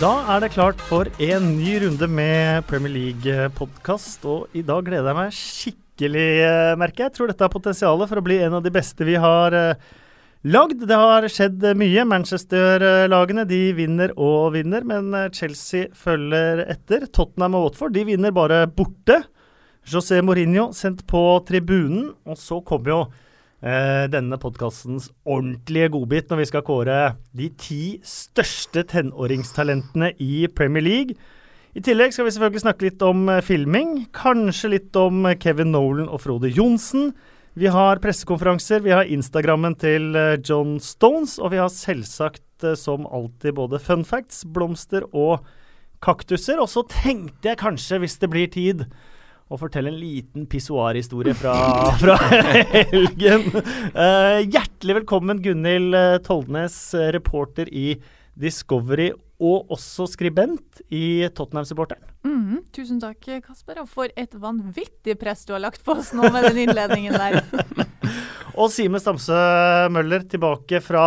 [0.00, 4.22] Da er det klart for en ny runde med Premier League-podkast.
[4.24, 7.12] Og i dag gleder jeg meg skikkelig, eh, merker jeg.
[7.18, 9.74] Tror dette har potensial for å bli en av de beste vi har eh,
[10.48, 10.86] lagd.
[10.88, 12.06] Det har skjedd mye.
[12.08, 17.04] Manchester-lagene de vinner og vinner, men eh, Chelsea følger etter.
[17.04, 19.20] Tottenham og Watford de vinner bare borte.
[19.84, 23.02] José Mourinho sendt på tribunen, og så kommer jo
[23.62, 27.00] eh, denne podkastens ordentlige godbit når vi skal kåre
[27.36, 31.18] de ti største tenåringstalentene i Premier League.
[31.76, 36.10] I tillegg skal vi selvfølgelig snakke litt om eh, filming, kanskje litt om Kevin Nolan
[36.10, 37.12] og Frode Johnsen.
[37.58, 42.46] Vi har pressekonferanser, vi har Instagrammen til eh, John Stones, og vi har selvsagt
[42.76, 45.46] som alltid både fun facts, blomster og
[46.04, 46.60] kaktuser.
[46.60, 48.84] Og så tenkte jeg kanskje, hvis det blir tid,
[49.50, 51.54] å fortelle en liten pissoarhistorie fra,
[51.98, 52.14] fra
[52.70, 53.48] helgen.
[53.96, 57.96] Uh, hjertelig velkommen, Gunhild eh, Toldnes, eh, reporter i
[58.38, 62.04] Discovery og også skribent i Tottenham-supporteren.
[62.22, 63.80] Mm, tusen takk, Kasper.
[63.82, 67.40] Og for et vanvittig press du har lagt på oss nå med den innledningen der.
[68.60, 69.36] Og Simen Stamse
[69.94, 71.04] Møller tilbake fra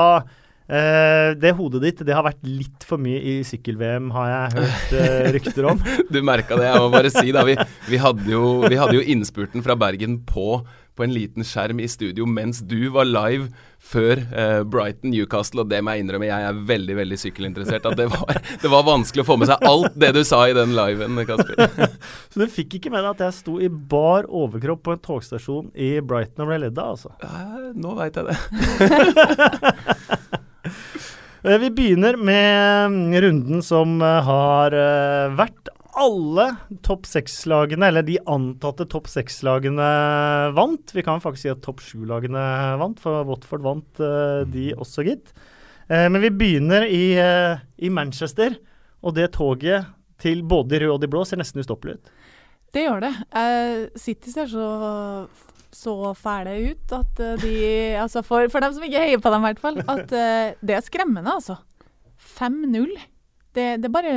[0.68, 4.96] eh, det hodet ditt det har vært litt for mye i sykkel-VM, har jeg hørt
[5.00, 5.84] uh, rykter om.
[6.10, 6.70] Du merka det.
[6.70, 7.58] Jeg må bare si da, vi,
[7.90, 10.62] vi, hadde jo, vi hadde jo innspurten fra Bergen på,
[10.94, 13.50] på en liten skjerm i studio mens du var live
[13.84, 17.90] før uh, Brighton Newcastle, og det må jeg innrømme, jeg er veldig veldig sykkelinteressert.
[17.90, 20.56] At det var, det var vanskelig å få med seg alt det du sa i
[20.56, 21.92] den liven, Kasper.
[22.32, 25.74] Så du fikk ikke med deg at jeg sto i bar overkropp på en togstasjon
[25.76, 27.12] i Brighton og ble ledd av, altså?
[27.76, 28.38] Nå veit jeg det.
[31.44, 35.72] Eh, Vi begynner med runden som eh, har eh, vært.
[35.94, 36.48] Alle
[36.82, 39.90] topp seks-lagene, eller de antatte topp seks-lagene,
[40.58, 40.94] vant.
[40.96, 42.46] Vi kan faktisk si at topp sju-lagene
[42.82, 44.02] vant, for Watford vant
[44.50, 45.30] de også, gitt.
[45.92, 47.14] Men vi begynner i,
[47.78, 48.58] i Manchester,
[49.06, 49.86] og det toget
[50.18, 52.12] til både de røde og de blå ser nesten ustoppelig ut.
[52.74, 53.14] Det gjør det.
[53.38, 54.68] Eh, City ser så,
[55.76, 57.54] så fæle ut at eh, de
[58.02, 59.80] Altså for, for dem som ikke heier på dem, i hvert fall.
[59.84, 61.60] At eh, det er skremmende, altså.
[62.38, 62.94] 5-0.
[63.54, 64.14] Det, det bare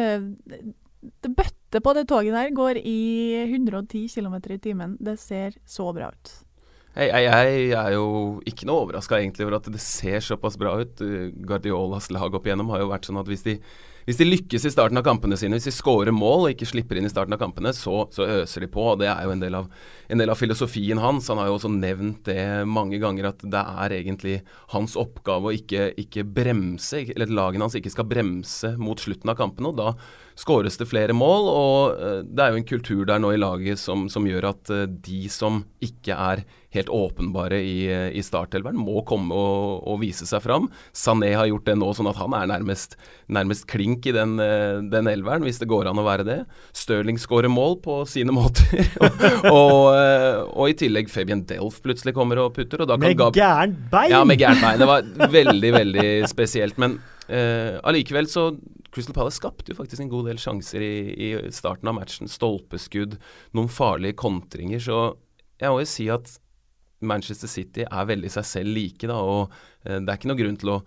[1.23, 2.55] Det bøtter på det toget der.
[2.57, 2.99] Går i
[3.45, 4.97] 110 km i timen.
[5.01, 6.35] Det ser så bra ut.
[6.97, 7.25] Jeg, jeg,
[7.69, 11.03] jeg er jo ikke noe overraska over at det ser såpass bra ut.
[11.45, 13.59] Guardiolas lag opp igjennom har jo vært sånn at hvis de,
[14.07, 17.01] hvis de lykkes i starten av kampene sine, hvis de scorer mål og ikke slipper
[17.01, 18.85] inn i starten av kampene, så, så øser de på.
[18.93, 19.67] og Det er jo en del, av,
[20.07, 21.27] en del av filosofien hans.
[21.33, 24.37] Han har jo også nevnt det mange ganger at det er egentlig
[24.77, 29.35] hans oppgave å ikke, ikke bremse, eller at lagene hans ikke skal bremse mot slutten
[29.35, 29.75] av kampene.
[29.75, 29.91] og da
[30.37, 33.81] skåres det flere mål, og eh, det er jo en kultur der nå i laget
[33.81, 36.45] som, som gjør at eh, de som ikke er
[36.77, 40.69] helt åpenbare i, i startelveren, må komme og, og vise seg fram.
[40.97, 42.95] Sané har gjort det nå, sånn at han er nærmest,
[43.33, 46.39] nærmest klink i den, eh, den elveren, hvis det går an å være det.
[46.77, 52.15] Stirling skårer mål på sine måter, og, og, eh, og i tillegg Fabian Delf plutselig
[52.17, 52.85] kommer og putter.
[52.85, 54.11] Og da kan Med Gab- gærent bein!
[54.15, 54.81] ja, med gærent bein.
[54.85, 56.77] Det var veldig, veldig spesielt.
[56.83, 56.99] Men
[57.29, 58.51] eh, allikevel så
[58.97, 62.31] Crystal Palace skapte jo faktisk en god del sjanser i, i starten av matchen.
[62.33, 63.19] Stolpeskudd,
[63.57, 64.81] noen farlige kontringer.
[64.81, 65.01] Så
[65.61, 66.31] jeg må jo si at
[67.01, 69.19] Manchester City er veldig seg selv like, da.
[69.19, 69.53] Og
[69.85, 70.81] eh, det er ikke noe grunn til å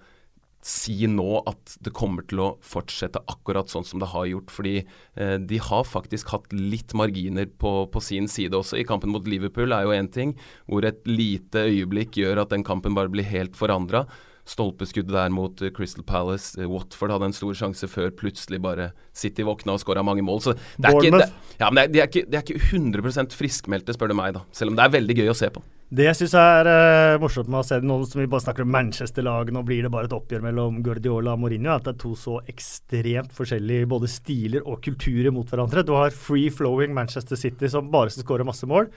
[0.66, 4.52] si nå at det kommer til å fortsette akkurat sånn som det har gjort.
[4.52, 8.80] Fordi eh, de har faktisk hatt litt marginer på, på sin side også.
[8.80, 10.36] I kampen mot Liverpool er jo én ting,
[10.68, 14.06] hvor et lite øyeblikk gjør at den kampen bare blir helt forandra.
[14.50, 16.60] Stolpeskuddet der mot eh, Crystal Palace.
[16.68, 20.44] Watford hadde en stor sjanse før plutselig bare City våkna og skåra mange mål.
[20.44, 21.32] Så det er ikke, det,
[21.62, 24.36] ja, men det er, de, er ikke, de er ikke 100% friskmeldte, spør du meg,
[24.36, 24.44] da.
[24.52, 25.64] Selv om det er veldig gøy å se på.
[25.90, 28.62] Det jeg syns er uh, morsomt med å se det nå som vi bare snakker
[28.62, 31.96] om Manchester-lagene, nå blir det bare et oppgjør mellom Guardiola og Mourinho, er at det
[31.96, 35.82] er to så ekstremt forskjellige både stiler og kulturer mot hverandre.
[35.88, 38.92] Du har free-flowing Manchester City som bare skal skåre masse mål.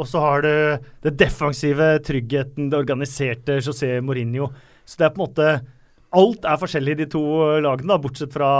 [0.00, 0.50] Og så har du
[1.04, 4.48] det defensive, tryggheten, det organiserte José Mourinho.
[4.88, 5.52] Så det er på en måte
[6.16, 7.22] Alt er forskjellig i de to
[7.60, 8.50] lagene, da, bortsett fra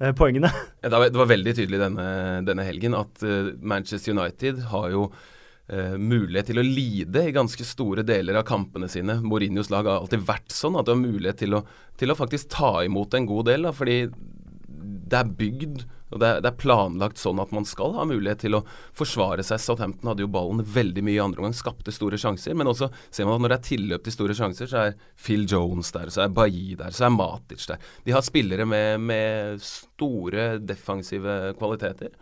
[0.00, 0.48] eh, poengene.
[0.80, 2.06] Det var, veldig tydelig denne,
[2.48, 5.10] denne helgen at uh, Manchester United har jo
[5.68, 9.18] eh, mulighet til å lide i ganske store deler av kampene sine.
[9.24, 11.64] Mourinhos lag har alltid vært sånn at du har mulighet til å,
[11.98, 13.68] til å faktisk ta imot en god del.
[13.68, 14.00] Da, fordi
[15.06, 18.44] det er bygd og det er, det er planlagt sånn at man skal ha mulighet
[18.44, 18.62] til å
[18.96, 19.58] forsvare seg.
[19.62, 22.54] Southampton hadde jo ballen veldig mye i andre omgang, skapte store sjanser.
[22.58, 25.46] Men også ser man at når det er tilløp til store sjanser, så er Phil
[25.50, 27.82] Jones der, så er Bailly der, så er Matic der.
[28.06, 32.14] De har spillere med, med store defensive kvaliteter.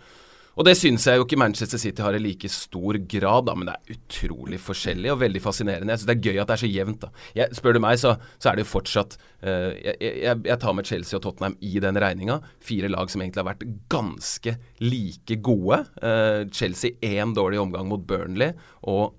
[0.54, 3.68] Og det syns jeg jo ikke Manchester City har i like stor grad, da, men
[3.68, 5.90] det er utrolig forskjellig og veldig fascinerende.
[5.90, 7.00] Jeg syns det er gøy at det er så jevnt.
[7.02, 7.24] da.
[7.40, 10.78] Jeg, spør du meg, så, så er det jo fortsatt uh, jeg, jeg, jeg, tar
[10.78, 12.38] med Chelsea og Tottenham i den regninga.
[12.62, 15.82] Fire lag som egentlig har vært ganske like gode.
[15.98, 18.54] Uh, Chelsea én dårlig omgang mot Burnley,
[18.86, 19.18] og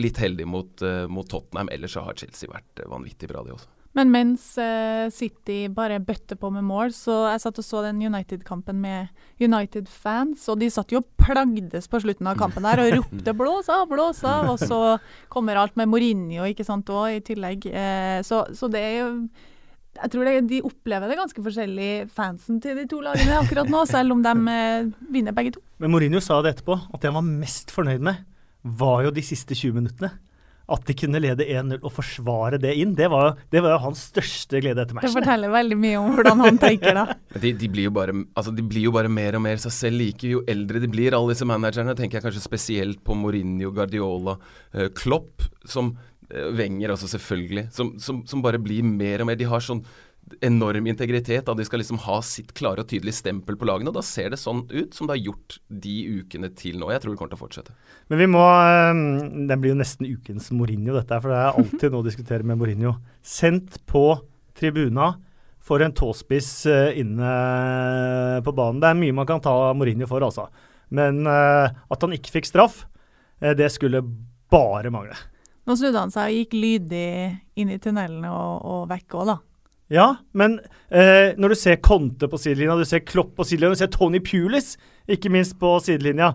[0.00, 1.68] litt heldig mot, uh, mot Tottenham.
[1.76, 3.83] Ellers så har Chelsea vært vanvittig bra, de også.
[3.94, 8.02] Men mens uh, City bare bøtter på med mål, så jeg satt og så den
[8.02, 12.90] United-kampen med United-fans, og de satt jo og plagdes på slutten av kampen der og
[12.98, 14.80] ropte 'blås av, blås av', og så
[15.30, 17.68] kommer alt med Mourinho ikke sant, også, i tillegg.
[17.70, 19.10] Uh, så, så, det er jo
[19.94, 23.84] jeg tror det, de opplever det ganske forskjellig, fansen til de to lagene akkurat nå,
[23.86, 25.62] selv om de uh, vinner begge to.
[25.78, 28.26] Men Mourinho sa det etterpå, at det han var mest fornøyd med,
[28.64, 30.10] var jo de siste 20 minuttene
[30.64, 34.06] at de kunne lede 1-0 og forsvare det inn, det var, det var, jo hans
[34.08, 35.10] største glede etter matchen.
[35.12, 37.18] Det forteller veldig mye om hvordan han tenker, da.
[37.42, 40.30] de, de, blir bare, altså de, blir jo bare, mer og mer seg selv like
[40.30, 41.96] jo eldre de blir, alle disse managerne.
[41.98, 44.38] tenker jeg kanskje spesielt på Mourinho, Guardiola,
[44.76, 45.92] uh, Klopp, som
[46.32, 49.84] uh, Wenger også selvfølgelig, som, som, som, bare blir mer og mer De har sånn
[50.44, 51.44] enorm integritet.
[51.46, 53.92] Da de skal liksom ha sitt klare og tydelige stempel på lagene.
[53.92, 56.90] og Da ser det sånn ut som det har gjort de ukene til nå.
[56.92, 57.76] Jeg tror det kommer til å fortsette.
[58.08, 61.20] Men vi må Den Det blir jo nesten ukens Mourinho, dette.
[61.20, 62.96] For det er alltid noe å diskutere med Mourinho.
[63.22, 64.20] Sendt på
[64.54, 65.14] tribuna
[65.64, 68.80] for en tåspiss eh, inne på banen.
[68.80, 70.48] Det er mye man kan ta Mourinho for, altså.
[70.94, 72.84] Men uh, at han ikke fikk straff,
[73.40, 74.04] det skulle
[74.52, 75.16] bare mangle.
[75.64, 77.08] Nå snudde han seg og gikk lydig
[77.56, 79.36] inn i tunnelene og, og vekk òg, da.
[79.92, 80.58] Ja, men
[80.88, 84.20] eh, når du ser Conte på sidelinja, du ser Klopp på sidelinja, du ser Tony
[84.24, 84.74] Pulis
[85.10, 86.30] ikke minst på sidelinja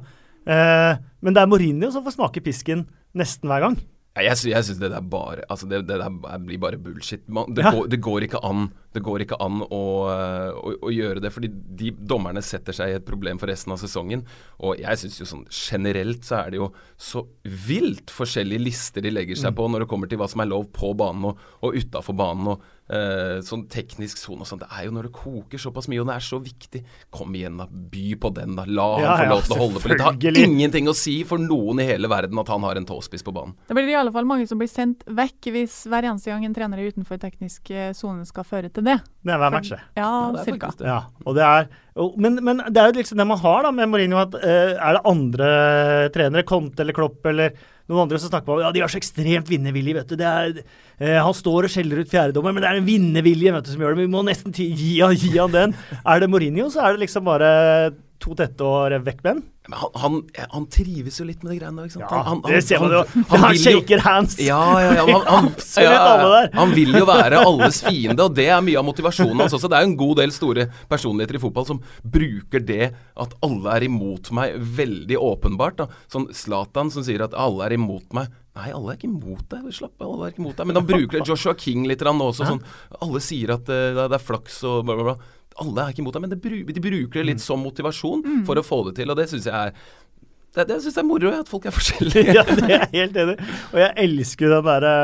[0.45, 2.85] eh, Men det er Mourinho som får smake pisken
[3.17, 3.79] nesten hver gang.
[4.19, 7.23] Jeg, jeg syns det der bare Altså, det, det der blir bare bullshit.
[7.31, 7.73] Man, det, ja.
[7.73, 11.51] går, det, går, ikke an, det går ikke an å, å, å, gjøre det, fordi
[11.51, 14.25] de dommerne setter seg i et problem for resten av sesongen.
[14.65, 17.25] Og jeg syns jo sånn generelt så er det jo så
[17.67, 19.59] vilt forskjellige lister de legger seg mm.
[19.59, 22.53] på når det kommer til hva som er lov på banen og, og utafor banen.
[22.55, 24.63] og Uh, sånn teknisk sone og sånn.
[24.63, 26.79] Det er jo når det koker såpass mye, og det er så viktig.
[27.13, 27.67] Kom igjen, da.
[27.69, 28.63] By på den, da.
[28.65, 30.01] La ja, han få lov til å holde på litt.
[30.01, 33.21] Det har ingenting å si for noen i hele verden at han har en tåspiss
[33.27, 33.53] på banen.
[33.69, 36.55] Det blir i alle fall mange som blir sendt vekk hvis hver eneste gang en
[36.57, 38.97] trener er utenfor teknisk eh, sone skal føre til det.
[39.25, 39.79] Det er hver match, det.
[39.99, 40.69] Ja, ja cirka.
[40.85, 41.67] Ja, og det er,
[41.99, 44.73] og, men, men, det er jo liksom det man har da med Mourinho, at uh,
[44.77, 45.49] er det andre
[46.15, 47.55] trenere, Conte eller Klopp eller
[47.89, 49.97] noen andre som snakker om ja, de har så ekstremt vinnervilje.
[49.97, 50.23] vet du.
[50.23, 50.59] Er,
[51.01, 53.85] uh, han står og skjeller ut fjerdedommer, men det er en vinnervilje vet du, som
[53.85, 54.05] gjør det.
[54.05, 55.75] Vi må nesten gi, gi han den.
[56.03, 57.49] Er det Mourinho, så er det liksom bare
[58.29, 60.17] to tette og vekk med Han, han,
[60.53, 62.01] han, trives jo litt med de greiene der.
[62.01, 63.01] Ja, han, det ser man jo.
[63.29, 64.37] Han, shaker hands.
[64.41, 65.19] Ja, ja, ja.
[66.59, 69.69] Han, vil jo være alles fiende, og det er mye av motivasjonen hans også.
[69.69, 73.85] Det er en god del store personligheter i fotball som bruker det at alle er
[73.89, 75.85] imot meg, veldig åpenbart.
[76.11, 78.33] Sånn Zlatan som sier at alle er imot meg.
[78.57, 79.67] Nei, alle er ikke imot deg.
[79.75, 80.69] Slapp av, alle er ikke imot deg.
[80.69, 81.25] Men han bruker det.
[81.29, 82.47] Joshua King litt også.
[82.47, 82.63] Sånn,
[83.05, 86.15] alle sier at uh, det er flaks og bla, bla, bla alle er ikke imot
[86.15, 86.37] deg, men det,
[86.77, 87.43] de bruker det litt mm.
[87.43, 88.39] som motivasjon mm.
[88.47, 89.11] for å få det til.
[89.11, 89.75] Og det syns jeg er
[90.55, 92.33] det, det synes jeg er moro, at folk er forskjellige.
[92.37, 93.35] ja, det er jeg helt enig
[93.69, 94.95] Og jeg elsker den derre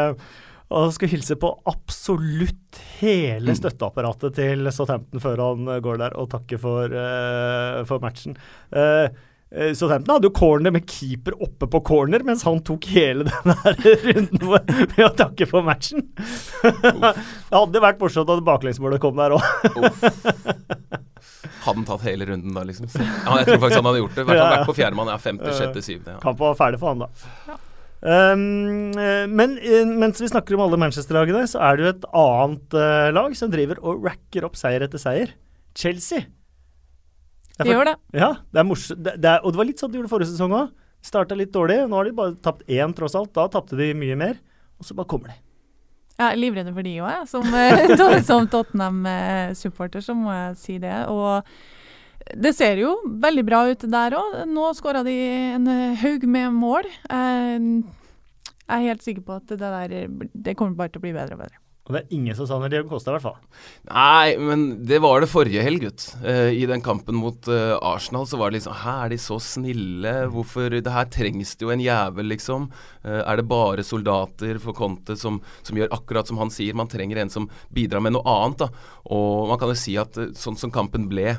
[0.75, 3.57] og skal hilse på absolutt hele mm.
[3.59, 8.33] støtteapparatet til Southampton før han går der og takker for, uh, for matchen.
[8.73, 9.11] Uh, Eh,
[9.55, 13.55] Southampton hadde jo corner med keeper oppe på corner, mens han tok hele denne
[14.03, 16.03] runden med å takke for matchen.
[16.91, 17.13] det
[17.55, 19.45] hadde vært morsomt at baklengsmålet kom der òg.
[21.63, 22.89] hadde han tatt hele runden da, liksom?
[22.99, 24.25] Ja, jeg tror faktisk han hadde gjort det.
[24.25, 25.13] I hvert fall vært på fjerdemann.
[25.13, 26.17] Ja, femte, sjette, syvende.
[26.17, 26.23] Ja.
[26.25, 27.31] Kampen var ferdig for han, da.
[27.47, 27.61] Ja.
[28.05, 28.91] Um,
[29.33, 29.55] men
[29.97, 33.49] mens vi snakker om alle Manchester-lagene, så er det jo et annet uh, lag som
[33.53, 35.31] driver og racker opp seier etter seier.
[35.75, 36.27] Chelsea.
[37.61, 37.95] De gjør det.
[38.17, 39.07] Ja, det er morsomt.
[39.07, 40.73] Og det var litt sånn de gjorde forrige sesong òg.
[41.05, 41.83] Starta litt dårlig.
[41.87, 43.31] Nå har de bare tapt én, tross alt.
[43.35, 44.39] Da tapte de mye mer.
[44.79, 45.39] Og så bare kommer de.
[46.15, 47.29] Jeg er livredd for de òg, jeg.
[47.31, 50.95] Som, eh, som Tottenham-supporter så må jeg si det.
[51.11, 54.39] Og det ser jo veldig bra ut der òg.
[54.51, 55.15] Nå skåra de
[55.55, 55.69] en
[56.01, 56.89] haug med mål.
[57.05, 61.37] Jeg er helt sikker på at det der det kommer bare til å bli bedre
[61.37, 61.61] og bedre.
[61.85, 63.35] Og det er ingen som savner Diego Costa, i hvert fall.
[63.91, 66.07] Nei, men det var det forrige helg, gutt.
[66.23, 69.37] Uh, I den kampen mot uh, Arsenal så var det liksom Hæ, er de så
[69.37, 70.13] snille?
[70.33, 72.71] Hvorfor Det her trengs det jo en jævel, liksom.
[73.05, 76.73] Uh, er det bare soldater for Conte som, som, gjør akkurat som han sier?
[76.73, 78.89] Man trenger en som bidrar med noe annet, da.
[79.13, 81.35] Og man kan jo si at sånn som kampen ble,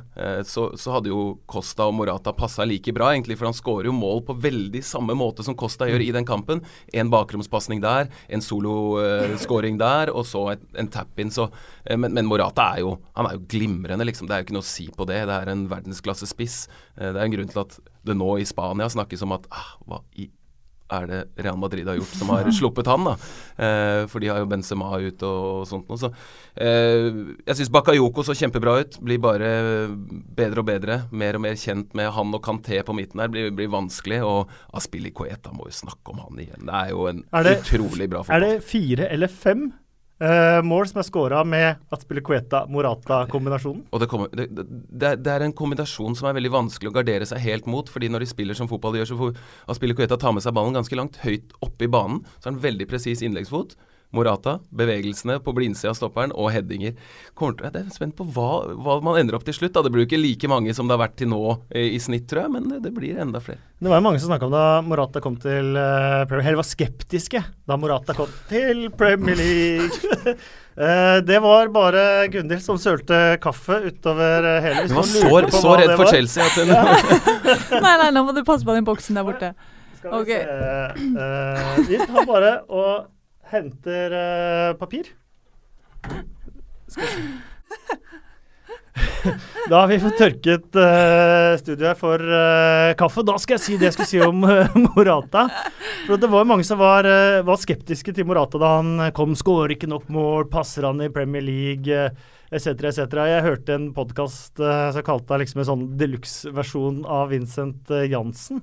[0.47, 3.35] så, så, hadde jo Costa og Morata passa like bra, egentlig.
[3.41, 6.63] For han skårer jo mål på veldig samme måte som Costa gjør i den kampen.
[6.95, 11.49] En bakromspasning der, en soloskåring der, og så så et, en tap-in, så
[11.85, 14.29] eh, men, men, Morata er jo Han er jo glimrende, liksom.
[14.29, 15.23] Det er jo ikke noe å si på det.
[15.31, 16.57] Det er en verdensklassespiss.
[16.97, 19.71] Eh, det er en grunn til at det nå i Spania snakkes om at ah,
[19.87, 20.29] hva i
[20.93, 23.15] er det Real Madrid har gjort som har sluppet han, da.
[23.57, 26.01] Eh, for de har jo Benzema ut og, og sånt noe.
[26.01, 26.11] Så
[26.55, 27.09] eh,
[27.47, 28.99] jeg syns Bakayoko så kjempebra ut.
[29.05, 29.51] Blir bare
[30.39, 31.01] bedre og bedre.
[31.11, 33.33] Mer og mer kjent med han og Kanté på midten her.
[33.33, 34.23] Blir, blir vanskelig.
[34.27, 36.69] Og Aspili Coeta må jo snakke om han igjen.
[36.69, 38.47] Det er jo en er det, utrolig bra fotball.
[38.47, 39.69] Er det fire eller fem
[40.17, 43.83] Uh, mål som er scora med Atspille-Cueta-Morata-kombinasjonen.
[43.93, 47.29] Og det, kommer, det, det, det, er en kombinasjon som er veldig vanskelig å gardere
[47.29, 47.91] seg helt mot.
[47.93, 49.37] fordi når de spiller som fotball gjør, så får
[49.75, 52.23] Atspille-Cueta ta med seg ballen ganske langt høyt oppe i banen.
[52.39, 53.77] Så er han veldig presis innleggsfot.
[54.15, 56.95] Morata, bevegelsene på blindsida av stopperen og headinger.
[56.95, 59.75] Jeg er spent på hva, hva, man ender opp til slutt.
[59.75, 59.83] Da.
[59.85, 61.41] Det blir jo ikke like mange som det har vært til nå
[61.75, 63.61] i, i snitt, tror jeg, men det, det, blir enda flere.
[63.83, 66.69] Det var jo mange som snakka om da Morata kom til uh, Premier League, var
[66.69, 70.37] skeptiske da Morata kom til Premier League.
[70.79, 75.97] uh, det var bare Gunhild som sølte kaffe utover hele Hun var så, så redd
[75.97, 76.73] for Chelsea at hun
[77.85, 79.53] Nei, nei, nå må du passe på den boksen der borte.
[79.99, 80.47] Skal vi okay.
[80.47, 83.13] se uh, Vi tar bare og
[83.53, 85.11] henter uh, papir.
[89.69, 93.25] Da har vi fått tørket uh, studioet for uh, kaffe.
[93.27, 95.49] Da skal jeg si det jeg skulle si om uh, Morata.
[96.07, 97.09] For Det var mange som var,
[97.45, 99.35] var, skeptiske til Morata da han kom.
[99.37, 102.07] Skårer ikke nok mål, passer han i Premier League?
[102.51, 103.17] Etc., etc.
[103.27, 108.05] Jeg hørte en podkast uh, som kalte det liksom en sånn deluxe-versjon av Vincent uh,
[108.07, 108.61] Jansen.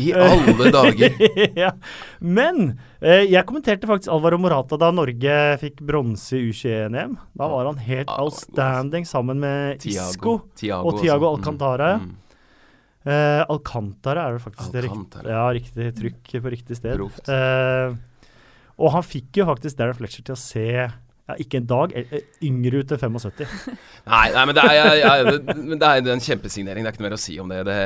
[0.00, 1.18] I alle dager!
[1.62, 1.72] ja.
[2.24, 7.18] Men uh, jeg kommenterte faktisk Alvaro Morata da Norge fikk bronse i U21-EM.
[7.38, 11.98] Da var han helt outstanding sammen med Isco Tiago og Tiago Alcantara.
[12.00, 12.14] Mm.
[13.08, 15.26] Uh, Alcantara er det faktisk Alcantara.
[15.26, 17.04] det ja, riktig trykk på riktig sted.
[18.78, 20.66] og han fikk jo faktisk Darren Fletcher til å se
[21.28, 21.92] ja, ikke en dag.
[22.44, 23.44] Yngre ut til 75.
[24.08, 26.84] nei, nei, men det er, ja, ja, det, det er en kjempesignering.
[26.84, 27.60] Det er ikke noe mer å si om det.
[27.68, 27.78] Det,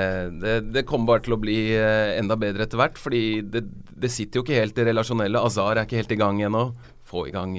[0.45, 3.01] det, det kommer bare til å bli eh, enda bedre etter hvert.
[3.03, 3.67] Fordi det,
[4.13, 5.43] sitter jo ikke helt i relasjonelle.
[5.43, 6.69] Azar er ikke helt i gang ennå.
[7.13, 7.53] Få i gang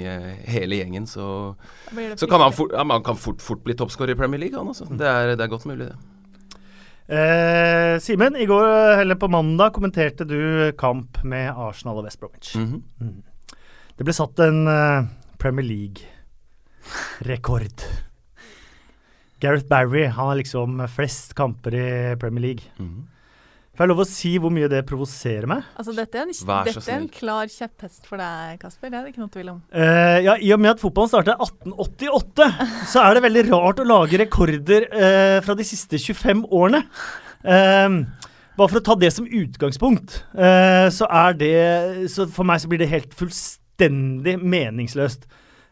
[0.49, 1.27] hele gjengen, så,
[2.17, 4.57] så kan han, fort, han kan fort, fort bli toppskårer i Premier League.
[4.57, 4.87] Han, altså.
[4.89, 6.13] det, er, det er godt mulig, det.
[7.13, 8.65] Eh, Simen, i går,
[9.03, 12.55] eller på mandag, kommenterte du kamp med Arsenal og West Bromwich.
[12.55, 12.81] Mm -hmm.
[13.05, 13.23] mm.
[13.97, 15.05] Det ble satt en uh,
[15.43, 16.07] Premier League-rekord.
[19.43, 22.63] Gareth Barry han har liksom flest kamper i Premier League.
[22.79, 23.09] Mm.
[23.73, 25.65] Får jeg lov å si hvor mye det provoserer meg?
[25.81, 28.91] Altså, dette er en, dette er en klar kjepphest for deg, Kasper.
[28.93, 29.59] Det er det ikke noe tvil om.
[29.73, 32.47] Uh, ja, I og med at fotballen startet 1888,
[32.93, 36.83] så er det veldig rart å lage rekorder uh, fra de siste 25 årene.
[37.41, 38.05] Uh,
[38.53, 40.19] bare for å ta det som utgangspunkt,
[40.93, 41.55] så er det
[42.13, 45.25] Så for meg så blir det helt fullstendig fullstendig meningsløst.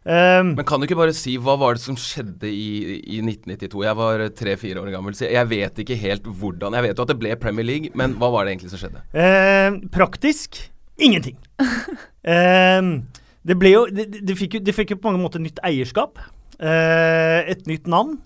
[0.03, 3.83] Um, Men kan du ikke bare si hva var det som skjedde i, i 1992?
[3.85, 6.73] Jeg var tre-fire år gammel, så jeg vet ikke helt hvordan.
[6.73, 9.03] Jeg vet jo at det ble Premier League, men hva var det egentlig som skjedde?
[9.13, 10.57] Uh, praktisk
[10.97, 11.37] ingenting.
[11.61, 12.81] uh,
[13.47, 16.17] det ble jo det, det, fikk jo det fikk jo på mange måter nytt eierskap.
[16.57, 18.19] Uh, et nytt navn.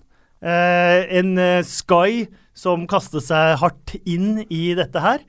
[0.46, 5.24] en Sky som kastet seg hardt inn i dette her.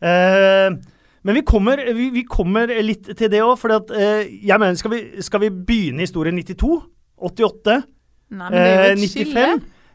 [0.00, 0.80] Uh,
[1.22, 4.94] men vi kommer, vi, vi kommer litt til det òg, for eh, jeg mener, skal
[4.94, 6.80] vi, skal vi begynne historien 92?
[7.22, 7.76] 88?
[8.32, 9.12] Nei, men det er jo et 95?
[9.12, 9.44] skille.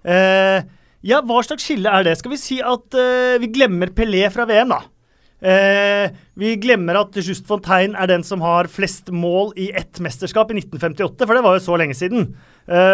[0.08, 0.76] Uh,
[1.08, 2.16] ja, hva slags skille er det?
[2.20, 4.84] Skal vi si at eh, vi glemmer Pelé fra VM, da?
[5.38, 10.56] vi glemmer at Just Fontaine er den som har flest mål i ett mesterskap i
[10.58, 12.26] 1958, for det var jo så lenge siden.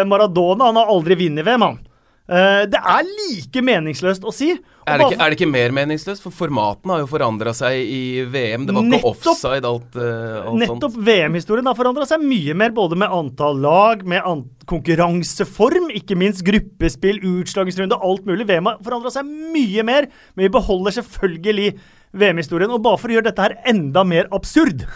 [0.04, 1.78] Maradona han har aldri vunnet VM, han.
[2.24, 4.54] Uh, det er like meningsløst å si.
[4.88, 6.22] Er det, ikke, er det, ikke, mer meningsløst?
[6.24, 8.64] For formatene har jo forandra seg i VM.
[8.64, 12.72] Det var nettopp, ikke offside, alt, uh, alt nettopp VM-historien har forandra seg mye mer,
[12.76, 18.48] både med antall lag, med an konkurranseform, ikke minst gruppespill, utslagsrunde, alt mulig.
[18.48, 21.74] VM har forandra seg mye mer, men vi beholder selvfølgelig
[22.16, 22.72] VM-historien.
[22.72, 24.86] Og bare for å gjøre dette her enda mer absurd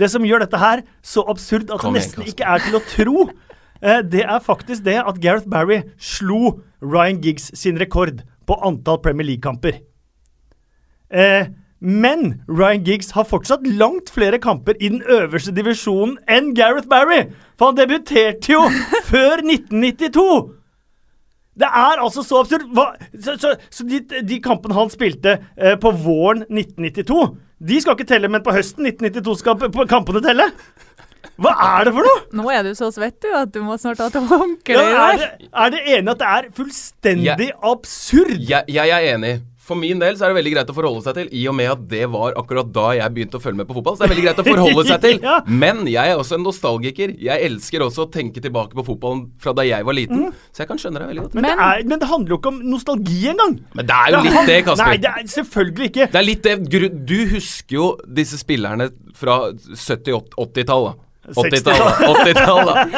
[0.00, 3.28] Det som gjør dette her så absurd at det nesten ikke er til å tro,
[3.80, 9.26] det er faktisk det at Gareth Barry slo Ryan Giggs sin rekord på antall Premier
[9.26, 9.80] League-kamper.
[11.10, 11.46] Eh,
[11.80, 17.30] men Ryan Giggs har fortsatt langt flere kamper i den øverste divisjonen enn Gareth Barry!
[17.56, 18.66] For han debuterte jo
[19.12, 20.56] før 1992!
[21.60, 22.66] Det er altså så absurd!
[22.76, 22.90] Hva?
[23.16, 27.24] Så, så, så de, de, kampene han spilte eh, på våren 1992,
[27.68, 30.46] de skal ikke telle, men på høsten 1992 skal kampene telle?
[31.40, 32.24] Hva er det for noe?!
[32.36, 34.76] Nå er du så svett du at du må snart ha til håndkle.
[34.76, 38.36] Ja, er, det, er det enig at det er fullstendig jeg, absurd?
[38.36, 39.38] Jeg, jeg, er enig.
[39.70, 41.70] For min del så er det veldig greit å forholde seg til, i og med
[41.70, 43.96] at det var akkurat da jeg begynte å følge med på fotball.
[43.96, 45.18] Så det er veldig greit å forholde seg til.
[45.28, 45.36] ja.
[45.64, 47.12] Men jeg er også en nostalgiker.
[47.22, 50.26] Jeg elsker også å tenke tilbake på fotballen fra da jeg var liten.
[50.26, 50.40] Mm.
[50.50, 51.36] Så jeg kan skjønne deg veldig godt.
[51.38, 53.60] Men, men, det er, men, det handler jo ikke om nostalgi engang!
[53.78, 54.90] Men det er jo litt det, Kasper.
[54.90, 56.08] Nei, det er selvfølgelig ikke.
[56.10, 56.88] Det er litt det.
[57.14, 59.38] Du husker jo disse spillerne fra
[59.70, 61.06] 70-80-tallet.
[61.36, 62.94] 80-tallet.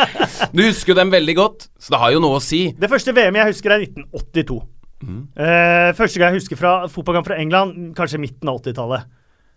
[0.49, 2.65] 80 du husker jo dem veldig godt, så det har jo noe å si.
[2.79, 4.61] Det første VM jeg husker, er 1982.
[5.03, 5.23] Mm.
[5.35, 9.09] Uh, første gang jeg husker fra fotballkamp fra England, kanskje midten av 80-tallet.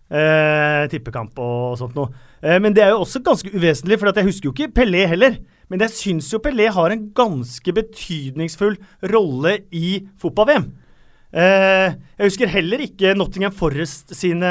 [0.05, 2.11] Uh, eh, tippekamp og sånt noe.
[2.43, 5.39] Uh, men det er jo også ganske uvesentlig, for jeg husker jo ikke Pelé heller.
[5.71, 8.77] Men jeg syns jo Pelé har en ganske betydningsfull
[9.11, 10.67] rolle i fotball-VM.
[11.35, 14.47] Eh, jeg husker heller ikke Nottingham Forest sine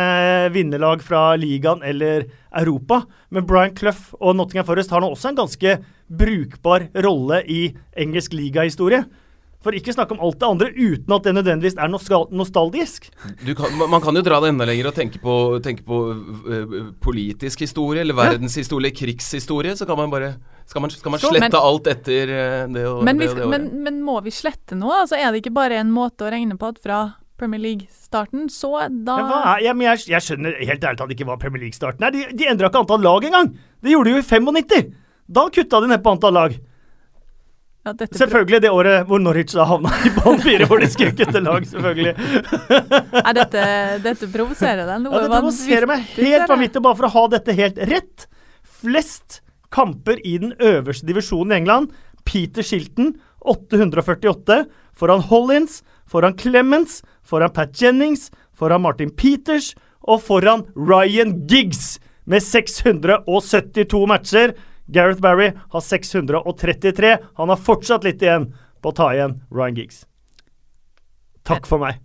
[0.52, 2.26] vinnerlag fra ligaen eller
[2.60, 3.02] Europa.
[3.32, 5.78] Men Brian Clough og Nottingham Forest har nå også en ganske
[6.12, 7.62] brukbar rolle i
[7.96, 9.00] engelsk ligahistorie.
[9.64, 13.06] For ikke snakke om alt det andre uten at det nødvendigvis er nostal nostalgisk.
[13.46, 16.66] Du kan, man- kan jo dra det enda lenger og tenke på, tenke på øh,
[16.68, 19.72] øh, politisk historie, eller verdenshistorie, krigshistorie.
[19.74, 20.34] Så kan man bare
[20.66, 23.44] Skal man, skal man slette Men- alt etter øh, det og Men, det, og det
[23.44, 23.50] året?
[23.52, 25.02] men, men må vi slette noe?
[25.04, 27.02] Altså, er det ikke bare en måte å regne på at fra
[27.38, 31.14] Premier League-starten, så da Men hva er, ja, men jeg, jeg skjønner helt ærlig talt
[31.16, 32.14] ikke hva Premier League-starten er.
[32.14, 33.50] De, de endra ikke antall lag engang!
[33.82, 34.92] Det gjorde de jo i 95!
[35.34, 36.54] Da kutta de ned på antall lag.
[37.84, 41.12] ja, dette Selvfølgelig det året hvor Norwich da havna i bånn fire, hvor de skulle
[41.18, 42.14] kutte lag, selvfølgelig.
[43.18, 43.64] Nei, dette,
[44.06, 47.56] dette provoserer deg noe Ja, det provoserer meg helt vanvittig, bare for å ha dette
[47.58, 48.28] helt rett.
[48.80, 49.40] Flest
[49.74, 51.90] kamper i den øverste divisjonen i England.
[52.24, 53.14] Peter Shilton,
[53.44, 54.64] 848.
[54.94, 59.74] Foran Hollins, foran Clemens, foran Pat Jennings, foran Martin Peters
[60.06, 64.54] og foran Ryan Giggs med 672 matcher.
[64.86, 67.16] Gareth Barry har 633.
[67.34, 68.52] Han har fortsatt litt igjen
[68.82, 70.04] på å ta igjen Ryan Giggs.
[71.44, 72.00] Takk for meg.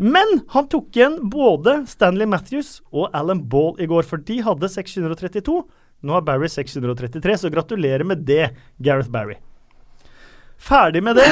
[0.00, 4.70] Men han tok igjen både Stanley Matthews og Alan Ball i går, for de hadde
[4.72, 5.60] 632.
[6.00, 8.48] Nå har Barry 633, så gratulerer med det,
[8.80, 9.36] Gareth Barry.
[10.60, 11.28] Ferdig med det.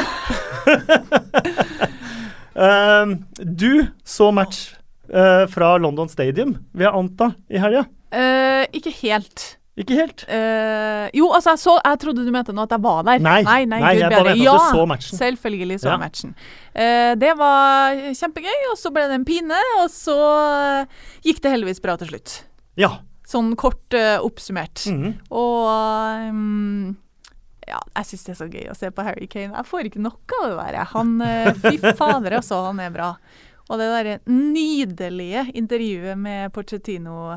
[2.53, 3.25] Um,
[3.63, 4.75] du så match
[5.15, 7.87] uh, fra London Stadium, vil jeg anta, i helga?
[8.13, 9.58] Uh, ikke helt.
[9.79, 10.25] Ikke helt?
[10.27, 13.21] Uh, jo, altså, jeg, så, jeg trodde du mente nå at jeg var der.
[13.23, 15.19] Nei, nei, nei, nei, jeg bare mente at ja, du så matchen.
[15.21, 15.99] Selvfølgelig så Ja.
[16.03, 16.33] matchen.
[16.75, 20.17] Uh, det var kjempegøy, og så ble det en pine, og så
[20.83, 22.41] eh, gikk det heldigvis bra til slutt.
[22.81, 22.97] Ja.
[23.29, 24.83] Sånn kort uh, oppsummert.
[24.91, 25.15] Mhm.
[25.31, 26.97] Og um,
[27.69, 29.53] ja, jeg syns det er så gøy å se på Harry Kane.
[29.53, 30.81] Jeg får ikke nok av det der.
[30.97, 31.15] Han,
[31.63, 33.13] fy fader, altså, han er bra.
[33.69, 37.37] Og det derre nydelige intervjuet med Porcetino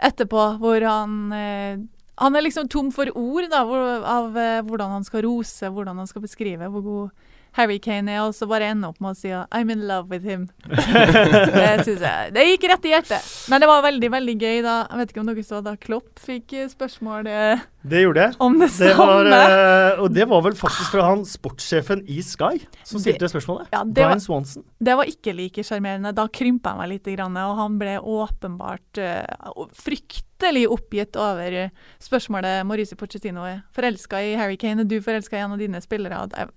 [0.00, 1.80] etterpå, hvor han eh,
[2.20, 3.62] Han er liksom tom for ord da,
[4.04, 8.20] av eh, hvordan han skal rose, hvordan han skal beskrive hvor god Harry Kane er,
[8.22, 10.48] også bare ender opp med å si 'I'm in love with him'.
[10.70, 13.26] det synes jeg Det gikk rett i hjertet.
[13.50, 16.20] Men det var veldig, veldig gøy da Jeg vet ikke om dere så da Klopp
[16.22, 18.36] fikk eh, spørsmål eh, Det gjorde jeg.
[18.40, 19.40] om det, Det var, samme.
[19.40, 23.68] eh, og det var vel faktisk fra han sportssjefen i Sky som stilte det spørsmålet.
[23.72, 24.64] Ja, det var- Brian Swanson.
[24.80, 26.14] Det var ikke like sjarmerende.
[26.14, 32.96] Da krympa jeg meg litt, og han ble åpenbart uh, fryktelig oppgitt over spørsmålet Maurice
[32.96, 34.82] Pochettino er forelska i Harry Kane.
[34.82, 36.22] Er du forelska i en av dine spillere?
[36.22, 36.48] Og det-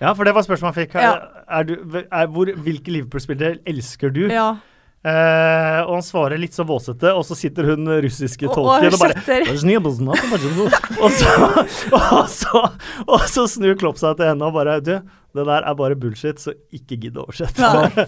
[0.00, 0.94] Ja, for det var spørsmålet han fikk.
[0.94, 1.44] Er, Ja.
[1.58, 4.26] er du, er, hvor, hvilke Liverpool-spillere elsker du?
[4.30, 4.56] Ja.
[5.06, 8.98] Eh, og han svarer litt så våsete, og så sitter hun russiske tolken og og,
[8.98, 9.14] bare
[10.98, 11.34] og, så,
[11.94, 12.62] og, så,
[13.06, 14.96] og så snur Klopp seg til henne og bare Du,
[15.38, 17.62] det der er bare bullshit, så ikke gidd å oversette.
[17.62, 18.06] Nei.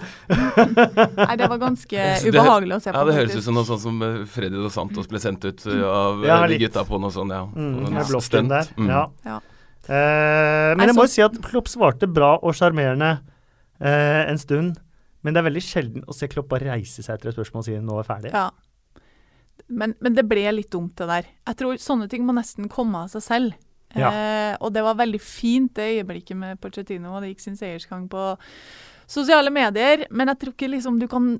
[1.21, 2.97] Nei, det var ganske det- ubehagelig å se på.
[2.99, 5.67] Ja, det høres ut som noe sånt som eh, Freddy Dos Santos ble sendt ut
[5.71, 7.45] eh, av Ja, eh, de gutta på noe sånt, ja.
[7.55, 7.87] Mm.
[8.77, 8.91] Mm.
[8.91, 9.39] Ja.
[9.89, 13.15] Eh, men jeg må jo si at Klopp svarte bra og sjarmerende
[13.81, 14.77] eh, en stund.
[15.21, 17.69] Men det er veldig sjelden å se Klopp bare reise seg etter et spørsmål og
[17.69, 18.35] si 'nå er ferdig'.
[18.35, 18.49] Ja.
[19.69, 21.27] Men, men det ble litt dumt, det der.
[21.47, 23.59] Jeg tror sånne ting må nesten komme av seg selv.
[23.95, 24.11] Ja.
[24.11, 28.09] Eh, og det var veldig fint, det øyeblikket med Pochettino, og det gikk sin seiersgang
[28.11, 28.33] på
[29.11, 30.07] sosiale medier.
[30.11, 31.35] Men jeg tror ikke liksom du kan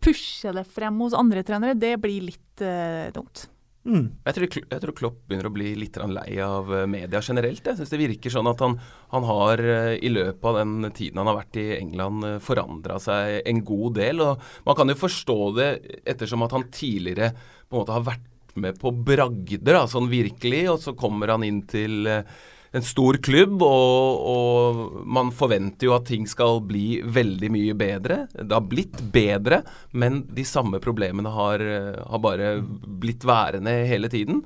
[0.00, 1.78] pushe det frem hos andre trenere.
[1.78, 3.48] Det blir litt eh, dumt.
[3.88, 4.08] Mm.
[4.26, 7.64] Jeg tror, jeg tror Klopp begynner å bli litt lei av eh, media generelt.
[7.64, 8.76] Jeg synes Det virker sånn at han,
[9.14, 12.98] han har eh, i løpet av den tiden han har vært i England uh, forandra
[13.00, 14.20] seg en god del.
[14.24, 15.70] og Man kan jo forstå det
[16.04, 20.62] ettersom at han tidligere på en måte har vært med på bragder, sånn virkelig.
[20.74, 22.38] Og så kommer han inn til eh,
[22.76, 28.22] en stor klubb, og, og man forventer jo at ting skal bli veldig mye bedre.
[28.34, 29.62] Det har blitt bedre,
[29.96, 31.64] men de samme problemene har,
[32.04, 32.58] har bare
[33.00, 34.42] blitt værende hele tiden.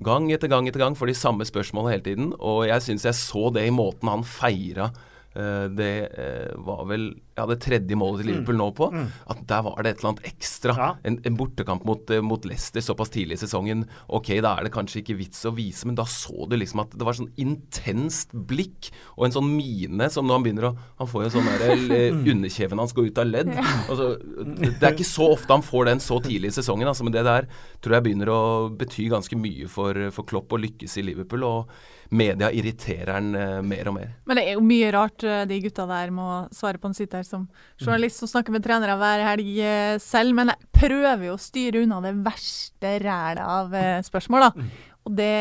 [0.00, 2.32] Gang etter gang etter gang for de samme spørsmålene hele tiden.
[2.40, 4.90] Og jeg syns jeg så det i måten han feira
[5.76, 8.88] det eh, var vel ja, det tredje målet til Liverpool nå på.
[8.92, 9.06] Mm.
[9.32, 10.74] At der var det et eller annet ekstra.
[10.76, 10.88] Ja.
[11.06, 13.86] En, en bortekamp mot, eh, mot Leicester såpass tidlig i sesongen.
[14.12, 16.96] Ok, da er det kanskje ikke vits å vise, men da så du liksom at
[16.98, 21.08] det var sånn intenst blikk og en sånn mine som når han begynner å Han
[21.08, 23.52] får jo sånn der eh, Underkjeven hans går ut av ledd.
[23.88, 27.04] Altså, det det er ikke så ofte han får den så tidlig i sesongen, altså,
[27.06, 27.48] men det der
[27.84, 28.42] tror jeg begynner å
[28.80, 31.46] bety ganske mye for, for Klopp å lykkes i Liverpool.
[31.46, 31.72] og
[32.10, 34.12] Media irriterer han eh, mer og mer.
[34.26, 36.90] Men det er jo mye rart eh, de gutta der må svare på.
[36.90, 40.70] Han sitter her som journalist som snakker med trenere hver helg eh, selv, men jeg
[40.80, 44.70] prøver jo å styre unna det verste rælet av eh, spørsmål, da.
[45.06, 45.36] Og det,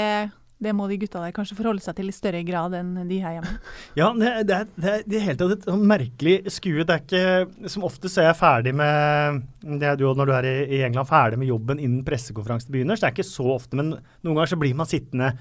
[0.60, 3.38] det må de gutta der kanskje forholde seg til i større grad enn de her
[3.38, 3.54] hjemme.
[4.00, 6.86] Ja, det, det, er, det, er, det er helt tatt et sånn merkelig skue.
[6.88, 10.34] Det er ikke Som ofte så er jeg ferdig med Det er du når du
[10.38, 13.00] er i, i England, ferdig med jobben innen pressekonferansen begynner.
[13.00, 15.34] Så det er ikke så ofte, men noen ganger så blir man sittende,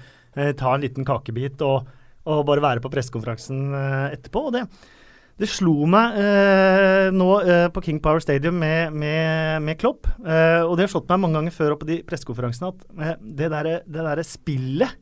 [0.59, 1.89] ta en liten kakebit og,
[2.29, 4.45] og bare være på pressekonferansen eh, etterpå.
[4.49, 4.63] Og det,
[5.39, 10.61] det slo meg eh, nå eh, på King Power Stadium med, med, med Klopp, eh,
[10.65, 13.77] og det har slått meg mange ganger før på de pressekonferansene, at eh, det derre
[13.87, 14.97] der spillet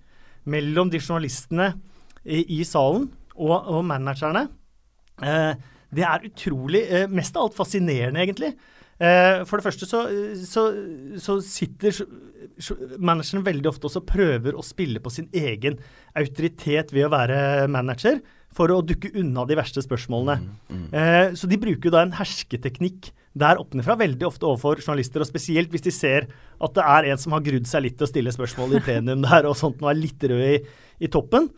[0.47, 1.71] mellom de journalistene
[2.23, 4.47] i, i salen og, og managerne,
[5.23, 5.53] eh,
[5.97, 8.53] det er utrolig eh, Mest av alt fascinerende, egentlig.
[8.97, 10.05] Eh, for det første så,
[10.41, 10.63] så,
[11.21, 11.93] så sitter
[12.97, 15.77] manageren veldig ofte også og prøver å spille på sin egen
[16.17, 18.19] autoritet ved å være manager,
[18.57, 20.39] for å dukke unna de verste spørsmålene.
[20.95, 25.29] Eh, så de bruker jo da en hersketeknikk der oppnefra, veldig ofte overfor journalister, og
[25.29, 26.25] spesielt hvis de ser
[26.63, 29.21] at det er en som har grudd seg litt til å stille spørsmål i plenum
[29.27, 30.57] der, og sånt, og er litt rød i,
[31.05, 31.51] i toppen.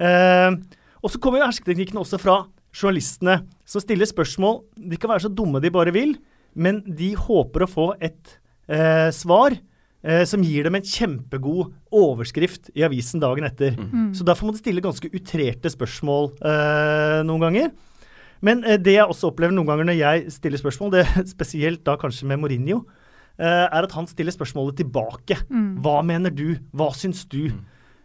[0.00, 0.56] Eh,
[1.00, 2.40] og så kommer jo hersketeknikken også fra
[2.72, 4.62] journalistene, som stiller spørsmål.
[4.78, 6.14] De kan være så dumme de bare vil,
[6.54, 8.38] men de håper å få et
[8.70, 9.54] eh, svar
[10.02, 13.76] eh, som gir dem en kjempegod overskrift i avisen dagen etter.
[14.16, 17.70] Så derfor må de stille ganske utrerte spørsmål eh, noen ganger.
[18.44, 21.98] Men eh, det jeg også opplever noen ganger når jeg stiller spørsmål, det spesielt da
[22.00, 22.82] kanskje med Mourinho,
[23.38, 25.42] eh, er at han stiller spørsmålet tilbake.
[25.84, 26.56] Hva mener du?
[26.72, 27.50] Hva syns du?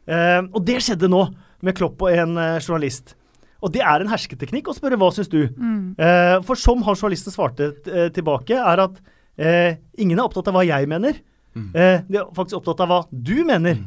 [0.05, 1.25] Eh, og det skjedde nå
[1.65, 3.15] med Klopp og en eh, journalist.
[3.63, 5.41] Og det er en hersketeknikk å spørre hva syns du?
[5.45, 8.99] Eh, for som han journalisten svarte eh, tilbake, er at
[9.37, 11.21] eh, ingen er opptatt av hva jeg mener.
[11.55, 13.79] Eh, de er faktisk opptatt av hva du mener.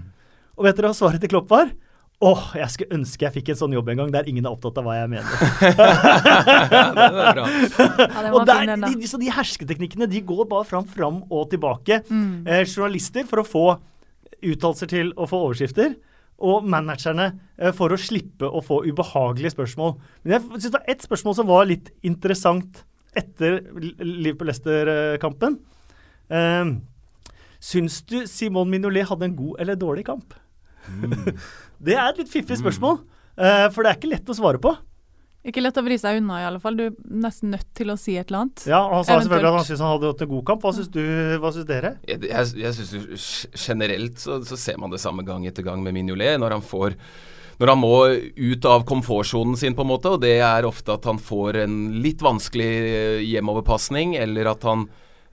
[0.59, 1.71] Og vet dere hva svaret til Klopp var?
[2.19, 4.81] Åh, jeg skulle ønske jeg fikk en sånn jobb en gang der ingen er opptatt
[4.81, 5.29] av hva jeg mener.
[6.99, 7.45] det var bra.
[7.47, 12.01] Ja, det og der, de, så de hersketeknikkene de går bare fram, fram og tilbake.
[12.11, 12.43] Mm.
[12.43, 13.65] Eh, journalister for å få
[14.43, 15.95] uttalelser til å få overskrifter,
[16.39, 19.97] og managerne eh, for å slippe å få ubehagelige spørsmål.
[20.23, 22.85] Men jeg synes det var ett spørsmål som var litt interessant
[23.19, 23.61] etter
[23.99, 25.59] Liverpool-Leicester-kampen.
[26.31, 26.75] Eh,
[27.59, 30.37] syns du Simon Minolet hadde en god eller dårlig kamp?
[31.85, 33.01] det er et litt fiffig spørsmål,
[33.37, 34.77] eh, for det er ikke lett å svare på.
[35.47, 36.77] Ikke lett å vri seg unna, i alle fall.
[36.77, 38.65] Du er nesten nødt til å si et eller annet.
[38.67, 39.29] Ja, og Han sa Eventuelt.
[39.29, 40.67] selvfølgelig at han syntes han hadde hatt en god kamp.
[40.67, 41.03] Hva syns du,
[41.39, 41.93] hva syns dere?
[42.11, 45.95] Jeg, jeg, jeg syns generelt så, så ser man det samme gang etter gang med
[45.97, 46.41] Mignolet.
[46.43, 46.99] Når han får
[47.59, 47.95] når han må
[48.39, 51.79] ut av komfortsonen sin, på en måte, og det er ofte at han får en
[52.05, 54.87] litt vanskelig eh, hjemoverpasning, eller at han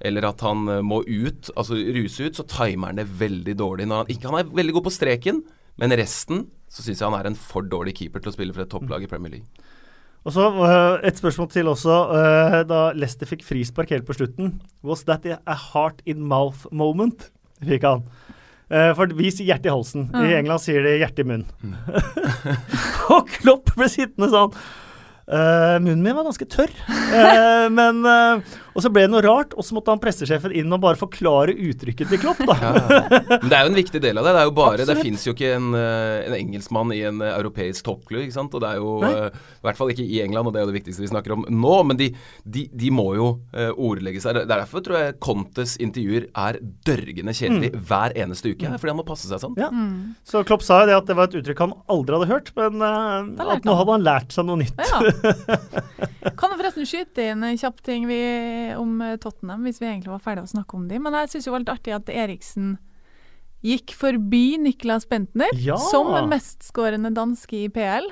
[0.05, 3.85] eller at han eh, må ut, altså ruse ut, så timer han det veldig dårlig.
[3.89, 5.43] Når han, ikke, han er veldig god på streken,
[5.81, 8.65] men resten så syns jeg han er en for dårlig keeper til å spille for
[8.65, 9.69] et topplag i Premier League.
[10.25, 11.95] Og så øh, Et spørsmål til også.
[12.09, 17.29] øh, da Leicester fikk frispark helt på slutten, was that a heart in mouth moment?
[17.63, 18.01] Fikk han.
[18.71, 20.07] Eh, for vi sier hjerte i halsen.
[20.09, 20.33] I Mm.
[20.39, 21.77] England sier de hjerte i munnen.
[23.13, 24.55] og Klopp ble sittende sånn.
[25.25, 26.69] Uh, munnen min var ganske tørr.
[26.89, 28.41] uh, men eh,
[28.75, 31.53] Og så ble det noe rart, og så måtte han pressesjefen inn og bare forklare
[31.55, 32.41] uttrykket til Klopp.
[32.43, 32.55] da.
[33.39, 34.33] Men det er jo en viktig del av det.
[34.35, 35.05] Det er jo bare, det Absolutt.
[35.07, 38.57] fins jo ikke en, eh, en engelskmann i en eh, europeisk toppklubb, ikke sant.
[38.57, 40.71] Og det er jo eh, I hvert fall ikke i England, og det er jo
[40.73, 41.75] det viktigste vi snakker om nå.
[41.88, 42.09] Men de,
[42.43, 44.41] de, de må jo uh, ordlegge seg.
[44.41, 48.75] Er derfor tror jeg Contes intervjuer er dørgende kjedelig hver eneste uke.
[48.75, 49.55] Fordi han må passe seg sånn.
[49.61, 49.71] Ja.
[50.27, 52.83] Så Klopp sa jo det at det var et uttrykk han aldri hadde hørt, men
[52.83, 54.83] uh, at nå hadde han lært seg noe nytt.
[54.83, 54.99] Ja.
[56.39, 58.17] Kan jeg forresten skyte inn en kjapp ting vi,
[58.80, 61.04] om eh, Tottenham, hvis vi egentlig var ferdige å snakke om dem.
[61.06, 62.75] Men jeg syns det var litt artig at Eriksen
[63.65, 65.78] gikk forbi Niklas Bentner Ja.
[65.89, 68.10] som mestskårende danske i PL.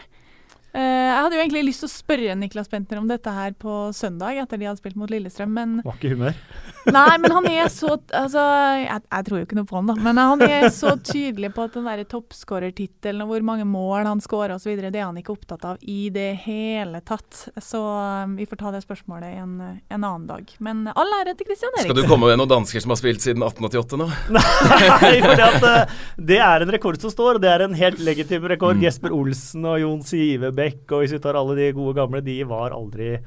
[0.73, 3.91] Eh, jeg hadde jo egentlig lyst til å spørre Niklas Bentner om dette her på
[3.93, 6.37] søndag, etter de hadde spilt mot Lillestrøm, men Var ikke humør.
[6.95, 8.41] Nei, men han er så Altså,
[8.81, 9.95] jeg, jeg tror jo ikke noe på han, da.
[10.01, 14.23] Men han er så tydelig på at den derre toppskårertittelen og hvor mange mål han
[14.23, 17.45] skårer osv., det er han ikke opptatt av i det hele tatt.
[17.61, 20.49] Så um, vi får ta det spørsmålet en, en annen dag.
[20.63, 23.45] Men all ære til Christian Skal du komme med noen dansker som har spilt siden
[23.45, 24.09] 1888 nå?
[24.39, 25.95] Nei, for at eh,
[26.33, 28.81] det er en rekord som står, og det er en helt legitim rekord.
[28.81, 32.43] Jesper Olsen og Jon Sivebekk Lagerbäck og hvis vi tar alle de gode gamle, de
[32.47, 33.17] var aldri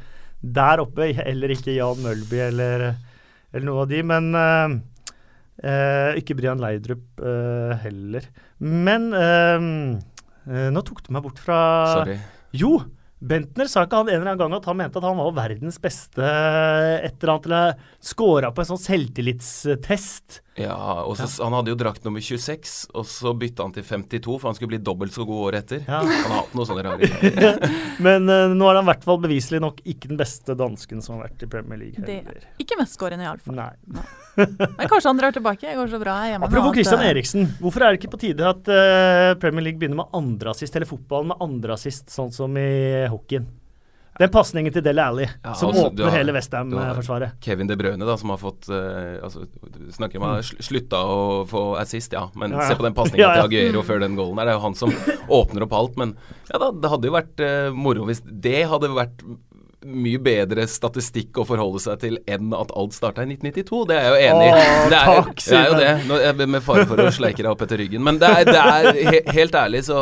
[0.40, 1.10] der oppe.
[1.24, 2.94] Eller ikke Jan Mølby eller,
[3.52, 4.02] eller noe av de.
[4.06, 4.76] Men eh,
[5.62, 8.28] eh, ikke Brian Leidrup eh, heller.
[8.58, 9.70] Men eh,
[10.50, 11.60] eh, nå tok du meg bort fra
[12.00, 12.20] Sorry.
[12.56, 12.78] Jo!
[13.26, 15.78] Bentner sa ikke han en eller annen gang at han mente at han var verdens
[15.80, 20.42] beste et eller annet, eller scora på en sånn selvtillitstest.
[20.56, 24.38] Ja, og så, Han hadde jo drakt nummer 26, og så bytta han til 52,
[24.40, 25.82] for han skulle bli dobbelt så god året etter.
[25.84, 26.00] Ja.
[26.00, 27.10] Han har hatt noe sånne rare.
[28.06, 31.18] Men uh, nå er han i hvert fall beviselig nok ikke den beste dansken som
[31.18, 32.48] har vært i Premier League Det heller.
[32.62, 33.58] Ikke mestskårende, iallfall.
[33.58, 34.06] Nei.
[34.36, 35.68] Men kanskje han drar tilbake.
[35.68, 36.48] Det går så bra hjemme.
[36.48, 37.52] Apropos at, Christian eh, Eriksen.
[37.60, 41.34] Hvorfor er det ikke på tide at uh, Premier League begynner med andreassist, eller fotballen
[41.34, 42.70] med andreassist, sånn som i
[43.12, 43.48] hockeyen?
[44.18, 47.36] Den pasningen til Dele Alli, Ja, som altså, åpner har- hele Westham-forsvaret.
[47.44, 49.44] Kevin De Bruyne, da, som har fått uh, altså,
[49.92, 52.26] Snakker om ha slutta å få assist, ja.
[52.34, 52.68] Men Ja, ja.
[52.70, 54.48] se på den pasninga til Aguero før den goalen der.
[54.48, 54.94] Det er jo han som
[55.40, 55.98] åpner opp alt.
[56.00, 56.16] Men
[56.48, 59.26] ja da, det hadde jo vært uh, moro hvis det hadde vært
[59.86, 63.84] mye bedre statistikk å forholde seg til enn at alt starta i 1992.
[63.90, 64.66] Det er jeg jo enig i.
[64.92, 65.02] Det
[65.46, 65.92] det er jo det.
[66.08, 68.02] Nå, med fare for å sleike deg opp etter ryggen.
[68.06, 70.00] Men det er, det er he, helt ærlig så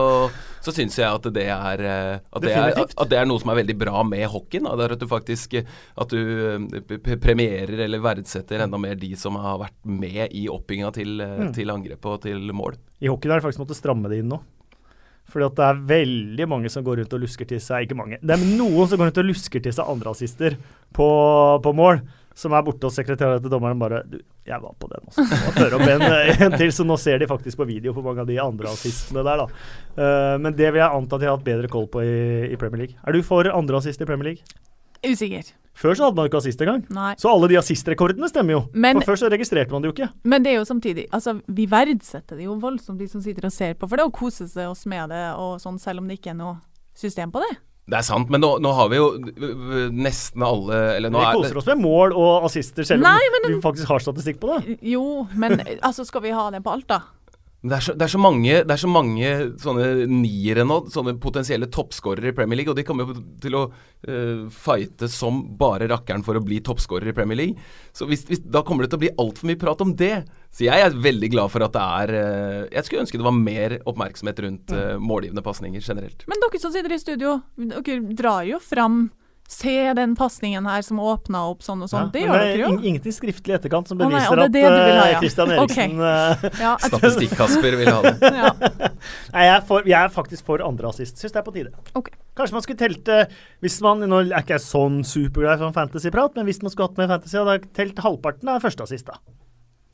[0.64, 3.53] så syns jeg at det, er, eh, at, det er, at det er noe som
[3.53, 4.64] er veldig bra med hockeyen.
[4.64, 4.74] Da.
[4.81, 6.20] Det er at du faktisk at du
[6.57, 11.33] eh, premierer eller verdsetter enda mer de som har vært med i oppbygginga til, eh,
[11.44, 11.53] Mm.
[11.53, 12.77] til angrep og til mål.
[13.03, 14.40] I hockeyen har de faktisk måttet stramme det inn nå.
[15.31, 18.18] Fordi at det er veldig mange som går rundt og lusker til seg Ikke mange.
[18.20, 20.57] Det er noen som går rundt og lusker til seg andreassister
[20.92, 21.07] på,
[21.64, 22.03] på mål.
[22.35, 24.16] Som er borte hos sekretæren til dommeren bare Du,
[24.47, 25.23] jeg var på den også.
[25.23, 26.03] Og fører opp en,
[26.49, 29.23] en til, så nå ser de faktisk på video på mange av de andre assistene
[29.23, 29.47] der, da.
[29.94, 32.14] Uh, men det vil jeg anta at de har hatt bedre koll på i,
[32.51, 32.99] i Premier League.
[33.07, 34.42] Er du for andre assist i Premier League?
[35.05, 35.53] Usikker.
[35.75, 36.83] Før så hadde man ikke assist engang.
[37.20, 38.61] Så alle de assistrekordene stemmer jo.
[38.73, 40.09] Men- For før så registrerte man det jo ikke.
[40.25, 43.53] Men det er jo samtidig Altså, vi verdsetter det jo voldsomt, de som sitter og
[43.53, 43.88] ser på.
[43.90, 46.38] For det å kose seg oss med det, og sånn, selv om det ikke er
[46.38, 46.57] noe
[46.94, 47.53] system på det.
[47.85, 49.09] Det er sant, men nå, nå har vi jo
[49.92, 53.27] nesten alle Eller nå Vi er koser oss med mål og assister, selv om Nei,
[53.35, 54.79] men- vi faktisk har statistikk på det.
[54.94, 57.01] Jo, men altså, skal vi ha det på alt, da?
[57.64, 59.29] Det er, så, det, er mange, det er så mange
[59.62, 63.62] sånne niere nå, sånne potensielle toppskårere i Premier League, og de kommer jo til å
[63.70, 67.64] uh, fighte som bare rakkeren for å bli toppskårer i Premier League.
[67.96, 70.12] Så hvis, hvis, da kommer det til å bli altfor mye prat om det.
[70.53, 73.38] Så jeg er veldig glad for at det er uh, Jeg skulle ønske det var
[73.38, 76.29] mer oppmerksomhet rundt uh, målgivende pasninger generelt.
[76.29, 79.07] Men dere som sitter i studio, dere drar jo fram
[79.49, 82.09] Se den pasningen her som åpna opp sånn og sånn.
[82.15, 82.69] det gjør det dere er jo.
[82.73, 85.19] ing- ingenting skriftlig i etterkant som Å nei, beviser det det at ha, at ja.
[85.21, 86.63] Christian Eriksen okay.
[86.65, 88.15] Ja, Statistikk-Kasper vil ha det.
[88.41, 88.51] ja.
[89.35, 91.21] Nei, jeg er, for, jeg er faktisk for andre assist.
[91.21, 91.75] Syns det er på tide.
[91.93, 92.17] Okay.
[92.41, 95.77] Kanskje man skulle telt uh, Hvis man Nå er ikke jeg sånn superglad i sånn
[95.77, 99.13] fantasyprat, men hvis man skulle hatt med fantasy, hadde jeg telt halvparten av første assist,
[99.13, 99.21] da.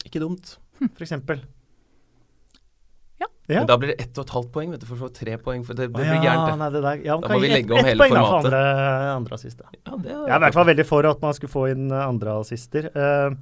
[0.07, 0.57] Ikke dumt.
[0.81, 1.43] For eksempel.
[3.51, 3.61] Ja.
[3.65, 5.65] Men da blir det ett og et halvt poeng, vet du, for så tre poeng.
[5.67, 7.85] For det, det blir ja, gærent, nei, det der, ja, Da må vi legge om
[7.89, 8.39] hele poeng da for.
[8.47, 8.63] Andre,
[9.17, 9.61] andre assist.
[9.75, 12.05] Ja, det Jeg er i hvert fall veldig for at man skulle få inn uh,
[12.07, 12.87] andre assister.
[12.95, 13.35] Uh,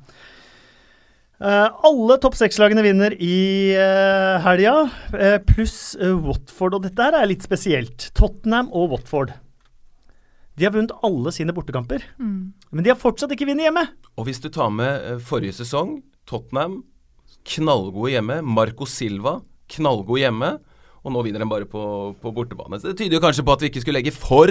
[1.44, 3.36] uh, alle topp seks-lagene vinner i
[3.78, 4.76] uh, helga,
[5.14, 6.78] uh, pluss uh, Watford.
[6.78, 8.08] Og dette her er litt spesielt.
[8.18, 9.34] Tottenham og Watford.
[10.58, 12.52] De har vunnet alle sine bortekamper, Mm.
[12.74, 13.84] men de har fortsatt ikke vunnet hjemme.
[14.18, 16.80] Og hvis du tar med eh, forrige sesong, Tottenham,
[17.46, 18.40] knallgode hjemme.
[18.42, 19.36] Marco Silva,
[19.76, 20.54] knallgod hjemme.
[21.06, 21.82] Og nå vinner de bare på,
[22.20, 22.80] på bortebane.
[22.80, 24.50] Så det tyder jo kanskje på at vi ikke skulle legge for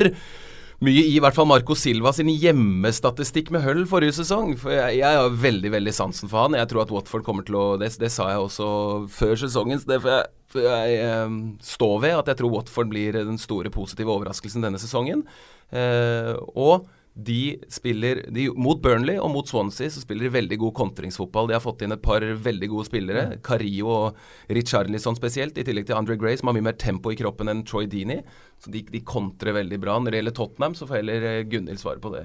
[0.85, 4.53] mye i, hvert fall Marco Silva sin hjemmestatistikk med Hull forrige sesong.
[4.61, 6.57] For jeg, har veldig veldig sansen for han.
[6.59, 8.67] Jeg tror at Watford kommer til å Det, det sa jeg også
[9.09, 9.81] før sesongen.
[9.81, 12.19] Så det får jeg, for jeg eh, stå ved.
[12.19, 15.25] At jeg tror Watford blir den store positive overraskelsen denne sesongen.
[15.73, 16.85] Eh, og
[17.17, 21.47] de spiller de, Mot Burnley og mot Swansea så spiller de veldig god kontringsfotball.
[21.49, 23.23] De har fått inn et par veldig gode spillere.
[23.45, 27.17] Cario og Richarlison spesielt, i tillegg til Andre Gray, som har mye mer tempo i
[27.17, 28.19] kroppen enn Troy Dini.
[28.61, 29.97] Så de, de kontrer veldig bra.
[29.97, 32.23] Når det gjelder Tottenham, så får heller eh, Gunhild svare på det,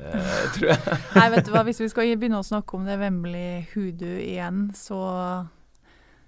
[0.59, 1.01] tror jeg.
[1.17, 4.67] Nei, vet du hva, hvis vi skal begynne å snakke om det vemmelige Hoodoo igjen,
[4.77, 5.01] så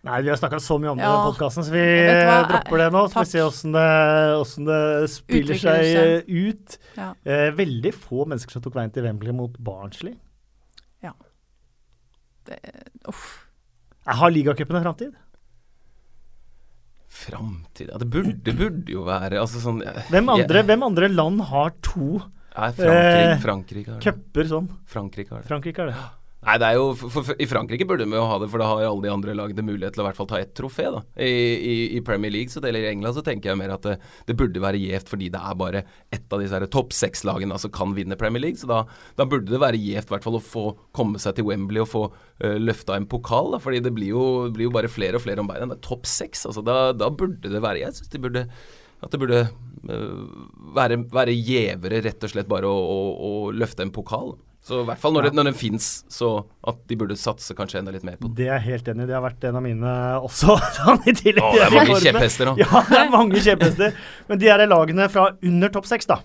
[0.04, 1.24] Nei, vi har snakka så mye om det i Ja.
[1.30, 3.02] podkasten, så vi hva, dropper det nå.
[3.08, 3.84] Så får vi ser se åssen det,
[4.36, 6.28] hvordan det spiller seg seg.
[6.28, 6.78] eh, ut.
[6.98, 7.14] ja.
[7.24, 10.16] Eh, veldig få mennesker som tok veien til Wembley mot Barnsley.
[12.44, 12.58] Det,
[13.08, 13.46] uff.
[14.04, 15.14] Jeg har ligacupen en framtid.
[17.08, 20.66] Framtid Ja, det burde, det burde jo være altså sånn eh, Hvem, andre- yeah.
[20.68, 22.18] hvem andre land har to
[22.54, 24.04] Nei, Frankrike, Eh, Frankrike har det.
[24.12, 24.68] cuper sånn?
[24.86, 25.48] Frankrike har det.
[25.48, 25.96] Frankrike har det.
[26.44, 28.66] Nei, det er jo for, for, I Frankrike burde de jo ha det, for da
[28.68, 30.86] har alle de andre lagene mulighet til å i hvert fall ta ett trofé.
[30.92, 33.86] da I, i, I Premier League så, eller i England så tenker jeg mer at
[33.86, 33.96] det,
[34.28, 37.96] det burde være gjevt fordi det er bare ett av disse topp seks-lagene som kan
[37.96, 38.60] vinne Premier League.
[38.60, 38.82] Så da,
[39.16, 41.90] da burde det være gjevt i hvert fall å få komme seg til Wembley og
[41.94, 43.54] få uh, løfta en pokal.
[43.56, 45.70] da Fordi det blir jo, blir jo bare flere og flere om beina.
[45.72, 46.44] Det er topp seks.
[46.50, 48.48] altså da, da burde det være Jeg syns de burde
[49.04, 50.24] At det burde uh,
[50.76, 54.34] være, være gjevere rett og slett bare å, å, å løfte en pokal.
[54.64, 55.28] Så i hvert fall når, Ja.
[55.30, 56.28] det, når den fins, så
[56.66, 58.34] at de burde satse kanskje enda litt mer på den.
[58.38, 59.08] Det er jeg helt enig i.
[59.10, 59.90] Det har vært en av mine
[60.24, 60.54] også.
[60.78, 62.54] sånn i tillegg Å, det er mange kjepphester nå.
[62.62, 63.98] Ja, det er mange kjepphester.
[64.30, 66.16] Men de er lagene fra under topp seks, da.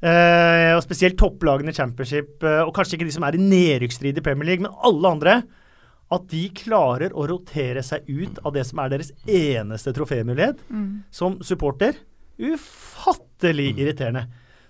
[0.00, 4.16] Eh, og spesielt topplagene i championship, eh, og kanskje ikke de som er i nedrykksstrid
[4.16, 5.36] i Premier League, men alle andre.
[6.10, 11.02] At de klarer å rotere seg ut av det som er deres eneste trofémulighet Mm.
[11.12, 11.98] som supporter.
[12.40, 14.26] Ufattelig irriterende.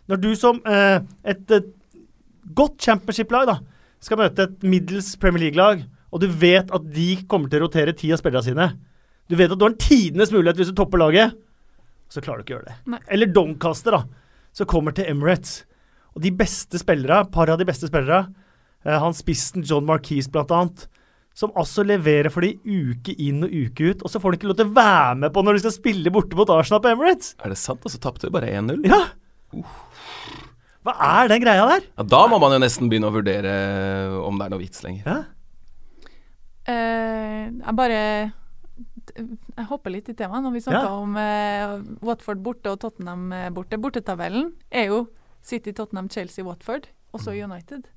[0.08, 1.66] Når du som eh, et, eh,
[2.56, 3.58] godt championship-lag da,
[4.04, 7.94] skal møte et middels Premier League-lag, og du vet at de kommer til å rotere
[7.96, 8.68] ti av spillerne sine
[9.28, 11.34] Du vet at du har en tidenes mulighet hvis du topper laget,
[12.08, 12.76] så klarer du ikke å gjøre det.
[12.94, 13.00] Nei.
[13.12, 14.04] Eller Doncaster, da,
[14.56, 15.66] som kommer til Emirates.
[16.16, 18.22] Og de beste spillere, par av de beste spillere,
[18.86, 20.86] eh, han spissen John Marquise blant annet,
[21.36, 24.48] som altså leverer for de uke inn og uke ut, og så får de ikke
[24.50, 27.36] lov til å være med på når de skal spille borte mot Arsenal på Emirates.
[27.44, 27.84] Er det sant?
[27.84, 28.88] Og så tapte de bare 1-0?
[28.88, 29.04] Ja!
[30.88, 31.84] Hva er den greia der?
[31.98, 33.52] Ja, da må man jo nesten begynne å vurdere
[34.24, 35.04] om det er noe vits lenger.
[35.04, 35.18] Ja.
[36.68, 38.00] Uh, jeg bare
[39.16, 40.96] Jeg hopper litt i temaet når vi snakker Ja.
[40.96, 43.80] om uh, Watford borte og Tottenham eh, borte.
[43.80, 45.06] Bortetabellen er jo
[45.44, 47.88] City, Tottenham, Chelsea, Watford, og så United.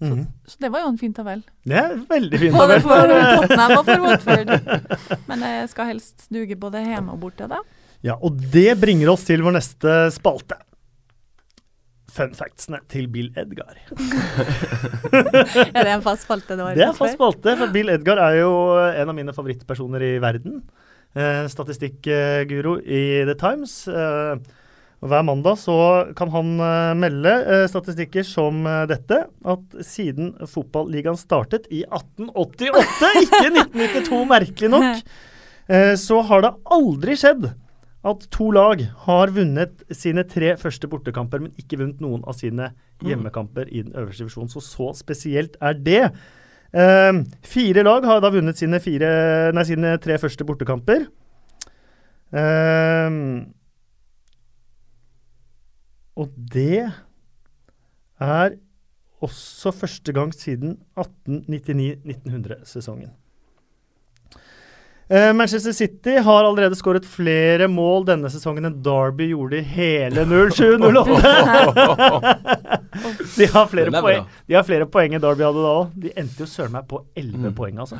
[0.00, 0.26] -hmm.
[0.46, 1.42] Så det var jo en fin tabell.
[1.64, 5.18] Det er veldig fin Både tabell for for, eh, Tottenham og for Watford.
[5.28, 7.60] Men jeg skal helst duge både hjemme og borte, da.
[8.04, 10.58] Ja, og det bringer oss til vår neste spalte.
[12.14, 13.74] Fun factsene til Bill Edgar.
[15.74, 16.54] Er det en fast spalte?
[16.58, 20.12] Det, Det er fast spalte, for Bill Edgar er jo en av mine favorittpersoner i
[20.22, 20.60] verden.
[21.14, 23.74] Eh, Statistikkguro i The Times.
[23.90, 24.36] Eh,
[25.04, 25.74] hver mandag så
[26.16, 29.24] kan han eh, melde eh, statistikker som eh, dette.
[29.44, 35.04] At siden fotballigaen startet i 1888, ikke 1992, merkelig nok,
[35.68, 37.50] eh, så har det aldri skjedd
[38.04, 42.72] at to lag har vunnet sine tre første bortekamper, men ikke vunnet noen av sine
[43.04, 44.50] hjemmekamper i den øverste divisjonen.
[44.52, 46.02] Så så spesielt er det.
[46.74, 47.12] Eh,
[47.48, 49.08] fire lag har da vunnet sine, fire,
[49.56, 51.06] nei, sine tre første bortekamper.
[52.34, 53.10] Eh,
[56.14, 56.84] og det
[58.20, 58.58] er
[59.24, 63.10] også første gang siden 1899-1900-sesongen.
[65.10, 70.24] Eh, Manchester City har allerede skåret flere mål denne sesongen enn Derby gjorde i hele
[70.30, 71.04] 07-08.
[73.36, 75.94] De har flere poeng, de har flere poeng enn Derby hadde da òg.
[76.06, 77.54] De endte jo søren meg på 11 Mm.
[77.58, 77.98] poeng, altså.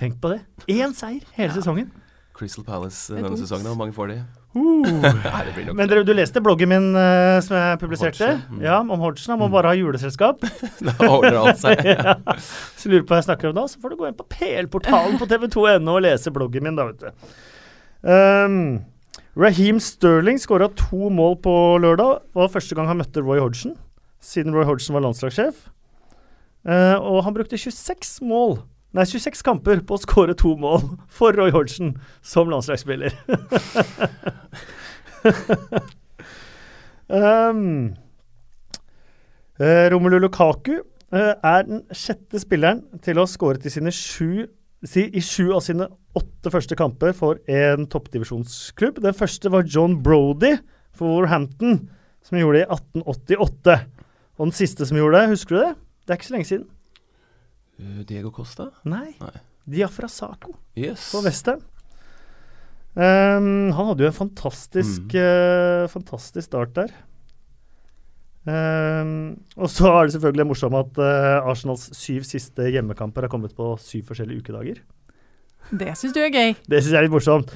[0.00, 0.40] Tenk på det.
[0.72, 1.90] Én seier hele sesongen.
[2.34, 4.16] Crystal Palace er denne sesongen, hvor mange får de?
[4.52, 4.84] Uh.
[4.84, 8.26] Nei, Men dere, du leste bloggen min uh, som jeg publiserte?
[8.28, 8.62] Hodgson, mm.
[8.66, 9.32] Ja, om Hodgson.
[9.32, 9.54] Han må Mm.
[9.54, 10.44] bare ha juleselskap.
[10.86, 11.80] Da ordner alt seg.
[11.88, 12.16] ja.
[12.76, 15.16] Så lurer på hva jeg snakker om da, så får du gå inn på PL-portalen
[15.22, 17.36] på tv2.no og lese bloggen min, da, vet du.
[18.02, 18.58] Um,
[19.38, 22.20] Raheem Sterling skåra to mål på lørdag.
[22.28, 23.72] Det var første gang han møtte Roy Hodgson,
[24.20, 25.64] siden Roy Hodgson var landslagssjef.
[26.68, 28.58] Uh, og han brukte 26 mål
[28.92, 33.14] Nei, 26 kamper på å skåre to mål for Roy Hodgson som landslagsspiller.
[37.08, 37.96] um,
[39.56, 43.86] eh, Romelu Lukaku eh, er den sjette spilleren til å ha skåret i si,
[45.08, 49.00] i sju av sine åtte første kamper for en toppdivisjonsklubb.
[49.00, 50.58] Den første var John Brody
[50.92, 51.88] for Wolverhampton,
[52.20, 53.80] som gjorde det i 1888.
[54.36, 55.74] Og den siste som gjorde det, husker du det?
[56.04, 56.68] Det er ikke så lenge siden.
[57.80, 58.70] Uh, Diego Costa?
[58.84, 59.14] Nei.
[59.20, 59.36] Nei.
[59.64, 61.12] Diafra Saco Yes.
[61.12, 61.62] på Western.
[62.94, 66.90] Um, han hadde jo en fantastisk, eh, fantastisk start der.
[68.44, 73.54] Um, og så er det selvfølgelig morsomt at uh, Arsenals syv siste hjemmekamper har kommet
[73.54, 74.82] på syv forskjellige ukedager.
[75.70, 76.56] Det syns du er gøy.
[76.68, 77.54] Det syns jeg er litt morsomt.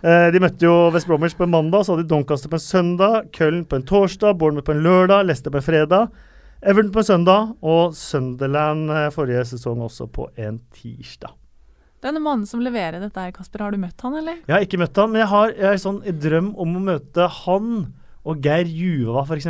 [0.00, 2.64] Uh, de møtte jo West Bromwich på en mandag, så hadde de Doncaster på en
[2.64, 6.14] søndag, Köln på en torsdag, Bournemouth på en lørdag, Leicester på en fredag,
[6.58, 11.36] Everton på en søndag og Sunderland eh, forrige sesong også på en tirsdag.
[12.02, 14.40] Denne mannen som leverer dette her, Kasper, har du møtt han, eller?
[14.46, 16.82] Jeg har ikke møtt han, men jeg har, jeg har sånn en drøm om å
[16.92, 17.72] møte han
[18.28, 19.46] og Geir Juva, f.eks.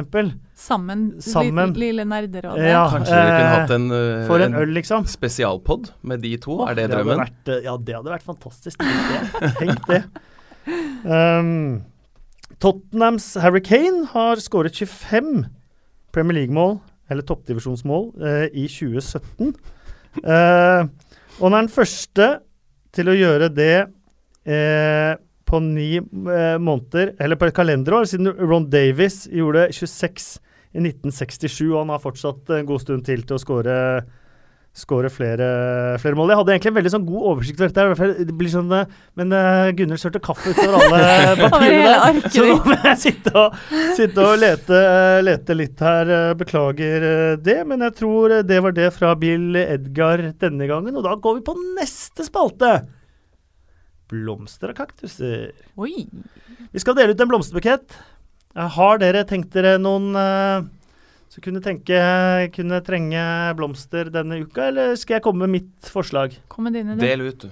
[0.59, 1.73] Sammen, Sammen.
[1.73, 2.69] lille lille nerderådet.
[2.69, 2.85] Ja.
[2.93, 5.07] Kanskje vi kunne eh, hatt en, uh, For en øl, liksom.
[5.11, 6.61] spesialpod med de to?
[6.61, 7.23] Åh, er det det drømmen?
[7.25, 8.85] vært, eh, ja, det hadde vært fantastisk.
[8.85, 9.53] Tenk det.
[9.59, 10.03] Tenk det.
[11.09, 11.51] Um,
[12.63, 15.49] Tottenhams Harry Kane har skåret 25
[16.15, 16.79] Premier League-mål,
[17.09, 19.55] eller toppdivisjonsmål, eh, i 2017.
[20.25, 20.83] Eh,
[21.39, 22.29] og han er den første
[22.97, 23.87] til å gjøre det
[24.49, 25.15] eh,
[25.49, 30.27] på ni måneder, eller på et kalenderår, siden Ron Davis gjorde 26
[30.77, 33.77] i 1967, og han har fortsatt en god stund til til å skåre
[34.79, 35.47] skåre flere,
[36.03, 36.31] flere mål.
[36.33, 38.27] Jeg hadde egentlig en veldig sånn god oversikt over dette.
[38.29, 41.01] Det blir sånn, eh, men uh, sørte sølte kaffe utover alle
[41.43, 42.23] papirene.
[42.31, 43.57] Så nå må jeg sitte og,
[43.99, 44.83] sitte og lete,
[45.27, 46.13] lete litt her.
[46.19, 50.71] eh, Beklager eh, det, men jeg tror eh, det var det fra Bill Edgar denne
[50.71, 50.95] gangen.
[50.99, 52.77] Og da går vi på neste spalte.
[54.09, 55.51] Blomster og kaktuser.
[55.77, 56.07] Oi.
[56.73, 57.99] Vi skal dele ut en blomsterbukett.
[58.57, 60.63] Eh, Har dere tenkt dere noen eh,
[61.29, 61.99] som kunne tenke
[62.55, 63.23] kunne trenge
[63.59, 66.37] blomster denne uka, eller skal jeg komme med mitt forslag?
[66.49, 67.05] Kom med dine, du.
[67.05, 67.51] Del ut, du.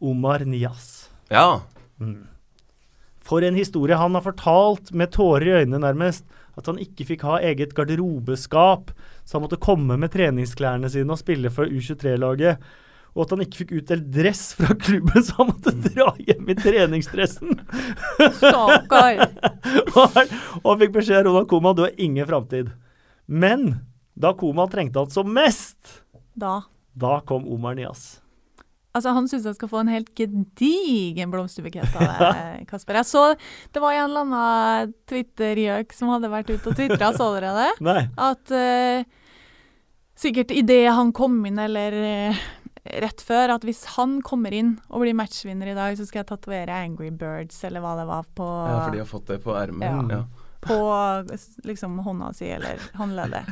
[0.00, 1.10] Omar Nias.
[1.28, 1.60] Ja.
[2.00, 2.24] Mm.
[3.20, 6.24] For en historie han har fortalt, med tårer i øynene nærmest.
[6.58, 8.90] At han ikke fikk ha eget garderobeskap,
[9.24, 12.58] så han måtte komme med treningsklærne sine og spille for U23-laget.
[13.14, 16.58] Og at han ikke fikk utdelt dress fra klubben, så han måtte dra hjem i
[16.58, 17.56] treningsdressen.
[18.40, 19.24] Stakkar.
[19.96, 22.70] og han fikk beskjed av Ronald Koeman du har ingen framtid.
[23.30, 23.68] Men
[24.18, 26.02] da koma trengte han som mest,
[26.34, 26.62] Da.
[26.92, 28.18] da kom Omar Nias.
[28.90, 32.98] Altså, han syns jeg skal få en helt gedigen blomsterbukett av deg, Kasper.
[32.98, 33.24] Jeg så
[33.70, 37.68] det var en eller annen Twitter-gjøk som hadde vært ute og tvitra, så dere det?
[37.86, 38.02] Nei.
[38.18, 39.06] At uh,
[40.18, 42.42] sikkert idet han kom inn, eller uh,
[43.06, 46.32] rett før, at hvis han kommer inn og blir matchvinner i dag, så skal jeg
[46.32, 49.54] tatovere Angry Birds, eller hva det var, på, ja, for de har fått det på
[49.54, 49.86] ermet.
[49.86, 50.18] Ja.
[50.18, 50.48] Ja.
[50.60, 50.76] På
[51.64, 53.46] liksom hånda si, eller håndleddet.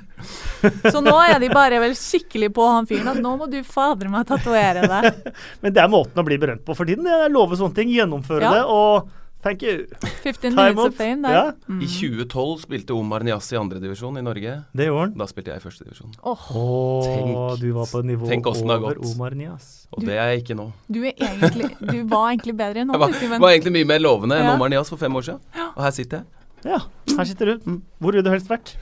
[0.92, 4.10] Så nå er de bare vel skikkelig på han fyren at nå må du fader
[4.12, 5.22] meg tatovere deg.
[5.62, 7.08] Men det er måten å bli berømt på for tiden.
[7.08, 8.50] Jeg lover sånne ting, gjennomføre Ja.
[8.58, 9.08] det, og
[9.40, 9.86] thank you.
[10.24, 11.32] 15 Time minutes of fame der.
[11.38, 11.44] Ja.
[11.70, 11.80] Mm.
[11.80, 14.58] I 2012 spilte Omar Nias i andredivisjon i Norge.
[14.76, 15.16] Det gjorde han.
[15.22, 16.12] Da spilte jeg i førstedivisjon.
[16.28, 16.44] Oh.
[16.60, 19.14] Åh, Tenk- du var på nivå tenk åssen det har over gått.
[19.14, 19.86] Omar Nias.
[19.94, 20.68] Og Du- det er jeg ikke nå.
[20.92, 24.36] du, er egentlig, du var egentlig bedre enn Jeg var, var egentlig mye mer lovende
[24.36, 24.56] enn Ja.
[24.58, 25.40] Omar Nias for fem år siden.
[25.76, 26.26] Og her sitter jeg.
[26.66, 26.80] Ja,
[27.14, 27.68] her sitter du.
[27.98, 28.74] Hvor ville du helst vært?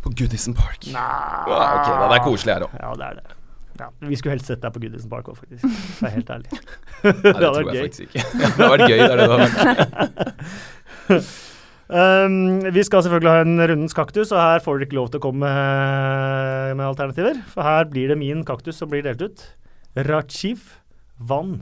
[0.00, 0.86] På Goodison Park.
[0.88, 0.96] Nei.
[0.96, 2.74] Ah, ok, da, det er koselig her òg.
[2.80, 3.36] Ja, det er det.
[3.80, 5.62] Ja, vi skulle helst sett deg på Goodison Park òg, faktisk.
[6.00, 6.50] Det er helt ærlig.
[7.04, 7.84] Nei, det det tror jeg gøy.
[7.84, 8.24] faktisk ikke.
[8.40, 11.30] det har vært gøy, det er det det har vært.
[11.90, 12.34] Um,
[12.70, 15.24] vi skal selvfølgelig ha en rundens kaktus, og her får dere ikke lov til å
[15.24, 17.40] komme med, med alternativer.
[17.50, 19.42] For her blir det min kaktus som blir delt ut.
[20.06, 20.76] Rachiv
[21.18, 21.56] Van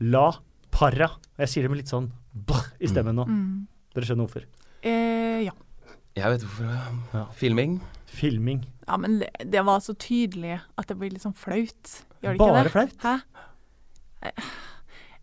[0.00, 0.30] La
[0.74, 1.10] para.
[1.38, 3.26] Jeg sier det med litt sånn blah i stemmen nå.
[3.28, 3.66] Mm.
[3.94, 4.48] Dere skjønner hvorfor.
[4.84, 5.54] Eh, ja.
[6.14, 6.68] Jeg vet hvorfor.
[6.70, 6.92] ja.
[7.14, 7.24] Ja.
[7.34, 7.78] Filming.
[8.14, 8.60] Filming.
[8.86, 11.94] ja, men det, det var så tydelig at det blir litt sånn flaut.
[12.22, 12.72] Gjør det ikke Bare det?
[12.76, 12.94] flaut?
[13.02, 13.14] Hæ?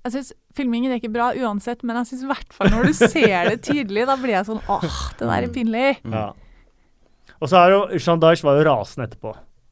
[0.01, 2.93] Jeg synes Filming er ikke bra uansett, men jeg syns i hvert fall når du
[2.97, 5.85] ser det tydelig, da blir jeg sånn åh, det der er pinlig.
[6.03, 6.15] Mm.
[6.17, 6.25] Ja.
[7.39, 9.31] Og så er jo Jean Dyche var jo rasende etterpå.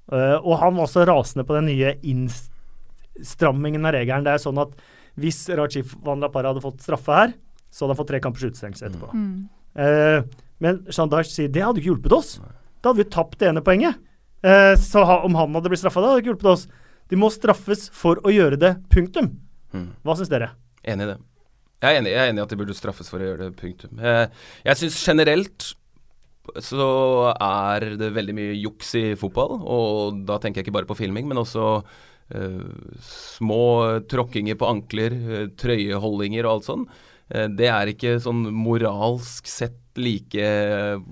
[0.09, 4.25] Uh, og han var også rasende på den nye innstrammingen av regelen.
[4.25, 4.71] Det er sånn at
[5.19, 7.33] hvis Rajif Van La Parra hadde fått straffe her,
[7.69, 9.11] så hadde han fått tre kampers utestengelse etterpå.
[9.13, 9.49] Mm.
[9.79, 10.19] Eh,
[10.59, 12.35] men Jean sier det hadde ikke hjulpet oss.
[12.79, 13.99] Da hadde vi tapt det ene poenget.
[14.43, 16.67] Eh, så ha, om han hadde blitt straffa, da hadde det ikke hjulpet oss.
[17.09, 18.75] De må straffes for å gjøre det.
[18.91, 19.33] Punktum.
[19.73, 19.89] Mm.
[20.05, 20.53] Hva syns dere?
[20.83, 21.17] Enig i det.
[21.79, 23.55] Jeg er enig, jeg er enig i at de burde straffes for å gjøre det,
[23.59, 23.99] punktum.
[24.03, 24.31] Jeg,
[24.67, 25.69] jeg syns generelt
[26.65, 26.87] så
[27.35, 31.27] er det veldig mye juks i fotball, og da tenker jeg ikke bare på filming,
[31.29, 31.67] men også
[32.35, 32.63] eh,
[33.05, 33.61] små
[34.09, 36.87] tråkkinger på ankler, eh, trøyeholdinger og alt sånn.
[37.29, 40.49] Eh, det er ikke sånn moralsk sett like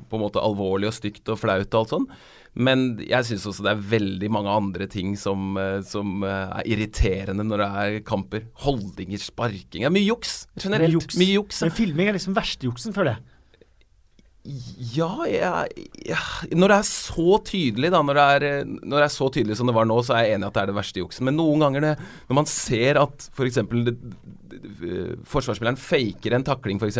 [0.08, 2.12] på en måte alvorlig og stygt og flaut og alt sånn.
[2.58, 6.70] Men jeg syns også det er veldig mange andre ting som, eh, som eh, er
[6.74, 8.48] irriterende når det er kamper.
[8.66, 10.90] Holdninger, sparking Det er mye juks generelt.
[10.90, 11.18] Mye juks.
[11.22, 11.62] Mye juks.
[11.66, 13.34] Men filming er liksom verstejuksen, føler jeg.
[14.96, 16.20] Ja, jeg, ja,
[16.56, 19.68] Når det er så tydelig, da, når det er, når det er så tydelig som
[19.68, 21.28] det var nå, så er jeg enig i at det er det verste juksen.
[21.28, 21.94] Men noen ganger det,
[22.30, 23.60] når man ser at f.eks.
[25.28, 27.00] forsvarsspilleren faker en takling, f.eks.,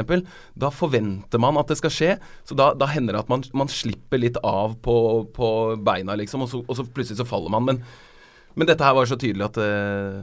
[0.58, 2.12] da forventer man at det skal skje.
[2.48, 4.98] Så da, da hender det at man, man slipper litt av på,
[5.36, 5.50] på
[5.84, 7.68] beina, liksom, og så, og så plutselig så faller man.
[7.68, 7.82] Men,
[8.58, 10.22] men dette her var så tydelig at, eh,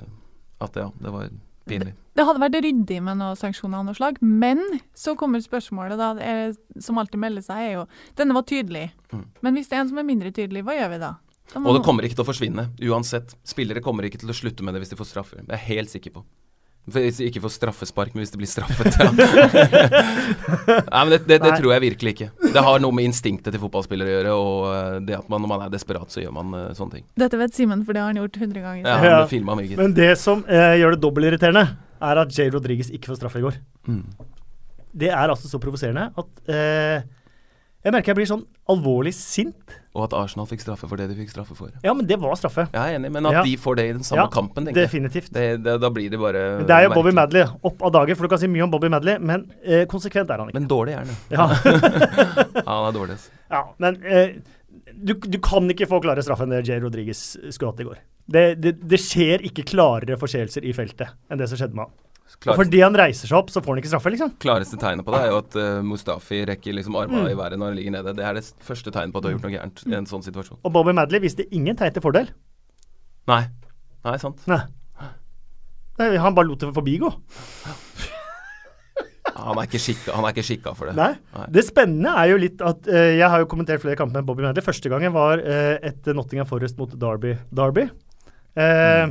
[0.65, 1.29] at ja, det var
[1.69, 1.95] pinlig.
[2.15, 4.61] Det hadde vært ryddig med noen sanksjoner av noe slag, men
[4.95, 7.87] så kommer spørsmålet, da, er, som alltid melder seg, er jo
[8.19, 9.29] Denne var tydelig, Mm.
[9.47, 11.13] men hvis det er en som er mindre tydelig, hva gjør vi da?
[11.53, 13.37] da Og det kommer ikke til å forsvinne, uansett.
[13.47, 15.43] Spillere kommer ikke til å slutte med det hvis de får straffer.
[15.45, 16.25] Det er jeg helt sikker på.
[16.85, 19.09] For ikke for straffespark, men hvis det blir straffet, ja.
[19.17, 21.55] Nei, men det, det, det Nei.
[21.57, 22.29] tror jeg virkelig ikke.
[22.53, 25.53] Det har noe med instinktet til fotballspillere å gjøre, og eh, det at man, når
[25.55, 27.07] man er desperat, så gjør man uh, sånne ting.
[27.25, 28.85] Dette vet Simen, for det har han gjort 100 ganger.
[28.85, 29.81] Ja, han ble filma mye.
[29.81, 31.65] Men det som eh, gjør det dobbeltirriterende,
[32.05, 33.57] er at Jay Rodriguez ikke får straffe i går.
[33.89, 34.05] Mm.
[34.95, 37.09] Det er altså så provoserende at eh,
[37.85, 39.75] jeg merker jeg blir sånn alvorlig sint.
[39.95, 41.71] Og at Arsenal fikk straffe for det de fikk straffe for.
[41.85, 42.65] Ja, men det var straffe.
[42.73, 43.43] Jeg er enig, men at Ja.
[43.47, 44.89] de får det i den samme Ja, kampen, tenker jeg.
[44.91, 45.29] Definitivt.
[45.37, 47.13] Det, det, da blir det bare det er jo Bobby.
[47.15, 50.31] Madley opp av dagen, for du kan si mye om Bobby Madley, men eh, konsekvent
[50.35, 50.59] er han ikke.
[50.59, 51.15] Men dårlig er han.
[51.31, 51.47] Ja,
[52.65, 53.19] Ja, han er dårlig.
[53.21, 53.31] altså.
[53.51, 54.35] ja men eh,
[54.95, 57.23] du, du kan ikke få klare straff enn det Jay Rodriguez
[57.53, 58.01] skulle hatt i går.
[58.27, 61.95] Det, det, det skjer ikke klarere forseelser i feltet enn det som skjedde med han.
[62.45, 64.33] Og fordi han reiser seg opp, så får han ikke straffe, liksom.
[64.43, 67.31] klareste tegnet på det er jo at uh, Mustafi rekker liksom armene Mm.
[67.33, 68.15] i været når han ligger nede.
[68.19, 70.25] Det er det første tegnet på at du har gjort noe gærent i en sånn
[70.27, 70.59] situasjon.
[70.63, 72.29] Og Bobby Madley viste ingen tegn til fordel.
[73.31, 73.43] Nei.
[74.05, 74.43] Nei, sant.
[74.51, 74.61] Nei.
[75.99, 77.13] Nei, Han bare lot det forbigå.
[79.35, 80.95] Han er ikke skikka, han er ikke skikka for det.
[80.99, 81.11] Nei.
[81.35, 81.47] Nei.
[81.57, 84.45] Det spennende er jo litt at uh, Jeg har jo kommentert flere kamper med Bobby
[84.45, 84.63] Madley.
[84.65, 87.35] Første gangen var uh, etter Nottingham Forest mot Derby.
[87.51, 87.89] Derby.
[88.55, 89.09] Eh,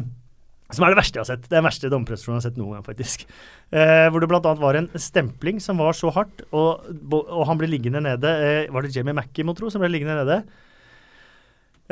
[0.73, 1.45] Som er det verste jeg har sett.
[1.45, 3.25] Det er den verste dommerprestasjonen jeg har sett noen gang, faktisk.
[3.73, 4.53] Eh, hvor det bl.a.
[4.59, 6.85] var en stempling som var så hardt, og,
[7.21, 8.31] og han ble liggende nede.
[8.43, 10.39] Eh, var det Jamie Mackie, må tro, som ble liggende nede?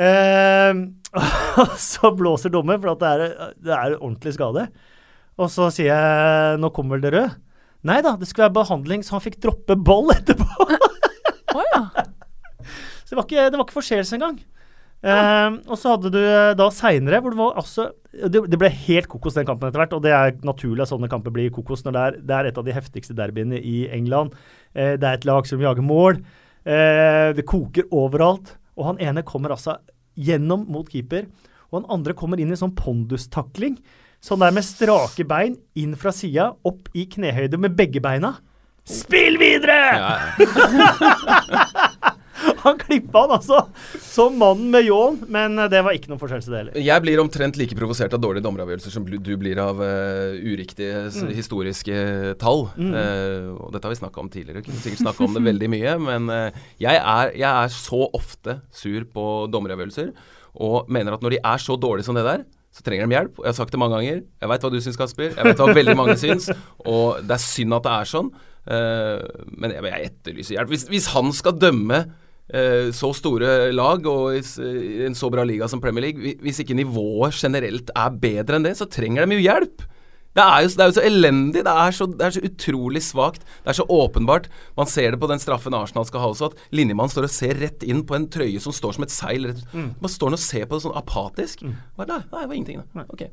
[0.02, 0.72] Eh,
[1.62, 4.66] og så blåser dommer, for det er, det er ordentlig skade.
[5.40, 7.40] Og så sier jeg nå kommer det rød.
[7.88, 10.66] Nei da, det skulle være behandling, så han fikk droppe ball etterpå.
[11.56, 11.82] oh, ja.
[13.02, 14.38] Så det var ikke, det var ikke forseelse engang.
[15.02, 18.68] Eh, og så hadde du eh, da seinere, hvor det var altså det, det ble
[18.84, 21.82] helt kokos den kampen etter hvert, og det er naturlig at sånne kamper blir kokos
[21.86, 24.36] når det er, det er et av de heftigste derbyene i England.
[24.76, 26.20] Eh, det er et lag som jager mål.
[26.62, 28.54] Eh, det koker overalt.
[28.78, 29.76] Og han ene kommer altså
[30.16, 31.26] gjennom mot keeper,
[31.72, 33.78] og han andre kommer inn i sånn pondustakling.
[34.22, 38.36] Sånn der med strake bein, inn fra sida, opp i knehøyde med begge beina.
[38.86, 39.78] Spill videre!
[39.98, 41.66] Ja, ja.
[42.64, 43.60] Han klippa han altså
[44.02, 46.78] som mannen med ljåen, men eh, det var ikke noen forskjellelse, det heller.
[46.82, 51.32] Jeg blir omtrent like provosert av dårlige dommeravgjørelser som du blir av uh, uriktige mm.
[51.36, 51.98] historiske
[52.42, 52.66] tall.
[52.78, 55.96] Eh, og dette har vi snakka om tidligere, kunne sikkert snakka om det veldig mye.
[56.08, 60.12] Men uh, jeg, er, jeg er så ofte sur på dommeravgjørelser,
[60.62, 63.40] og mener at når de er så dårlige som det der, så trenger de hjelp.
[63.42, 64.22] Jeg har sagt det mange ganger.
[64.40, 65.34] Jeg veit hva du syns, Kasper.
[65.36, 66.48] Jeg vet hva veldig mange syns.
[66.88, 68.30] Og det er synd at det er sånn.
[68.62, 69.20] Uh,
[69.58, 70.72] men jeg, jeg etterlyser hjelp.
[70.72, 72.21] Hvis, hvis han skal dømme eh,
[72.92, 77.32] så store lag og i en så bra liga som Premier League, hvis ikke nivået
[77.38, 79.86] generelt er bedre enn det, så trenger de jo hjelp.
[80.32, 81.62] Det er jo, det er jo så elendig.
[81.66, 83.42] Det er så, det er så utrolig svakt.
[83.64, 84.46] Det er så åpenbart.
[84.78, 87.60] Man ser det på den straffen Arsenal skal ha også, at linjemannen står og ser
[87.60, 89.50] rett inn på en trøye som står som et seil.
[89.50, 91.66] Rett, Man står og ser på det sånn apatisk.
[91.98, 93.04] Bare, nei, nei, det var ingenting, da.
[93.12, 93.26] Ok.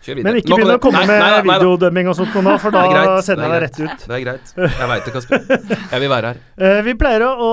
[0.00, 3.24] Men ikke begynn å komme Nei, med videodømming og sånt nå, for da er greit,
[3.26, 4.04] sender jeg deg rett ut.
[4.06, 4.52] Det er greit.
[4.56, 5.42] Jeg veit det, Kasper.
[5.76, 6.40] Jeg vil være her.
[6.56, 7.50] Uh, vi pleier å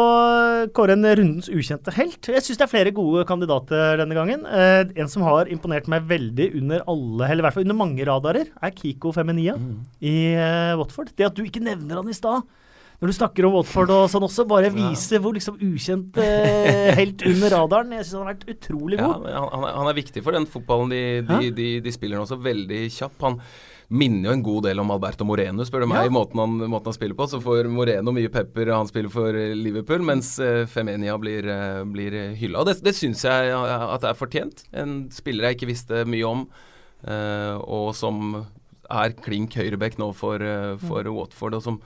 [0.77, 2.29] kåre en rundens ukjente helt.
[2.31, 4.45] Jeg syns det er flere gode kandidater denne gangen.
[4.47, 8.07] Uh, en som har imponert meg veldig under alle, eller i hvert fall under mange
[8.07, 9.83] radarer, er Kiko Feminia Mm.
[10.05, 11.11] i uh, Watford.
[11.17, 12.45] Det at du ikke nevner han i stad.
[12.97, 17.21] Når du snakker om Watford og sånn også, bare vise hvor liksom ukjent eh, helt
[17.29, 17.93] under radaren.
[17.93, 19.27] Jeg syns han har vært utrolig god.
[19.29, 22.39] Ja, han, han, er, viktig for den fotballen de, de, de, de spiller nå, også.
[22.41, 23.19] veldig kjapp.
[23.21, 23.37] Han
[23.87, 26.09] minner jo en god del om Alberto Moreno, spør du meg, Ja.
[26.09, 27.29] i måten han, måten han spiller på.
[27.29, 31.85] Så får Moreno mye pepper, han spiller for eh, Liverpool, mens eh, Femenia blir, uh,
[31.85, 32.65] blir hylla.
[32.65, 34.65] Og det, det syns jeg at det er fortjent.
[34.73, 36.47] En spiller jeg ikke visste mye om,
[37.05, 38.39] eh, og som
[38.89, 41.81] er klink høyrebekk nå for, eh, for Watford, og som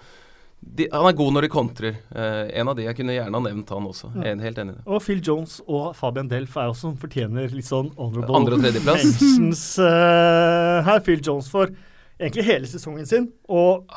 [0.61, 1.95] de, han er god når de kontrer.
[2.13, 4.11] Eh, en av de jeg kunne gjerne ha nevnt, han også.
[4.21, 4.83] Jeg er helt enig i det.
[4.85, 8.63] Og Phil Jones og Fabian Delf er også som fortjener litt sånn honorable Andre- og
[8.67, 9.07] tredjeplass.
[9.09, 11.01] mentions eh, her.
[11.07, 11.73] Phil Jones for
[12.21, 13.89] egentlig hele sesongen sin, og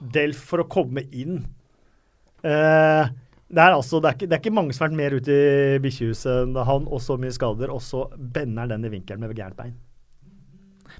[0.00, 1.44] Delf for å komme inn.
[2.42, 3.14] Eh,
[3.46, 5.34] det er altså, det er, ikke, det er ikke mange som har vært mer ute
[5.36, 9.22] i bikkjehuset enn han, og så mye skader, og så bender han den i vinkelen
[9.22, 9.76] med gærent bein.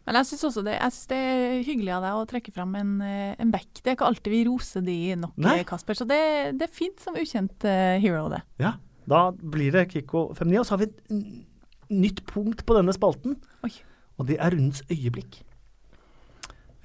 [0.06, 2.74] Men jeg syns også det, jeg synes det er hyggelig av deg å trekke fram
[2.78, 3.68] en, eh, en back.
[3.80, 5.56] Det er ikke alltid vi roser de nok, Nei.
[5.58, 5.98] eh, Kasper.
[5.98, 6.20] Så det,
[6.60, 8.38] det er fint som ukjent uh, hero, det.
[8.62, 8.76] Ja,
[9.10, 13.34] da blir det Kikko 59, og så har vi et nytt punkt på denne spalten,
[13.66, 13.72] Oi.
[14.18, 15.40] og det er rundens øyeblikk.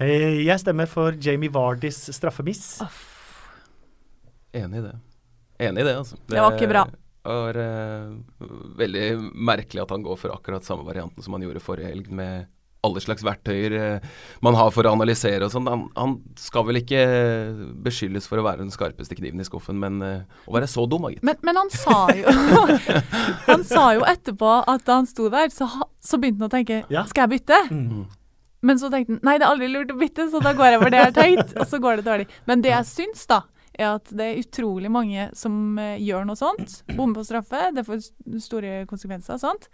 [0.01, 2.79] Eh, Jeg stemmer for Jamie Vardys straffemiss.
[4.57, 4.95] Enig i det.
[5.61, 6.17] Enig i det, altså.
[6.25, 6.83] Det var ikke bra.
[7.21, 8.49] Det var uh,
[8.81, 9.05] veldig
[9.45, 12.49] merkelig at han går for akkurat samme varianten som han gjorde forrige helg, med
[12.85, 14.05] alle slags verktøyer eh,
[14.41, 15.67] man har for å analysere og sånn.
[15.69, 17.01] Han, han skal vel ikke
[17.85, 21.05] beskyldes for å være den skarpeste kniven i skuffen, men eh, å være så dum,
[21.13, 21.21] gitt.
[21.25, 22.33] Men, men han sa jo
[23.51, 25.69] Han sa jo etterpå at da han sto der, så,
[26.01, 27.05] så begynte han å tenke Ja.
[27.09, 27.61] Skal jeg bytte?
[27.69, 28.03] Mm.
[28.65, 30.83] Men så tenkte han nei, det er aldri lurt å bytte, så da går jeg
[30.83, 31.55] for det jeg har tenkt.
[31.57, 32.27] Og så går det dårlig.
[32.49, 33.39] Men det jeg syns, da,
[33.73, 36.81] er at det er utrolig mange som eh, gjør noe sånt.
[36.93, 38.05] Bommer på straffe, det får
[38.43, 39.41] store konsekvenser.
[39.41, 39.69] sant?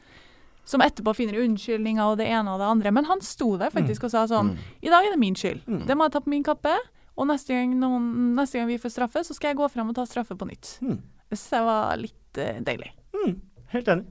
[0.68, 2.92] Som etterpå finner unnskyldninger og det ene og det andre.
[2.92, 4.58] Men han sto der faktisk og sa sånn Mm.
[4.84, 5.62] I dag er det min skyld.
[5.68, 5.86] Mm.
[5.88, 6.76] Det må jeg ta på min kappe.
[7.18, 9.96] Og neste gang, noen, neste gang vi får straffe, så skal jeg gå frem og
[9.98, 10.76] ta straffe på nytt.
[10.84, 11.00] Mm.
[11.32, 12.92] Det syns jeg var litt uh, deilig.
[13.16, 13.34] Mm,
[13.74, 14.06] helt enig.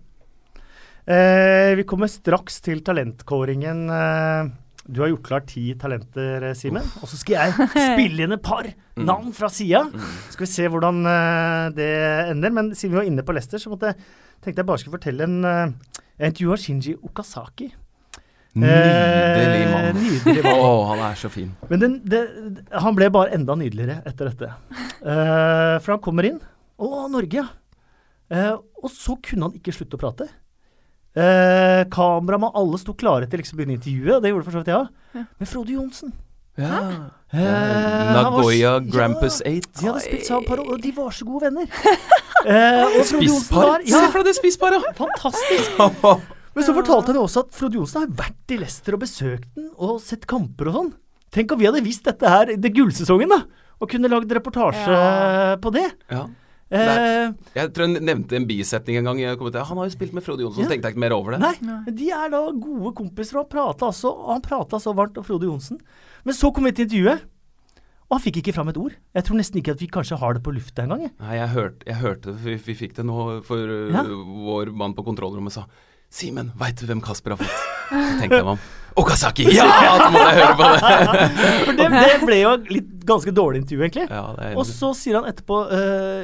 [1.07, 4.49] Eh, vi kommer straks til talentkåringen eh,
[4.91, 6.83] Du har gjort klart ti talenter, eh, Simen.
[6.99, 8.67] Og så skal jeg spille inn et par
[9.13, 9.85] navn fra sida.
[10.33, 11.91] Skal vi se hvordan eh, det
[12.33, 12.51] ender.
[12.59, 13.95] Men siden vi var inne på Lester, så måtte
[14.43, 15.77] tenkte jeg bare skulle fortelle en
[16.17, 17.67] Jeg intervjua Shinji Okasaki.
[18.57, 19.99] Nydelig Eh, mann.
[20.01, 20.87] nydelig Å, mann.
[20.89, 21.51] han er så fin.
[21.69, 22.23] Men den, det,
[22.73, 24.49] han ble bare enda nydeligere etter dette.
[25.05, 26.39] Uh, for han kommer inn.
[26.81, 27.47] Å, Norge, ja.
[28.33, 30.31] Uh, og så kunne han ikke slutte å prate.
[31.17, 34.23] Uh, Kameramann, alle sto klare til liksom å begynne intervjuet.
[34.25, 34.89] Det gjorde for så vidt jeg òg.
[35.21, 35.27] Ja.
[35.37, 36.17] Men Frode Johnsen
[36.57, 37.11] Ja.
[37.33, 39.81] eh, var Nagoya Grampus ja, 8.
[39.81, 41.67] De hadde spilt sammen par år, og de var så gode venner.
[42.47, 43.81] Eh, og Frode Johnsen Spisspar?
[43.91, 44.85] Se for deg det spissparet!
[44.95, 45.79] fantastisk.
[46.55, 49.65] Men så fortalte han også at Frode Johnsen har vært i Leicester og besøkt den
[49.83, 50.91] og sett kamper og sånn.
[51.35, 53.41] Tenk om vi hadde visst dette her i det gullsesongen, da!
[53.83, 55.57] Og kunne lagd reportasje Ja.
[55.59, 55.89] på det.
[56.13, 56.23] Ja.
[56.71, 59.19] Eh, Jeg tror jeg nevnte en bisetning en gang.
[59.25, 60.71] Jeg kom til, Han har jo spilt med Frode Jonsson, Ja.
[60.71, 61.41] tenkte jeg ikke mer over det.
[61.41, 65.81] nei, de er da gode kompiser, altså, og han prata så varmt om Frode Johnsen.
[66.27, 67.25] Men så kom vi til intervjuet,
[68.07, 68.95] og han fikk ikke fram et ord.
[69.15, 71.09] Jeg tror nesten ikke at vi kanskje har det på lufta engang.
[71.23, 73.17] Nei, jeg hørte, jeg hørte det, vi, vi fikk det nå,
[73.47, 74.03] for uh, Ja.
[74.47, 75.67] vår mann på kontrollrommet sa
[76.17, 77.63] Simen, veit du hvem Kasper har fått?
[77.91, 78.61] Så tenkte jeg meg om.
[79.03, 79.49] Okazaki!
[79.53, 79.67] Ja!
[79.99, 80.93] Så måtte jeg høre på det.
[81.67, 84.07] For det, det ble jo litt ganske dårlig intervju, egentlig.
[84.11, 86.23] Ja, det Og så sier han etterpå uh,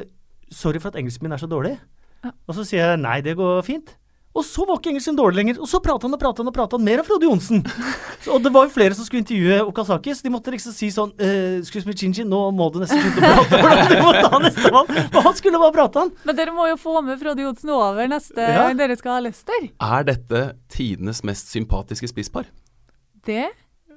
[0.53, 1.75] Sorry for at engelsken min er så dårlig.
[2.23, 3.91] Og så sier jeg nei, det går fint.
[4.33, 5.57] Og så var ikke engelsken dårlig lenger.
[5.61, 7.59] Og så prata han og prata han og prata han mer om Frode Johnsen.
[8.33, 11.11] Og det var jo flere som skulle intervjue Okazaki, så de måtte liksom si sånn
[11.21, 13.83] eh, Excuse me, Chinji, nå må du nesten slutte å prate.
[13.93, 14.89] Du må ta nestemann.
[15.13, 16.13] Og han skulle bare prate, han.
[16.25, 18.63] Men dere må jo få med Frode Johnsen over neste Ja.
[18.63, 19.67] gang dere skal ha Lester.
[19.69, 20.41] Er dette
[20.73, 22.49] tidenes mest sympatiske spisspar?
[23.29, 23.51] Det,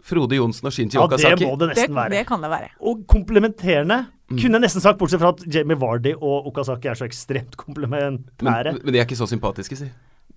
[0.07, 2.13] Frode Johnsen og Shinji Ja, det må det det, nesten være.
[2.13, 2.69] det kan det være.
[2.85, 4.03] Og komplementerende.
[4.29, 7.61] Kunne jeg nesten sagt, bortsett fra at Jamie Vardy og Okazaki er så ekstremt Men,
[7.63, 8.73] komplementære.
[8.83, 9.89] men de er ikke så sympatiske, si.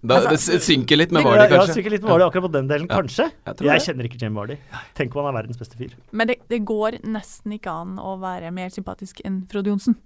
[0.02, 1.84] Da, Altså, det synker litt med Vardy, Vardy, ja, kanskje.
[1.84, 2.96] litt litt Vardy akkurat på den delen, Ja.
[3.02, 3.26] kanskje.
[3.46, 4.56] Jeg Jeg kjenner ikke Jim Vardy.
[4.96, 5.92] Tenk om han er verdens beste fyr.
[6.14, 9.98] Men det, det går nesten ikke an å være mer sympatisk enn Frode Johnsen.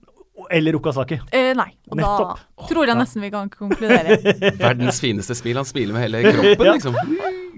[0.50, 1.20] Eller Okasaki.
[1.32, 1.70] Eh, nei.
[1.92, 2.40] Og Nettopp.
[2.58, 4.18] da tror jeg nesten vi kan konkludere.
[4.58, 5.58] Verdens fineste smil.
[5.62, 6.98] Han smiler med hele kroppen, liksom.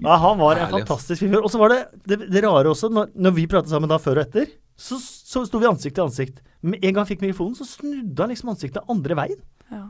[0.04, 1.38] Ja, han var en fantastisk fyr.
[1.40, 4.20] Og så var det, det det rare også, når, når vi pratet sammen da før
[4.20, 6.42] og etter, så, så sto vi ansikt til ansikt.
[6.60, 9.40] Med en gang han fikk mikrofonen, så snudde han liksom ansiktet andre veien.
[9.72, 9.86] Ja.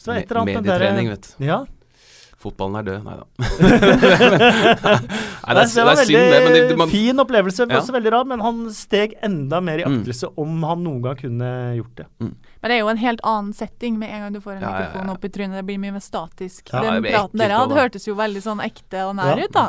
[0.00, 1.44] Så et eller annet den der- vet du.
[1.44, 1.60] Ja.
[2.42, 3.00] Fotballen er død.
[3.06, 3.24] Nei da.
[5.42, 6.24] Nei, det, er, det var en synd, det.
[6.32, 7.62] Men veldig det, man, fin opplevelse.
[7.70, 7.76] Ja.
[7.78, 10.02] Også veldig rar, men han steg enda mer i Mm.
[10.42, 12.06] om han noen gang kunne gjort det.
[12.18, 12.34] Men
[12.70, 14.72] det er jo en helt annen setting med en gang du får en Ja, ja,
[14.72, 14.78] ja.
[14.88, 15.56] mikrofon opp i trynet.
[15.60, 16.62] Det blir mye mer statisk.
[16.72, 19.44] Ja, Den praten dere hadde, hørtes jo veldig sånn ekte og nær Ja.
[19.46, 19.66] ut, da.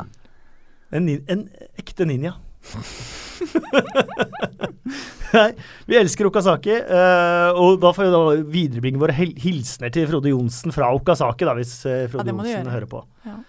[0.93, 1.49] En, en
[1.81, 2.33] ekte ninja.
[5.33, 5.49] Nei,
[5.89, 8.21] vi elsker Okazaki, eh, og da får vi da
[8.53, 12.89] viderebringe våre hilsener til Frode Johnsen fra Okazaki, da, hvis eh, Frode Ja, Johnsen hører
[12.91, 13.01] på.
[13.25, 13.39] Ja.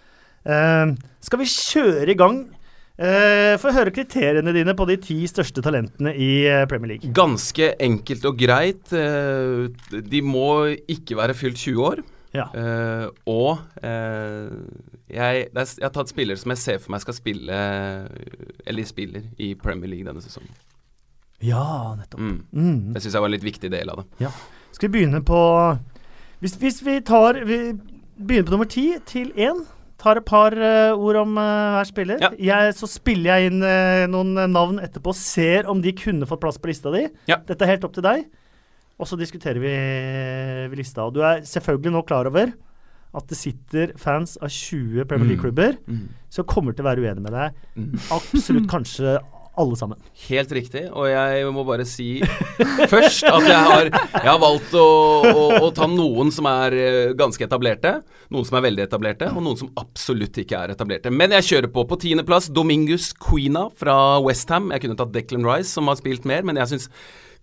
[0.45, 2.45] Eh, skal vi kjøre i gang?
[2.95, 6.28] Uh, Få høre kriteriene dine på de ti største talentene i
[6.70, 7.11] Premier League.
[7.11, 8.93] ganske enkelt og greit.
[8.95, 12.05] De må ikke være fylt 20 år.
[12.35, 12.47] Ja.
[12.55, 13.51] Uh, og
[13.82, 14.55] uh,
[15.11, 17.59] jeg, jeg har tatt spillere som jeg ser for meg skal spille
[18.66, 20.55] Eller spiller i Premier League denne sesongen.
[21.43, 22.20] Ja, nettopp.
[22.20, 22.47] Mm.
[22.53, 22.93] Mm.
[22.95, 24.30] Det syns jeg var en litt viktig del av det.
[24.72, 25.39] Skal vi begynne på
[26.41, 27.59] Hvis, hvis vi tar Vi
[28.18, 29.64] begynner på nummer ti til én.
[29.99, 32.18] Tar et par uh, ord om uh, hver spiller.
[32.20, 32.30] Ja.
[32.39, 36.59] Jeg, så spiller jeg inn uh, noen navn etterpå, ser om de kunne fått plass
[36.61, 37.07] på lista di.
[37.30, 37.39] Ja.
[37.47, 38.26] Dette er helt opp til deg.
[39.01, 39.72] Og så diskuterer vi,
[40.70, 41.07] vi lista.
[41.09, 42.53] Og du er selvfølgelig nå klar over
[43.14, 45.30] at det sitter fans av 20 Premier Mm.
[45.32, 46.09] League-klubber Mm.
[46.28, 47.55] som kommer til å være uenig med deg.
[47.78, 47.99] Mm.
[48.11, 49.16] Absolutt kanskje
[49.61, 50.01] alle sammen.
[50.27, 52.09] Helt riktig, og jeg må bare si
[52.93, 54.87] først at jeg har, jeg har valgt å,
[55.31, 57.97] å, å ta noen som er eh, ganske etablerte,
[58.35, 61.13] noen som er veldig etablerte, og noen som absolutt ikke er etablerte.
[61.15, 61.85] Men jeg kjører på.
[61.89, 64.71] På tiendeplass Domingus Quina fra Westham.
[64.75, 66.89] Jeg kunne tatt Declan Rice, som har spilt mer, men jeg syns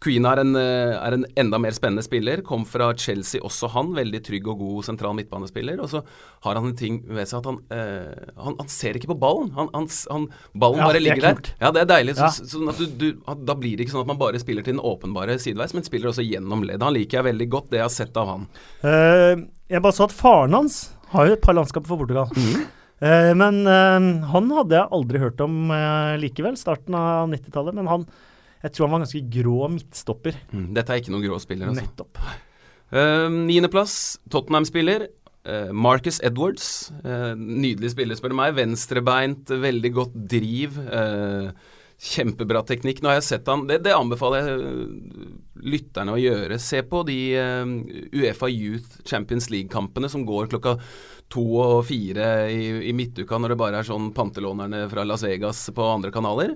[0.01, 2.41] Quina er en, eh, er en enda mer spennende spiller.
[2.41, 3.91] Kom fra Chelsea, også han.
[3.93, 5.77] Veldig trygg og god sentral midtbanespiller.
[5.83, 6.01] Og så
[6.41, 9.51] har han en ting ved seg at han, eh, han, han ser ikke på ballen.
[9.53, 10.25] Han, han, han,
[10.57, 11.51] ballen Ja, bare er ligger der.
[11.61, 12.17] Ja, det er deilig.
[12.17, 12.49] Så, Ja.
[12.55, 14.81] sånn at du, du, da blir det ikke sånn at man bare spiller til den
[14.81, 16.81] åpenbare sideveis, men spiller også gjennom ledd.
[16.81, 18.49] Han liker jeg veldig godt, det jeg har sett av han.
[18.81, 20.81] Uh, jeg bare så at faren hans
[21.13, 22.33] har jo et par landskaper for Portugal.
[22.33, 22.65] Mm.
[23.01, 27.77] Uh, men uh, han hadde jeg aldri hørt om uh, likevel, starten av 90-tallet.
[27.77, 28.09] Men han,
[28.61, 30.37] jeg tror han var ganske grå midtstopper.
[30.53, 31.85] Mm, Dette er ikke noen grå spiller, altså.
[31.85, 32.21] Nettopp.
[32.91, 33.97] Uh, Niendeplass,
[34.31, 35.09] Tottenham-spiller.
[35.41, 36.91] Uh, Marcus Edwards.
[37.01, 38.55] Uh, nydelig spiller, spør du meg.
[38.59, 40.77] Venstrebeint, veldig godt driv.
[40.91, 43.01] Uh, kjempebra teknikk.
[43.01, 45.25] Nå har jeg sett han Det, det anbefaler jeg eh,
[45.73, 46.57] lytterne å gjøre.
[46.61, 47.73] Se på de eh,
[48.17, 50.77] Uefa Youth Champions League-kampene som går klokka
[51.31, 55.63] to og fire i, i midtuka når det bare er sånn pantelånerne fra Las Vegas
[55.75, 56.55] på andre kanaler.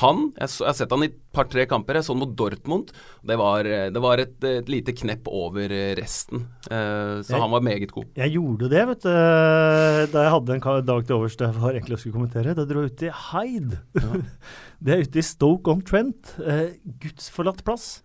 [0.00, 1.98] Han, jeg, så, jeg har sett han i et par-tre kamper.
[1.98, 2.92] Jeg så han mot Dortmund.
[3.26, 6.46] Det var, det var et, et, lite knepp over resten.
[6.70, 8.08] Uh, så jeg, han var meget god.
[8.20, 9.10] Jeg gjorde det, vet du.
[10.14, 12.56] Da jeg hadde en dag til overs da jeg var egentlig skulle kommentere.
[12.56, 13.82] Da dro jeg ut til Hyde.
[14.00, 14.24] Ja.
[14.84, 16.34] det er ute i Stoke on Trent.
[16.40, 16.72] Uh,
[17.04, 17.98] gudsforlatt plass.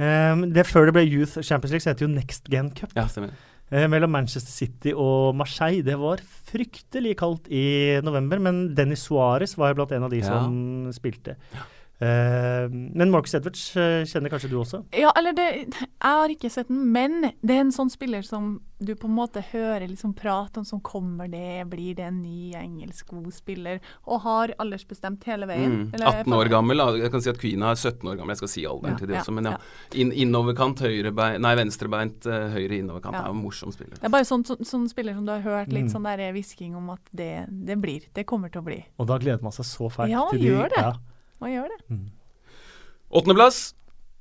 [0.00, 2.94] Um, det Før det ble Youth Champions League, så het det jo Next Gen Cup.
[2.96, 3.36] Ja, stemmer.
[3.70, 5.84] Eh, mellom Manchester City og Marseille.
[5.86, 10.22] Det var fryktelig kaldt i november, men Dennis Suárez var jo blant en av de
[10.24, 10.26] ja.
[10.26, 11.36] som spilte.
[11.54, 11.66] Ja.
[12.00, 14.78] Uh, men Marcus Edwards uh, kjenner kanskje du også?
[14.96, 18.54] Ja, eller det, Jeg har ikke sett den, men det er en sånn spiller som
[18.80, 22.54] du på en måte hører liksom prate om som kommer det, blir det en ny
[22.56, 25.74] engelsk god spiller, og har aldersbestemt hele veien.
[25.90, 28.52] Mm, 18 år gammel, jeg kan si at Queen er 17 år gammel, jeg skal
[28.54, 29.54] si alderen ja, til det ja, også, men ja.
[30.00, 33.26] In, innoverkant, høyrebeint, nei venstrebeint, uh, høyre innoverkant, ja.
[33.26, 34.00] er en morsom spiller.
[34.00, 35.92] Det er bare sånn, så, sånn spiller som du har hørt litt mm.
[35.92, 38.80] sånn der hvisking om at det, det, blir, det kommer til å bli.
[38.96, 40.88] Og da gleder man seg så fælt ja, til de gjør det.
[41.40, 41.80] Man gjør det.
[41.88, 42.08] Mm.
[43.10, 43.60] Åttendeplass.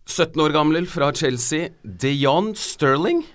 [0.10, 1.70] 17 år gammel fra Chelsea.
[1.84, 3.26] Dejon Sterling.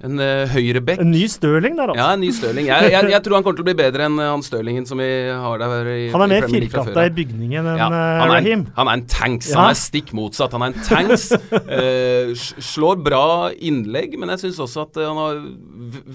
[0.00, 1.02] En uh, høyrebekk.
[1.02, 2.00] En ny Stirling der, altså.
[2.00, 2.68] Ja, en ny Stirling.
[2.70, 5.00] Jeg, jeg, jeg, tror han kommer til å bli bedre enn uh, han Stirlingen som
[5.02, 8.62] vi har der i Han er mer firkanta i bygningen enn ja, han han Raheem.
[8.78, 9.50] Han er en tanks.
[9.52, 9.58] Ja.
[9.60, 10.56] Han er stikk motsatt.
[10.56, 11.26] Han er en tanks.
[11.76, 12.32] uh,
[12.70, 15.42] slår bra innlegg, men jeg syns også at han har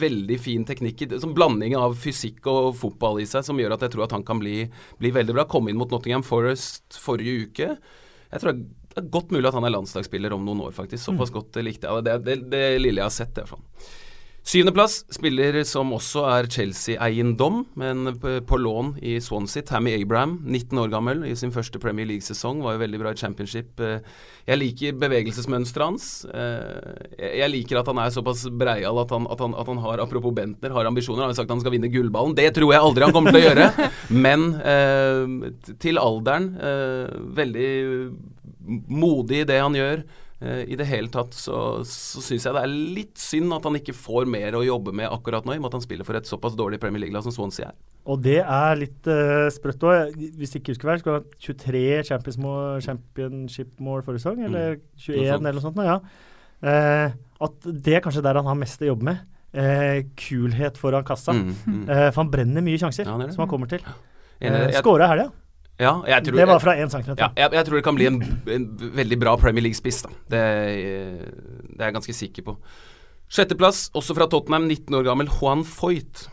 [0.05, 1.05] veldig fin teknikk.
[1.21, 4.25] Som blanding av fysikk og fotball i seg, som gjør at jeg tror at han
[4.25, 4.63] kan bli,
[4.97, 5.45] bli veldig bra.
[5.51, 7.69] Kom inn mot Nottingham Forest forrige uke.
[8.33, 8.55] Jeg tror
[8.95, 11.03] det er godt mulig at han er landslagsspiller om noen år, faktisk.
[11.03, 11.35] Såpass mm.
[11.35, 12.17] godt likte jeg det.
[12.23, 13.63] Det, det, lille jeg har sett, Det, fall.
[14.45, 19.65] Syvendeplass, spiller som også er Chelsea-eiendom, men på lån i Swansea.
[19.65, 22.61] Tammy Abraham, 19 år gammel, i sin første Premier League-sesong.
[22.63, 23.81] Var jo veldig bra i championship.
[23.81, 26.07] Jeg liker bevegelsesmønsteret hans.
[27.17, 30.37] Jeg liker at han er såpass breial at han, at, han, at han, har, apropos
[30.37, 31.25] Bentner, har ambisjoner.
[31.25, 32.37] Han har sagt at han skal vinne gullballen.
[32.37, 33.89] Det tror jeg aldri han kommer til å gjøre.
[34.29, 37.69] Men eh, til alderen, eh, veldig
[38.65, 40.05] modig i det han gjør.
[40.43, 41.57] Uh, I det hele tatt så,
[41.87, 45.07] så syns jeg det er litt synd at han ikke får mer å jobbe med
[45.07, 47.35] akkurat nå, i og med at han spiller for et såpass dårlig Premier League-lag som
[47.35, 47.77] Swansea er.
[48.05, 50.17] Og det er litt uh, sprøtt òg.
[50.37, 51.85] Hvis ikke husker feil, skulle han ha 23
[52.85, 55.39] championship-mål forrige sesong, eller 21 mm.
[55.39, 55.85] eller noe sånt.
[55.85, 56.01] ja.
[56.65, 59.23] Uh, at det er kanskje der han har mest å jobbe med.
[59.55, 61.33] Uh, kulhet foran kassa.
[61.33, 61.81] Mm, mm.
[61.87, 63.81] for han brenner mye sjanser, ja, som han kommer til.
[64.43, 65.31] Uh, Skåra i helga.
[65.75, 67.19] Ja, tror, det var fra én centimeter.
[67.19, 70.05] Ja, jeg, jeg, tror det kan bli en, en veldig bra Premier League-spiss.
[70.31, 72.55] Det, det, er jeg ganske sikker på.
[73.27, 76.29] Sjetteplass, også fra Tottenham, 19 år gammel Juan Foyt.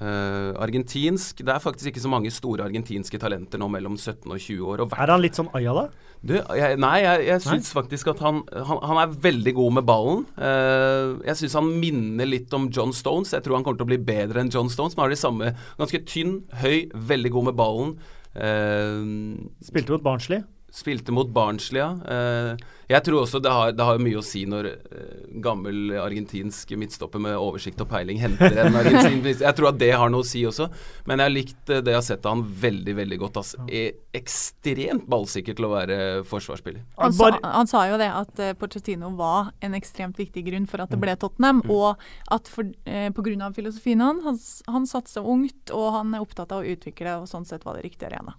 [0.00, 4.40] Uh, argentinsk Det er faktisk ikke så mange store argentinske talenter nå mellom 17 og
[4.40, 4.82] 20 år.
[4.82, 5.86] Og er han litt sånn Ayala?
[6.26, 9.86] Du, jeg, nei, jeg, jeg syns faktisk at han, han, han, er veldig god med
[9.86, 10.24] ballen.
[10.40, 13.34] Uh, jeg syns han minner litt om John Stones.
[13.36, 14.96] Jeg tror han kommer til å bli bedre enn John Stones.
[14.96, 17.96] Men har de samme Ganske tynn, høy, veldig god med ballen.
[18.36, 20.44] Uh, Spilte mot Barnsley?
[20.76, 21.92] Spilte mot Barnslia.
[22.04, 22.52] ja.
[22.52, 26.70] Uh, jeg tror også det har, det har mye å si når uh, gammel argentinsk
[26.78, 30.26] midtstopper med oversikt og peiling henter en argentinsk Jeg tror at det har noe å
[30.26, 30.68] si også.
[31.08, 33.40] Men jeg har likt det jeg har sett av han veldig, veldig godt.
[33.42, 33.66] Altså.
[33.66, 35.98] Er ekstremt ballsikker til å være
[36.30, 36.84] forsvarsspiller.
[37.00, 40.94] Han sa, han sa jo det, at Porcettino var en ekstremt viktig grunn for at
[40.94, 41.64] det ble Tottenham.
[41.64, 41.74] Mm.
[41.74, 42.06] Og
[42.36, 43.50] at for, eh, pga.
[43.54, 47.46] filosofien hans, han, han satser ungt, og han er opptatt av å utvikle, og sånn
[47.48, 48.36] sett var det riktig arena.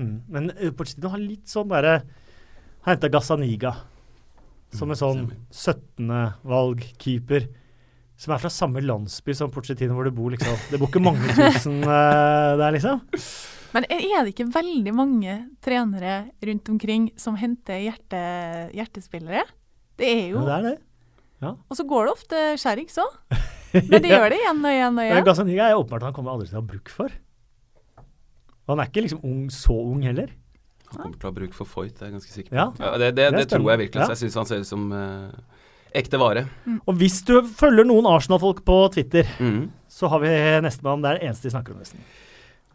[0.00, 0.12] Mm.
[0.32, 2.00] Men Pochettino har litt sånn derre
[2.86, 3.74] Han henta Gazzaniga
[4.72, 6.10] som en mm, sånn 17.
[6.46, 7.48] valg keeper.
[8.20, 11.32] Som er fra samme landsby som Pochettino, hvor det bor liksom Det bor ikke mange
[11.32, 13.00] tusen uh, der, liksom.
[13.70, 18.20] Men er det ikke veldig mange trenere rundt omkring som henter hjerte,
[18.76, 19.44] hjertespillere?
[20.00, 20.76] Det er jo ja, Det er det.
[21.40, 21.54] Ja.
[21.56, 23.40] Og så går det ofte skjærings òg.
[23.90, 25.16] Men det gjør det igjen og igjen og igjen.
[25.16, 27.14] Men Gazzaniga er åpenbart han kommer aldri til å ha bruk for.
[28.70, 30.30] Og han er ikke liksom ung, så ung heller.
[30.90, 32.58] Han kommer til å ha bruk for Foyt, det er jeg ganske sikker på.
[32.58, 34.02] Ja, ja det, det, det, det tror jeg virkelig.
[34.02, 34.06] Ja.
[34.06, 35.58] Så jeg syns han ser ut som uh,
[36.00, 36.46] ekte vare.
[36.66, 36.80] Mm.
[36.86, 39.62] Og hvis du følger noen Arsenal-folk på Twitter, mm.
[39.90, 40.32] så har vi
[40.66, 41.02] nestemann.
[41.02, 42.06] Det er det eneste de snakker om, nesten.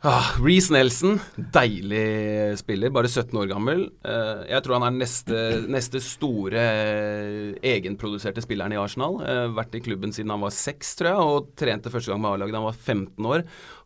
[0.06, 3.80] Ah, Reece Nelson, deilig spiller, bare 17 år gammel.
[4.06, 9.18] Uh, jeg tror han er neste, neste store uh, egenproduserte spilleren i Arsenal.
[9.26, 12.36] Uh, vært i klubben siden han var 6, tror jeg, og trente første gang med
[12.36, 13.45] A-laget da han var 15 år.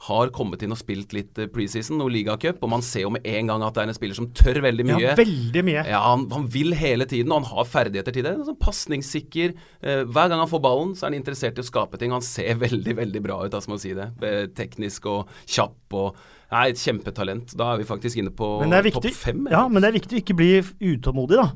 [0.10, 3.54] Har kommet inn og spilt litt preseason og ligacup, og man ser jo med en
[3.54, 5.00] gang at det er en spiller som tør veldig mye.
[5.06, 5.86] Ja, veldig mye.
[5.88, 8.36] Ja, han, han vil hele tiden, og han har ferdigheter til det.
[8.44, 9.56] Sånn Pasningssikker.
[9.80, 12.12] hver gang han får ballen, så er han interessert i å skape ting.
[12.12, 14.12] Han ser veldig, veldig bra ut, altså, må si det.
[14.60, 16.09] teknisk og kjapp og
[16.52, 17.56] Nei, et kjempetalent.
[17.56, 18.48] Da er vi faktisk inne på
[18.92, 19.48] topp fem.
[19.52, 20.52] Ja, men det er viktig å ikke bli
[20.96, 21.52] utålmodig, da.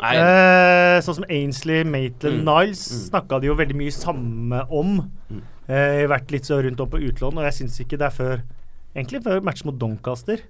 [0.00, 2.44] Eh, sånn som Ainsley, Maitland, Mm.
[2.46, 3.10] Niles Mm.
[3.10, 5.10] snakka de jo veldig mye samme om.
[5.30, 5.42] Mm.
[5.68, 8.42] Eh, vært litt så rundt om på utlån, og jeg syns ikke det er før
[8.96, 10.40] Egentlig før match mot Doncaster.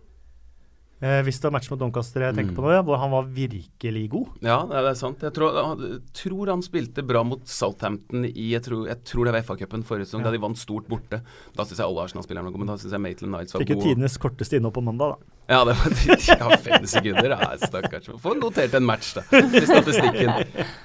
[1.02, 2.56] Eh, hvis det er match mot Doncaster jeg tenker Mm.
[2.56, 4.26] på nå, ja, hvor han var virkelig god.
[4.42, 5.18] Ja, det er- sant.
[5.20, 9.32] Jeg tror, han- tror han spilte bra mot Southampton i Jeg tror, jeg tror det
[9.32, 10.24] var FA-cupen forrige sesong, Ja.
[10.24, 11.22] da de vant stort borte.
[11.56, 13.80] Da syns jeg alle Arsenal-spillerne gode, men da syns jeg Maitland Niles var Fikk jo
[13.80, 15.16] tidenes korteste innhopp på mandag, da.
[15.50, 15.94] Ja, det var
[16.28, 17.32] ja, fem sekunder.
[17.34, 18.06] Ja, stakkars.
[18.22, 20.30] Få notert en match, da, i statistikken.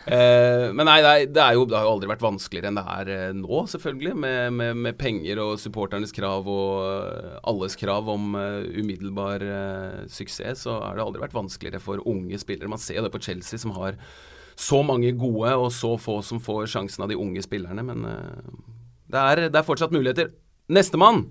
[0.10, 3.12] Eh, men nei, er, det, jo, det har jo aldri vært vanskeligere enn det er
[3.14, 4.16] eh, nå, selvfølgelig.
[4.24, 10.02] Med, med, med penger og supporternes krav og eh, alles krav om uh, umiddelbar uh,
[10.10, 12.72] suksess, så har det aldri vært vanskeligere for unge spillere.
[12.72, 14.02] Man ser jo det på Chelsea, som har
[14.58, 17.86] så mange gode og så få som får sjansen av de unge spillerne.
[17.86, 18.78] Men uh,
[19.14, 20.34] det, er, det er fortsatt muligheter.
[20.74, 21.28] Nestemann!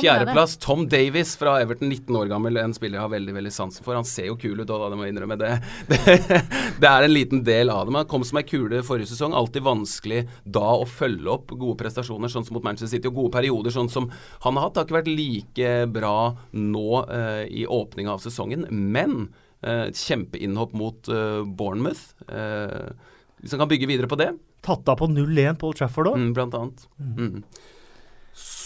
[0.00, 2.56] Fjerdeplass, Tom Davies fra Everton, 19 år gammel.
[2.60, 3.96] En spiller jeg har veldig veldig sansen for.
[3.98, 5.38] Han ser jo kul ut, og da, det må jeg innrømme.
[5.40, 5.50] Det,
[5.90, 6.40] det,
[6.82, 7.96] det er en liten del av det.
[7.96, 9.36] Han kom som ei kule forrige sesong.
[9.36, 13.10] Alltid vanskelig da å følge opp gode prestasjoner, sånn som mot Manchester City.
[13.10, 14.10] Og gode perioder, sånn som
[14.46, 14.76] han har hatt.
[14.76, 16.16] Det har ikke vært like bra
[16.54, 18.66] nå eh, i åpninga av sesongen.
[18.70, 19.28] Men
[19.62, 22.10] eh, kjempeinnhopp mot eh, Bournemouth.
[22.28, 23.14] Eh,
[23.44, 24.32] hvis han kan bygge videre på det,
[24.64, 26.20] Tatt av på 0-1 på Old Trafford òg.
[26.20, 26.84] Mm, blant annet.
[26.96, 27.42] Mm.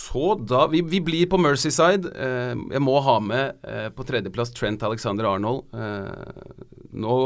[0.09, 2.09] Så da vi, vi blir på Mercyside.
[2.17, 5.67] Eh, jeg må ha med eh, på tredjeplass Trent Alexander Arnold.
[5.75, 7.19] Eh, nå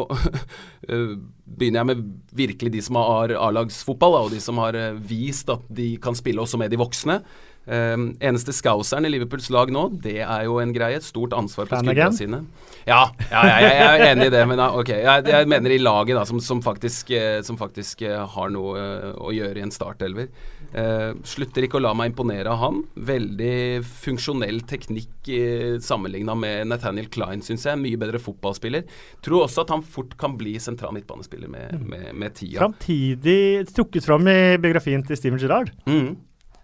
[0.89, 1.15] eh,
[1.45, 2.03] begynner jeg med
[2.35, 6.43] virkelig de som har A-lagsfotball, og de som har eh, vist at de kan spille
[6.43, 7.21] også med de voksne.
[7.63, 10.99] Eh, eneste scouseren i Liverpools lag nå, det er jo en greie.
[10.99, 12.43] Et stort ansvar på skuldrene sine.
[12.89, 14.91] Ja, ja, ja, jeg, er enig i det, men ok.
[14.97, 17.15] Jeg, jeg mener i laget, da, som, som faktisk,
[17.47, 20.33] som faktisk har noe å gjøre i en startelver.
[20.73, 22.81] Eh, slutter ikke å la meg imponere av han.
[22.97, 27.81] Veldig funksjonell teknikk uh, sammenligna med Nathaniel Klein, syns jeg.
[27.81, 28.87] Mye bedre fotballspiller.
[29.25, 32.63] Tror også at han fort kan bli sentral midtbanespiller med, med, med tida.
[32.65, 35.75] Framtidig trukket fram i biografien til Steven Gerrard.
[35.85, 36.15] Mm.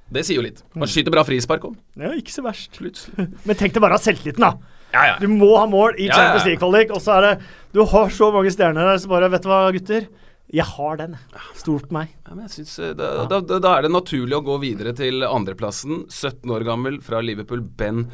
[0.08, 0.62] Det sier jo litt.
[0.72, 2.72] Han skyter bra frispark òg, Ja, ikke så verst.
[2.80, 3.28] plutselig.
[3.48, 4.54] Men tenk deg bare selvtilliten, da.
[4.94, 5.16] Ja, ja.
[5.20, 6.46] Du må ha mål i Champions.
[6.48, 7.32] League-kvalik, og så er det
[7.76, 10.06] Du har så mange stjerner der, så bare Vet du hva, gutter?
[10.48, 11.16] Jeg har den.
[11.58, 12.14] Stol på meg.
[12.24, 16.06] Ja, synes, eh, da, da, da, er det naturlig å gå videre til andreplassen.
[16.08, 18.06] 17 år gammel fra Liverpool, Ben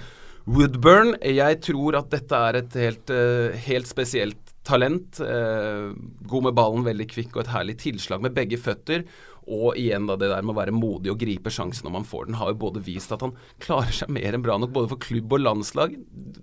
[0.51, 1.15] Woodburn.
[1.23, 5.21] Jeg tror at dette er et helt, eh, helt spesielt talent.
[5.21, 5.95] Eh,
[6.27, 9.07] god med ballen, veldig kvikk og et herlig tilslag med begge føtter.
[9.45, 12.27] Og igjen da det der med å være modig og gripe sjansen når man får
[12.27, 15.05] den, har jo både vist at han klarer seg mer enn bra nok både for
[15.05, 15.99] klubb og landslag.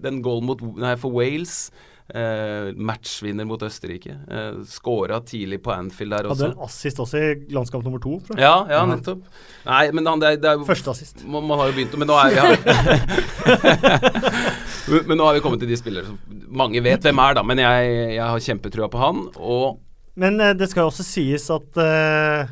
[0.06, 1.72] Den nei, for Wales,
[2.14, 4.14] eh, matchvinner mot Østerrike.
[4.28, 6.48] Eh, Skåra tidlig på Anfield der også.
[6.48, 8.18] Hadde en assist også i landskamp nummer to.
[8.28, 8.44] tror jeg.
[8.46, 9.22] Ja, ja, nettopp.
[9.66, 11.24] Nei, men han, det, er- det er Første assist.
[11.26, 12.38] man, man har jo begynt Men nå er vi
[15.08, 16.18] Men nå har vi kommet til de spillere som
[16.52, 17.44] mange vet hvem er, da.
[17.48, 19.22] Men jeg, jeg har kjempetrua på han.
[19.40, 19.80] Og
[20.20, 22.50] Men eh, det skal jo også sies at eh,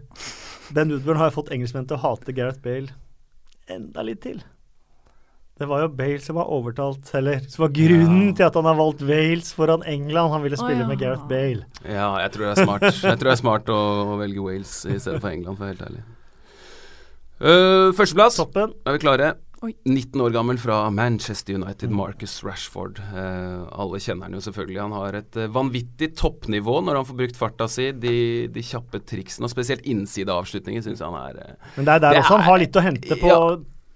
[0.76, 2.93] Ben Woodburn har fått engelskmenn til å hate Gareth Bale
[3.70, 4.39] enda litt til.
[5.60, 8.36] Det var jo Bale som var overtalt, eller som var grunnen Ja.
[8.38, 10.32] til at han har valgt Wales foran England.
[10.32, 10.88] Han ville spille spille ja.
[10.88, 11.66] med Gareth Bale.
[11.84, 12.86] ja, jeg tror det er smart.
[13.10, 13.80] Jeg tror det er smart å,
[14.16, 16.03] å velge Wales i stedet for England, for å være helt ærlig.
[17.39, 18.39] Uh, Førsteplass.
[18.39, 18.74] Toppen.
[18.88, 19.34] Er vi klare?
[19.60, 19.74] Oi.
[19.84, 22.99] 19 år gammel fra Manchester United, Marcus Rashford.
[23.12, 24.80] Uh, alle kjenner han jo selvfølgelig.
[24.86, 27.89] Han har et uh, vanvittig toppnivå når han får brukt farta si.
[27.91, 28.14] De,
[28.55, 31.57] de kjappe triksene, og spesielt innsideavslutningen syns jeg han er.
[31.76, 33.41] Men det er der Det også han er- har litt å hente på, Ja,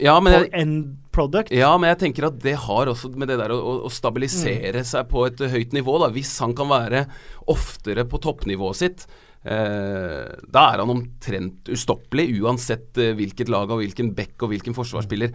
[0.02, 0.78] Ja, men jeg, end
[1.14, 1.52] product.
[1.54, 4.82] ja, men jeg tenker at det har også med det der å, å- stabilisere stabilisere
[4.84, 6.10] seg på et høyt nivå, da.
[6.16, 7.06] Hvis han kan være
[7.48, 9.06] oftere på toppnivået sitt,
[9.44, 15.34] da er han omtrent ustoppelig, uansett eh, hvilket lag og hvilken back og hvilken forsvarsspiller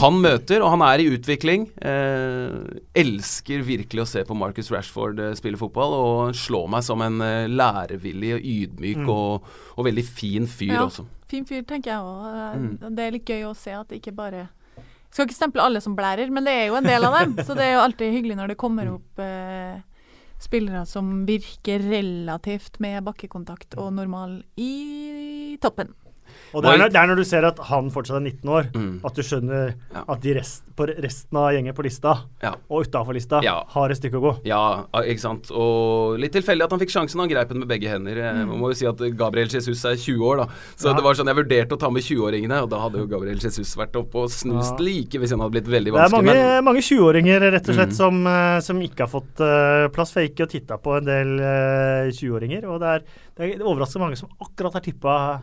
[0.00, 0.60] han møter.
[0.60, 1.68] Og han er i utvikling.
[1.80, 2.56] Eh,
[3.00, 7.20] elsker virkelig å se på Marcus Rashford eh, spille fotball, og slår meg som en
[7.24, 9.08] eh, lærevillig og ydmyk Mm.
[9.12, 10.84] og, og veldig fin fyr Ja.
[10.86, 11.04] også.
[11.28, 12.60] Fin fyr, tenker jeg òg.
[12.60, 12.94] Mm.
[12.96, 14.44] Det er litt gøy å se at det ikke bare
[15.10, 17.36] Skal ikke stemple alle som blærer, men det er jo en del av dem.
[17.46, 19.78] Så det er jo alltid hyggelig når det kommer opp eh,
[20.46, 25.92] spillere som virker relativt med bakkekontakt og normal i toppen.
[26.54, 28.70] Og det er, når, det er når du ser at han fortsatt er 19 år,
[28.76, 29.00] Mm.
[29.04, 30.04] at du skjønner Ja.
[30.08, 32.54] at de rest, på resten av gjengen på lista, Ja.
[32.70, 33.64] og utafor lista, Ja.
[33.68, 34.32] har et stykke å gå.
[34.44, 35.50] Ja, ikke sant.
[35.50, 37.18] Og litt tilfeldig at han fikk sjansen.
[37.20, 38.16] Han greip den med begge hender.
[38.16, 38.48] Eh, Mm.
[38.48, 40.46] Man må jo si at Gabriel Jesus er 20 år, da.
[40.76, 43.38] Så det var sånn jeg vurderte å ta med 20-åringene, og da hadde jo Gabriel
[43.38, 46.24] Jesus vært oppe og snust like hvis han hadde blitt veldig vanskelig.
[46.26, 47.92] Det er mange, mange 20-åringer rett og slett Mm.
[47.96, 50.12] som, eh, som ikke har fått uh, plass.
[50.12, 53.02] For jeg gikk og titta på en del uh, 20-åringer, og det er,
[53.36, 55.42] det er overraskende mange som akkurat har tippa,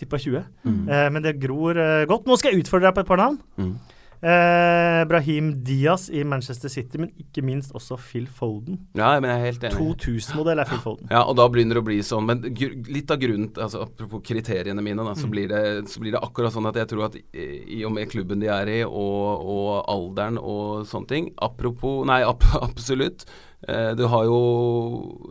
[0.00, 0.42] tippa 20.
[0.64, 0.82] Mm.
[0.88, 2.28] Eh, men det gror eh, godt.
[2.28, 3.40] Nå skal jeg utfordre deg på et par navn.
[3.60, 3.74] Mm.
[4.22, 8.76] Eh, Brahim Diaz i Manchester City, men ikke minst også Phil Foden.
[8.98, 9.96] Ja, men jeg er helt enig.
[9.96, 11.08] 2000-modell er Phil Foden.
[11.10, 12.26] Ja, og da begynner det å bli sånn.
[12.28, 15.30] Men litt av grunnen altså Apropos kriteriene mine, da, så, Mm.
[15.32, 18.40] blir det, så blir det akkurat sånn at jeg tror at i, og med klubben
[18.40, 23.24] de er i, og, og alderen og sånne ting Apropos Nei, ap absolutt.
[23.68, 24.38] Eh, du har jo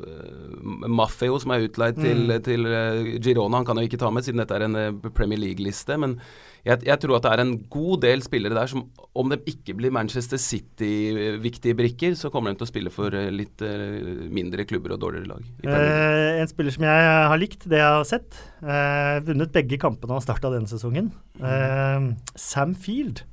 [0.06, 2.04] eh, Maffeo som er utleid Mm.
[2.04, 3.58] til til, Girona.
[3.58, 5.98] Han kan jo ikke ta med, siden dette er en eh, Premier League-liste.
[6.00, 6.20] Men
[6.66, 8.84] jeg, jeg tror at det er en god del spillere der som,
[9.16, 13.30] om det ikke blir Manchester City-viktige brikker, så kommer de til å spille for eh,
[13.34, 15.48] litt eh, mindre klubber og dårligere lag.
[15.64, 18.42] Eh, en spiller som jeg har likt, det jeg har sett.
[18.64, 21.12] Eh, vunnet begge kampene han starta denne sesongen.
[21.40, 23.24] Eh, Sam Field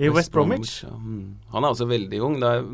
[0.00, 0.80] i West, Bromwich.
[0.86, 0.94] ja.
[0.96, 1.36] Mm.
[1.52, 2.40] Han er også veldig ung.
[2.40, 2.64] Det er,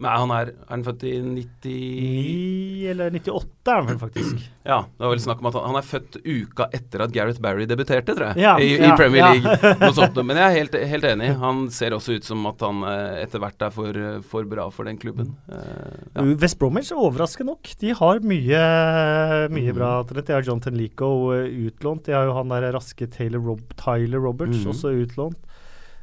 [0.00, 4.42] nei, han er, er han født i 99 eller 98 er han vel faktisk.
[4.62, 7.40] Ja, det var vel snakk om at han, han er født uka etter at Gareth
[7.42, 8.44] Barry debuterte, tror jeg.
[8.44, 9.30] Ja, I, ja, I Premier ja.
[9.34, 9.72] League.
[9.80, 10.20] Noe sånt.
[10.22, 11.30] Men jeg er helt, helt enig.
[11.40, 13.98] Han ser også ut som at han eh, etter hvert er for,
[14.30, 15.32] for bra for den klubben.
[15.50, 16.26] Eh, ja.
[16.44, 17.72] West Bromwich overraskende nok.
[17.82, 18.62] De har mye,
[19.50, 19.76] mye Mm.
[19.80, 20.30] bra talent.
[20.30, 22.06] De har John Tenlico eh, utlånt.
[22.06, 24.70] De har jo han der raske Taylor Rob Tyler Roberts Mhm.
[24.76, 25.42] også utlånt.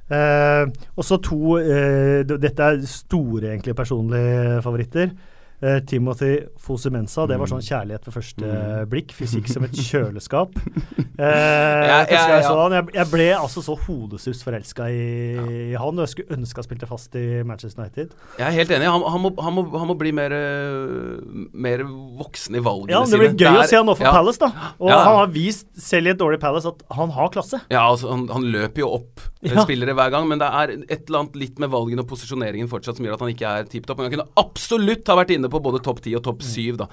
[0.10, 0.66] Eh,
[0.98, 5.12] og så to eh, Dette er store, egentlig, personlige favoritter.
[5.62, 7.60] Eh, Timothy Fosumensa, det var Mm.
[7.60, 8.86] sånn kjærlighet ved første Mm.
[8.90, 9.12] blikk.
[9.12, 10.56] Fysikk som et kjøleskap.
[11.20, 12.56] Eh, Ja, ja, jeg ja.
[12.56, 16.64] han, jeg, jeg ble altså så hodesus forelska i, han, og jeg skulle ønske han
[16.64, 18.14] spilte fast i Manchester United.
[18.40, 18.88] Jeg er helt enig.
[18.88, 21.20] Han, han, må, han, må, han må bli mer, eh,
[21.54, 23.20] mer voksen i valgene Ja, det sine.
[23.20, 24.06] blir gøy å er- se han nå for.
[24.06, 24.52] Palace, da.
[24.80, 27.60] Og han har vist, selv i et dårlig Palace, at han har klasse.
[27.70, 31.36] Ja, altså han, løper jo opp spillere hver gang, men det er et eller annet
[31.36, 33.98] litt med valgene og posisjoneringen fortsatt som gjør at han ikke er tipp topp.
[34.00, 36.88] Men han kunne absolutt ha vært inne på både topp 10 og topp 7, da.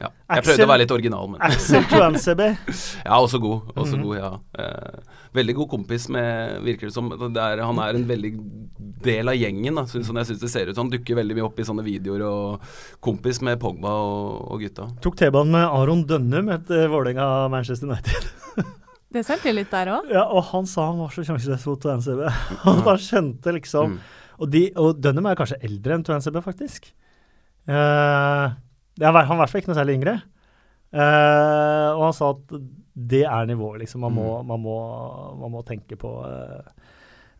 [0.00, 0.08] Ja.
[0.32, 2.46] Jeg prøvde å være litt original, men Axel Tuansebe.
[3.04, 3.66] Ja, også god.
[3.76, 4.04] Også Mhm.
[4.06, 4.30] god, ja.
[4.56, 7.10] Eh, veldig god kompis med Virker det som.
[7.10, 8.30] Det er, han er en veldig
[9.04, 10.76] del av gjengen, da, sånn jeg syns det ser ut.
[10.80, 12.64] Han dukker veldig mye opp i sånne videoer og
[13.04, 14.88] kompis med Pogba og, og gutta.
[15.04, 18.30] Tok T-banen med Aron Dønnum etter Vålerenga-Manchester United.
[19.12, 20.08] Det sendte litt der òg.
[20.14, 21.84] Ja, og han sa han var så sjanseløs mot.
[21.90, 22.04] At
[22.88, 24.00] han skjønte liksom Mm.
[24.40, 26.86] Og, de, og Dønnum er kanskje eldre enn Tuansebe, faktisk.
[27.70, 28.54] Er,
[29.00, 30.16] han var i hvert fall ikke noe særlig yngre.
[30.90, 32.54] Uh, og han sa at
[33.10, 34.00] det er nivået, liksom.
[34.02, 34.46] Man må, Mm.
[34.50, 34.78] man må,
[35.40, 36.62] man må tenke på uh,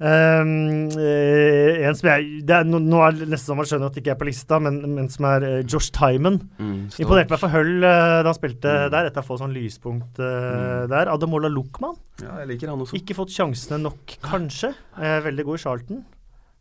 [0.00, 4.14] Um, en som jeg er, nå, er det nesten så man skjønner at det ikke
[4.14, 6.38] er på lista, men, men som er Josh Timon.
[6.56, 8.86] Mm, Imponerte meg for Hull da han spilte Mm.
[8.94, 10.88] der, etter å få sånn lyspunkt Mm.
[10.88, 11.10] der.
[11.12, 11.98] Ademola Luckman.
[12.22, 12.96] Ja, jeg liker han også.
[12.96, 14.72] Ikke fått sjansene nok, kanskje.
[14.96, 16.00] Veldig god i Charlton.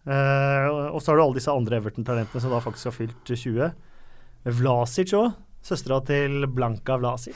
[0.09, 3.71] Eh, og- så har du alle disse andre Everton-talentene som da faktisk har fylt 20.
[4.45, 5.35] Vlasic òg.
[5.61, 7.35] Søstera til Blanka Vlasic.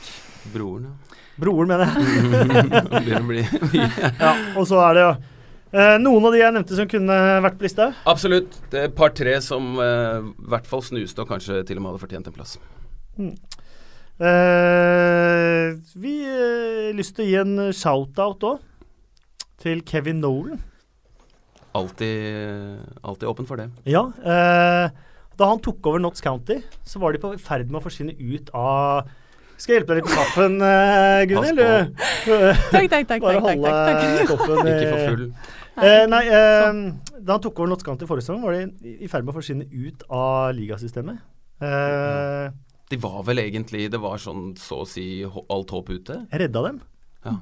[0.54, 1.20] Broren, ja.
[1.38, 3.48] Broren, mener jeg.
[4.20, 5.12] Ja, og så er det jo
[5.74, 7.92] uh, noen av de jeg nevnte som kunne vært på lista.
[8.10, 8.58] Absolutt.
[8.72, 11.94] Det er et par-tre som i uh, hvert fall snuste, og kanskje til og med
[11.94, 12.58] hadde fortjent en plass.
[14.24, 18.62] Eh, vi har lyst til å gi en shout-out òg.
[19.64, 20.62] Til Kevin Nolan.
[21.74, 23.70] Alltid, alltid åpen for det.
[23.90, 24.04] Ja.
[24.22, 24.90] Eh,
[25.38, 28.52] da han tok over Notts County, så var de på ferd med å forsvinne ut
[28.54, 29.08] av
[29.58, 31.60] Skal jeg hjelpe deg litt med kaffen, uh, Gunhild?
[31.64, 33.22] Eh, Takk, takk, takk.
[33.24, 34.28] Bare holde takk, takk.
[34.34, 35.26] koppen Ikke for full.
[35.84, 36.80] Eh, nei, eh,
[37.24, 39.38] da han tok over Notts County forrige sesong, var de i- i ferd med å
[39.40, 41.22] forsvinne ut av ligasystemet.
[41.64, 42.50] Eh,
[42.92, 46.20] De var vel egentlig Det var sånn så å si alt håp ute.
[46.32, 46.82] jeg redda dem.
[47.26, 47.38] Ja.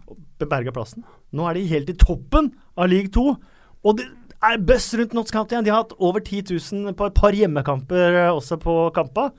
[0.46, 1.04] Berga plassen.
[1.34, 3.36] Nå er de helt i toppen av league 2.
[3.84, 4.06] Og det
[4.42, 5.58] er bøss rundt Notts County.
[5.62, 9.30] De har hatt over 10 000 på et par hjemmekamper eh, også på Kampa.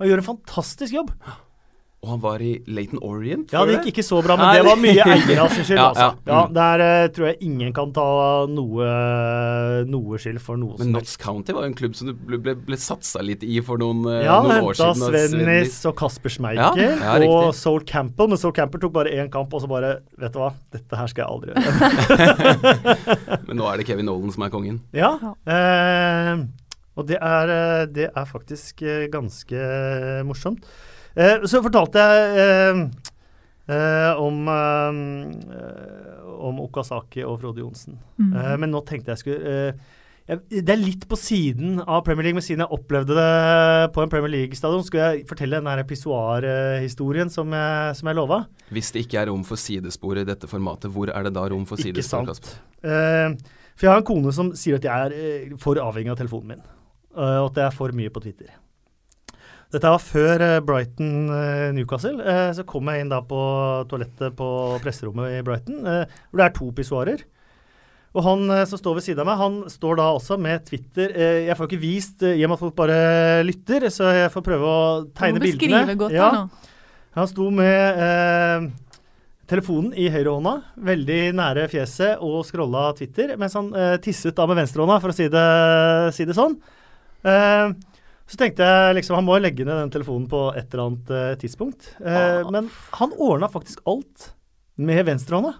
[0.00, 1.12] Og gjør en fantastisk jobb.
[2.00, 3.50] Og han var i Laton Orient.
[3.52, 5.76] Ja, det gikk ikke så bra, men det var mye eiere sin skyld.
[5.76, 6.06] Ja, altså.
[6.24, 6.54] ja, Ja, mm.
[6.56, 8.04] Der eh, tror jeg ingen kan ta
[8.48, 8.86] noe,
[9.84, 12.38] noe skyld for noe Men som Notts County var jo en klubb som du ble,
[12.40, 14.96] ble, ble satsa litt i for noen, eh, Ja, noen år siden.
[14.96, 17.50] Ja, henta Svennis og Kasper Schmeichel Ja, ja, og.
[17.58, 18.32] Soul Campbell.
[18.32, 21.12] Men Soul Campbell tok bare én kamp, og så bare Vet du hva, dette her
[21.12, 22.80] skal jeg aldri gjøre.
[23.50, 24.80] Men nå er det Kevin Nolan som er kongen.
[24.96, 25.12] ja.
[25.44, 26.48] Eh,
[26.98, 29.56] og det er, eh, det er faktisk eh, ganske
[30.26, 30.66] morsomt.
[31.16, 32.82] Eh, så fortalte jeg eh,
[33.74, 37.98] eh, om eh, om Okazaki og Frode Johnsen.
[38.20, 38.30] Mm.
[38.34, 39.96] Eh, men nå tenkte jeg skulle eh,
[40.30, 44.12] Det er litt på siden av Premier League, men siden jeg opplevde det på en
[44.12, 48.44] Premier League-stadion, skulle jeg fortelle den der pissoar-historien som jeg, som jeg lova.
[48.70, 51.66] Hvis det ikke er rom for sidespor i dette formatet, hvor er det da rom
[51.66, 52.54] for Ikke sant.
[52.84, 53.34] Eh,
[53.74, 56.66] for jeg har en kone som sier at jeg er for avhengig av telefonen min,
[57.16, 58.54] og at jeg er for mye på Twitter.
[59.70, 62.16] Dette var før eh, Brighton-Newcastle.
[62.26, 63.40] Eh, så kom jeg inn da på
[63.90, 64.48] toalettet på
[64.82, 67.22] presserommet i Brighton, eh, hvor det er to pissoarer.
[68.10, 71.12] Og han eh, som står ved siden av meg, han står da også med Twitter
[71.14, 73.00] eh, Jeg får ikke vist, eh, i og med at folk bare
[73.46, 74.80] lytter, så jeg får prøve å
[75.14, 75.94] tegne bildene.
[76.00, 76.30] godt Ja.
[76.34, 76.72] nå.
[77.14, 78.66] Han sto med eh,
[79.50, 80.56] telefonen i høyrehånda,
[80.90, 85.16] veldig nære fjeset, og scrolla Twitter, mens han eh, tisset da med venstrehånda, for å
[85.16, 85.46] si det,
[86.18, 86.54] si det sånn.
[87.26, 87.70] Eh,
[88.30, 91.32] så tenkte jeg liksom han må legge ned den telefonen på et eller annet uh,
[91.40, 91.90] tidspunkt.
[91.98, 92.14] Uh,
[92.44, 92.50] Ah.
[92.54, 94.30] Men han ordna faktisk alt
[94.80, 95.56] med venstrehånda.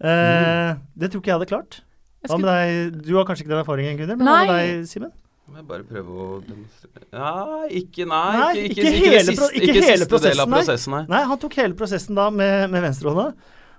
[0.00, 1.78] Eh, Det tror ikke jeg hadde klart.
[2.22, 2.98] Jeg Hva med deg?
[3.06, 5.12] Du har kanskje ikke den erfaringen, Gunnhild, men hva med deg, Simen?
[5.46, 9.50] Må jeg bare prøve å demonstrere Nei, ikke Nei, Nei, ikke, ikke ikke, hele siste,
[9.54, 11.02] ikke ikke hele siste del av prosessen, nei.
[11.12, 11.20] nei.
[11.30, 13.26] Han tok hele prosessen da med, med venstrehånda.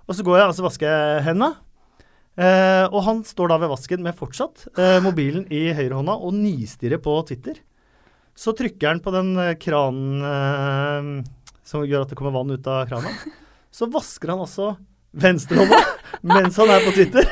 [0.08, 1.50] Og så går jeg altså vasker jeg hendene.
[2.38, 7.02] Eh, og han står da ved vasken med fortsatt eh, mobilen i høyrehånda og nistirrer
[7.04, 7.60] på Twitter.
[8.38, 11.10] Så trykker han på den eh, kranen eh,
[11.68, 13.12] som gjør at det kommer vann ut av krana.
[13.74, 14.76] Så vasker han også
[15.18, 15.80] venstrehånda
[16.36, 17.28] mens han er på Twitter.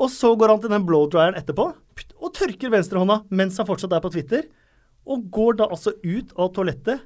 [0.00, 1.66] Og så går han til den blowdryeren etterpå
[2.20, 4.46] og tørker venstrehånda mens han fortsatt er på Twitter.
[5.10, 7.02] Og går da altså ut av toalettet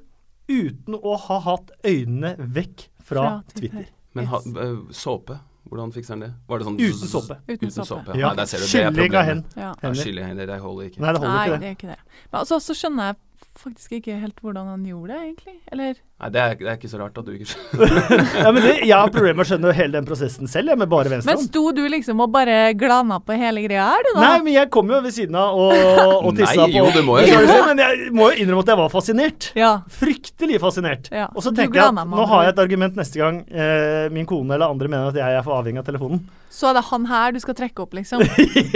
[0.51, 3.81] uten å ha hatt øynene vekk fra, Fra Twitter.
[3.81, 3.91] Twitter.
[4.15, 5.39] Men ha, øh, såpe?
[5.69, 6.31] Hvordan fikser han det?
[6.47, 7.35] Var det sånn Uten såpe.
[7.49, 8.15] Uten Uten såpe.
[8.19, 8.27] Ja.
[8.29, 9.25] Nei, der ser du, det er problemet.
[9.25, 9.45] hen.
[9.57, 9.71] Ja.
[9.81, 10.45] Ja, hender.
[10.51, 11.01] Det holder ikke.
[11.01, 11.67] Nei, det holder Nei, ikke det det.
[11.67, 12.25] er ikke det.
[12.31, 13.15] Men altså, så skjønner jeg
[13.55, 15.55] faktisk ikke helt hvordan han gjorde det, egentlig.
[15.71, 18.11] Eller Nei, det er, det er ikke så rart at du ikke skjønner.
[18.45, 20.87] Ja, men det, jeg har problemer med å skjønne hele den prosessen selv, jeg, med
[20.87, 24.21] bare Men sto du liksom og bare glana på hele greia her, du da?
[24.23, 27.01] Nei, men jeg kom jo ved siden av og, og tissa Nei, på jo, du
[27.03, 29.49] må jo Sorry, Men jeg må jo innrømme at jeg var fascinert.
[29.59, 29.73] Ja.
[29.91, 31.11] Fryktelig fascinert.
[31.11, 34.29] Ja, Og så tenker jeg at nå har jeg et argument neste gang eh, min
[34.29, 36.23] kone eller andre mener at jeg er for avhengig av telefonen.
[36.55, 38.23] Så er det han her du skal trekke opp, liksom.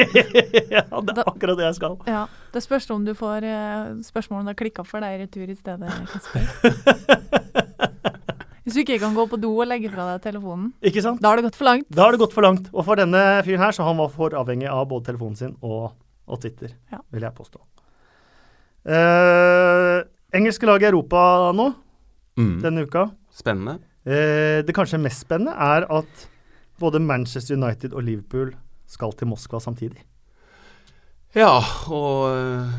[0.76, 1.96] ja, det er akkurat det jeg skal.
[2.10, 2.26] Ja.
[2.52, 5.48] Det spørs om du får eh, spørsmål om det har klikka for deg i retur
[5.48, 5.88] i stedet.
[6.12, 7.20] Kasper.
[8.64, 11.22] Hvis du ikke kan gå på do og legge fra deg telefonen, Ikke sant?
[11.24, 11.88] da har det gått for langt.
[11.90, 12.68] Da har det gått for langt.
[12.74, 15.96] Og for denne fyren her, så han var for avhengig av både telefonen sin og,
[16.30, 17.00] og Twitter, Ja.
[17.12, 17.58] vil jeg påstå.
[18.90, 20.04] Eh,
[20.38, 21.74] engelske lag i Europa nå,
[22.38, 22.62] Mm.
[22.62, 23.10] denne uka.
[23.36, 23.80] Spennende.
[24.06, 26.28] Eh, det kanskje mest spennende er at
[26.80, 28.54] både Manchester United og Liverpool
[28.88, 29.98] skal til Moskva samtidig.
[31.36, 31.60] Ja,
[31.92, 32.70] og øh,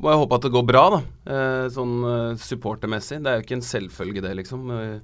[0.00, 0.98] må jeg håpe at det går bra, da.
[1.30, 3.20] Eh, sånn øh, supportermessig.
[3.22, 4.64] Det er jo ikke en selvfølge, det, liksom.
[4.74, 4.98] Eh,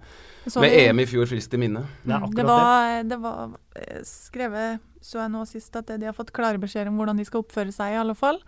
[0.51, 1.85] Så med vi- EM i fjor friskt i minne.
[2.05, 6.13] Det Mm, det var, det var eh, skrevet, så jeg nå sist, at de har
[6.17, 8.41] fått klare beskjeder om hvordan de skal oppføre seg, i alle fall.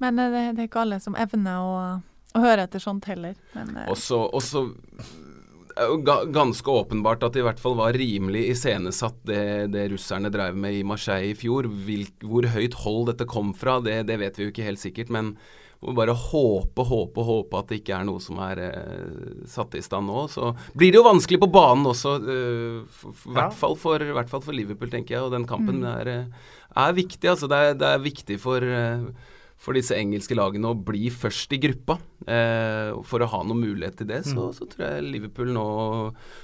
[0.00, 2.02] Men eh, det, det er ikke alle som evner å,
[2.34, 3.34] å høre etter sånt heller.
[3.54, 4.64] Men også, også og så
[5.74, 9.42] det er jo ga, ganske åpenbart at det i hvert fall var rimelig iscenesatt det,
[9.74, 11.66] det russerne drev med i Marseille i fjor.
[11.66, 15.10] Hvilk, hvor høyt hold dette kom fra, det, det vet vi jo ikke helt sikkert.
[15.10, 15.34] Men
[15.82, 19.74] vi må bare håpe, håpe, håpe at det ikke er noe som er eh, satt
[19.76, 20.22] i stand nå.
[20.32, 24.46] Så blir det jo vanskelig på banen også, eh, i hvert, fall for, hvert fall
[24.46, 25.26] for Liverpool, tenker jeg.
[25.26, 25.90] Og den kampen Mm.
[25.90, 26.50] er, eh,
[26.86, 27.28] er viktig.
[27.34, 29.10] Altså det, er, det er viktig for eh,
[29.64, 31.94] for disse engelske lagene å bli først i gruppa.
[32.28, 34.52] Eh, for å ha noen mulighet til det, så, Mm.
[34.58, 35.64] så tror jeg Liverpool nå,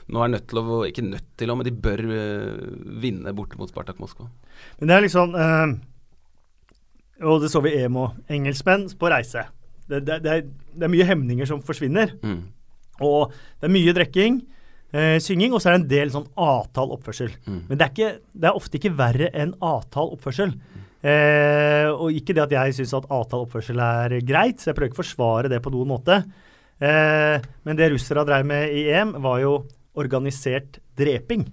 [0.08, 2.62] nå er nødt til å Ikke nødt til å, men de bør eh,
[3.04, 4.30] vinne borte mot Spartak Moskva.
[4.80, 5.74] Men det er liksom eh,
[7.28, 8.14] Og det så vi EM òg.
[8.32, 9.44] engelskmenn på reise.
[9.90, 10.42] Det, det, det, er,
[10.72, 12.14] det er mye hemninger som forsvinner.
[12.24, 12.40] Mm.
[13.04, 14.40] Og det er mye drikking,
[14.90, 17.28] Uh, synging, og så er det en del sånn avtal oppførsel.
[17.46, 17.58] Mm.
[17.68, 18.08] Men det er, ikke,
[18.42, 20.56] det er ofte ikke verre enn avtal oppførsel.
[21.00, 24.92] Eh, og ikke det at jeg syns at avtal oppførsel er greit, så jeg prøver
[24.92, 26.20] ikke å forsvare det på noen måte.
[26.80, 29.56] Eh, men det russere drev med i EM, var jo
[30.00, 31.46] organisert dreping.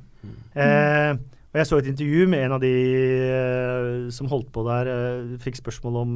[0.57, 1.15] Eh,
[1.47, 2.71] og jeg så et intervju med en av de
[3.25, 6.11] eh, som holdt på der, eh, fikk spørsmål om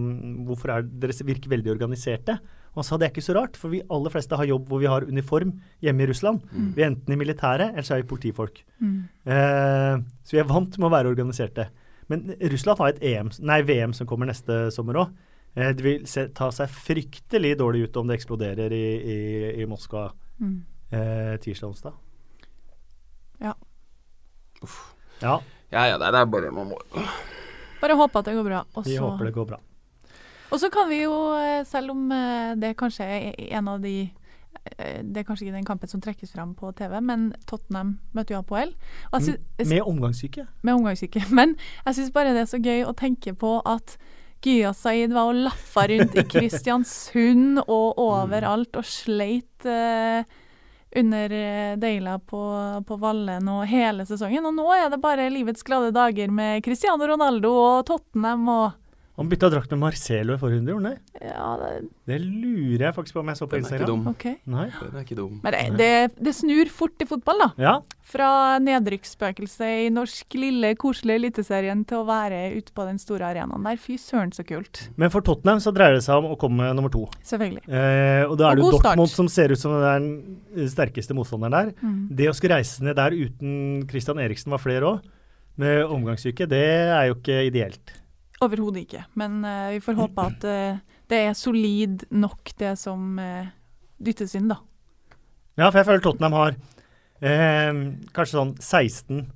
[0.49, 2.35] hvorfor er dere virker veldig organiserte.
[2.71, 4.79] Og han sa det er ikke så rart, for vi aller fleste har jobb hvor
[4.83, 6.43] vi har uniform hjemme i Russland.
[6.51, 6.67] Mm.
[6.75, 8.61] Vi er enten i militæret, eller så er vi politifolk.
[8.79, 8.99] mm.
[9.25, 11.67] Eh, så vi er vant med å være organiserte.
[12.11, 15.13] Men Russland har et EM, nei, VM som kommer neste sommer òg.
[15.55, 18.85] Eh, det vil se, ta seg fryktelig dårlig ut om det eksploderer i,
[19.15, 19.17] i,
[19.63, 20.09] i Moskva
[20.41, 20.55] Mm.
[20.91, 21.93] eh, tirsdag-onsdag.
[23.43, 23.53] Ja.
[24.63, 24.93] Uff.
[25.21, 25.39] Ja,
[25.71, 26.77] Ja, ja, det er bare man må
[27.81, 28.63] Bare håpe at det går bra.
[28.75, 28.89] Også.
[28.89, 29.59] vi håper det går bra.
[30.51, 34.11] Og så kan vi jo, eh, selv om eh, det kanskje er en av de
[34.61, 38.41] Det er kanskje ikke den kampen som trekkes fram på TV, men Tottenham møter jo
[38.43, 38.73] Apoel.
[39.57, 40.45] Med omgangssyke.
[40.61, 41.23] med omgangssyke.
[41.37, 41.55] Men
[41.85, 43.97] jeg syns bare det er så gøy å tenke på at
[44.41, 50.25] Gya Saeed var og laffa rundt i Kristiansund og overalt og sleit eh,
[50.97, 52.41] under eh, Deila på,
[52.87, 54.47] på Vallen og hele sesongen.
[54.49, 58.80] Og nå er det bare livets glade dager med Cristiano Ronaldo og Tottenham og
[59.19, 61.25] Han bytta drakt med Marcelo i forrige runde, gjorde han det?
[61.27, 63.89] Ja, det, Det lurer jeg faktisk på om jeg så på Instagram.
[63.89, 64.05] dum.
[64.15, 65.33] Den er ikke dum.
[65.43, 65.89] Men det, det,
[66.25, 67.49] det snur fort i fotball, da.
[67.59, 67.73] Ja,
[68.11, 68.29] Fra
[68.63, 73.77] nedrykksspøkelset i norsk lille, koselige eliteserien til å være ute på den store arenaen der.
[73.83, 74.85] Fy søren, så kult.
[74.95, 77.05] Men for Tottenham så dreier det seg om å komme nummer to.
[77.27, 77.63] Selvfølgelig.
[77.67, 79.17] Eh, og da er Og det jo Dortmund start.
[79.19, 81.73] Som ser ut som den sterkeste motstanderen der.
[81.83, 82.03] Mm.
[82.15, 85.09] Det å skulle reise ned der uten Christian Eriksen var flere òg,
[85.61, 87.91] med omgangssyke, det er jo ikke ideelt.
[88.41, 89.03] Overhodet ikke.
[89.19, 90.79] Men uh, vi får håpe at uh,
[91.11, 93.45] det er solid nok, det som uh,
[94.01, 94.57] dyttes inn, da.
[95.59, 96.55] Ja, for jeg føler Tottenham har
[97.21, 99.27] kanskje sånn 16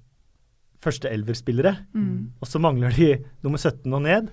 [0.82, 2.32] første elverspillere, Mm.
[2.42, 3.12] og så mangler de
[3.44, 4.32] nummer 17 og ned.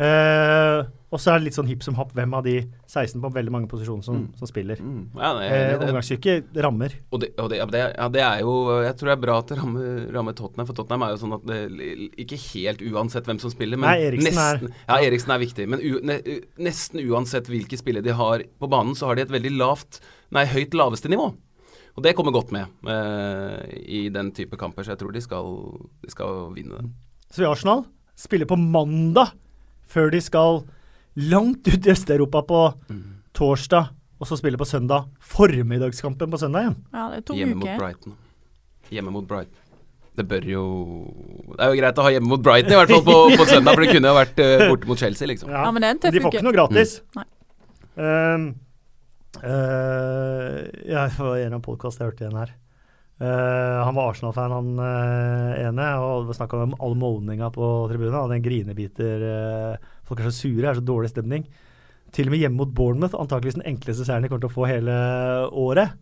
[0.00, 0.78] Eh,
[1.16, 3.52] og så er det litt sånn hipp som happ hvem av de 16 på veldig
[3.54, 4.36] mange posisjoner som, Mm.
[4.36, 4.76] som spiller.
[4.76, 5.08] Mm.
[5.16, 6.92] Ja, Eh, omgangssyke rammer.
[7.10, 9.38] og det, og det, ja, det, ja, det er jo Jeg tror det er bra
[9.40, 11.60] at det rammer, rammer Tottenham, for Tottenham er jo sånn at det
[12.26, 15.68] Ikke helt uansett hvem som spiller, men Nei, Eriksen er- nesten Ja, Eriksen er viktig,
[15.68, 16.20] men u, ne,
[16.58, 20.44] nesten uansett hvilke spillere de har på banen, så har de et veldig lavt Nei,
[20.44, 21.32] høyt laveste nivå.
[21.96, 25.46] Og det kommer godt med eh, i den type kamper, så jeg tror de skal,
[26.04, 26.90] de skal vinne den.
[27.30, 27.86] Så vi Arsenal
[28.16, 29.32] spiller på mandag,
[29.88, 30.64] før de skal
[31.16, 33.02] langt ut i Øst-Europa på Mm.
[33.34, 33.88] torsdag,
[34.20, 35.08] og så spille på søndag.
[35.20, 36.76] Formiddagskampen på søndag igjen.
[36.92, 37.78] Ja, det er to Hjemme mot.
[37.78, 38.14] Brighton.
[38.90, 39.62] Hjemme mot Brighton.
[40.16, 40.62] Det bør jo
[41.56, 43.74] Det er jo greit å ha hjemme mot Brighton, i hvert fall på, på søndag,
[43.74, 45.50] for det kunne jo vært uh, borte mot Chelsea, liksom.
[45.52, 47.00] Ja, men det er en de får ikke noe gratis.
[47.16, 47.26] Nei.
[47.96, 48.46] Um,
[49.42, 52.54] uh, jeg det var gjennom av jeg hørte igjen her.
[53.16, 58.12] Uh, han var Arsenal-fan, han uh, ene, og snakka om all målninga på tribunen.
[58.12, 61.46] Han hadde en grinebiter uh, Folk er så sure, det er så dårlig stemning.
[62.14, 64.68] Til og med hjemme mot Bournemouth, antakeligvis den enkleste seieren de kommer til å få
[64.70, 64.98] hele
[65.50, 65.96] året.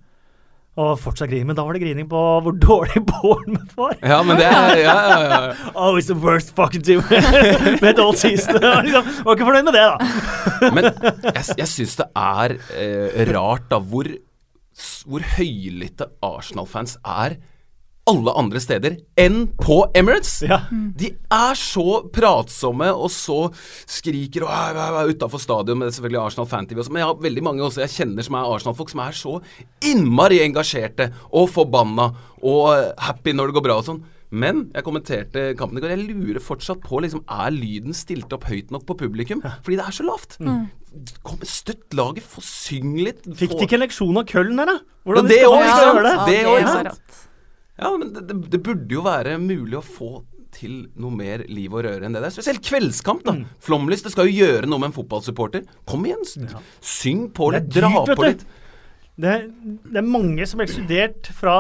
[0.74, 3.94] Og fortsatt grining, men da var det grining på hvor dårlig Bournemouth var.
[4.02, 5.38] Ja, men det er ja, ja, ja.
[5.78, 7.02] Oh, it's the worst fucking team
[7.84, 8.58] med old season.
[8.58, 10.70] liksom, var ikke fornøyd med det, da.
[10.74, 14.10] Men jeg, jeg syns det er eh, rart, da, hvor,
[15.06, 17.38] hvor høylytte Arsenal-fans er
[18.10, 20.42] alle andre steder enn på Emirates.
[20.44, 20.60] Ja.
[20.70, 23.38] De er så pratsomme og så
[23.88, 27.84] skriker og utafor stadion med selvfølgelig Arsenal Fan-TV også, men jeg har veldig mange også
[27.84, 29.38] jeg kjenner som er Arsenal-folk, som er så
[29.84, 32.10] innmari engasjerte og forbanna
[32.44, 34.04] og eh, happy når det går bra og sånn.
[34.34, 35.92] Men jeg kommenterte kampen i går.
[35.94, 39.38] Jeg lurer fortsatt på liksom, er lyden stilt opp høyt nok på publikum.
[39.62, 40.34] Fordi det er så lavt.
[41.22, 43.22] Kom, støtt laget, få synge litt.
[43.38, 44.76] Fikk de ikke en leksjon av Køllen her, da?
[45.06, 46.14] Hvordan Ja, de det skal også, skal gjøre det?
[46.16, 47.23] Ja, Det det også, er
[47.80, 50.10] Ja, men det, det, burde jo være mulig å få
[50.54, 52.30] til noe mer liv og røre enn det der.
[52.34, 53.32] Spesielt kveldskamp, da.
[53.40, 53.46] Mm.
[53.64, 55.64] Flomlys, det skal jo gjøre noe med en fotballsupporter.
[55.90, 56.62] Kom igjen, ja.
[56.78, 58.44] syng på Det litt, dra på litt.
[59.14, 59.32] Det,
[59.94, 61.56] det er mange som er ekskludert fra,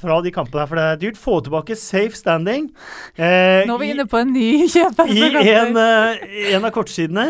[0.00, 1.18] fra de kampene her, for det er dyrt.
[1.18, 2.70] Få tilbake safe standing.
[3.14, 5.12] Eh, Nå er vi i- inne på en ny kjøper.
[5.14, 6.24] I en, eh,
[6.54, 7.28] en av kortsidene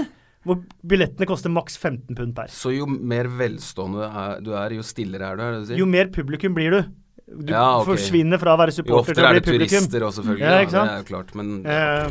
[0.49, 2.49] hvor billettene koster maks 15 pund per.
[2.53, 4.09] Så jo mer velstående
[4.45, 5.81] du er, jo stillere er du, er det du sier?
[5.83, 6.81] Jo mer publikum blir du.
[7.29, 7.93] Du Ja, okay.
[7.93, 10.23] forsvinner fra å være supporter til å bli publikum oftere å er det turister også,
[10.23, 10.49] selvfølgelig.
[10.49, 12.09] Ja, Ja, det er jo klart, men Eh,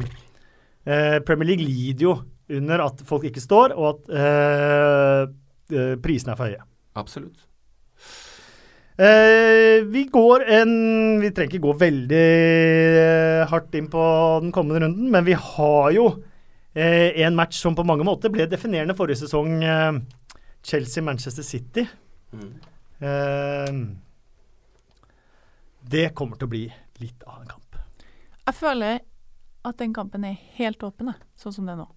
[0.85, 2.13] eh, Premier League lider jo
[2.49, 5.21] under at folk ikke står, og at eh,
[5.73, 6.63] eh, prisene er for høye.
[6.95, 7.43] absolutt.
[8.97, 10.71] Eh, vi går en
[11.21, 12.21] Vi trenger ikke gå veldig
[12.97, 14.05] eh, hardt inn på
[14.41, 16.07] den kommende runden, men vi har jo
[16.73, 19.61] eh, en match som på mange måter ble definerende forrige sesong.
[20.67, 21.85] Chelsea-Manchester City.
[22.33, 23.85] Mm.
[25.87, 26.65] Det kommer til å bli
[26.99, 27.77] litt av en kamp.
[28.47, 28.99] Jeg føler
[29.67, 31.87] at den kampen er helt åpen, sånn som det er nå.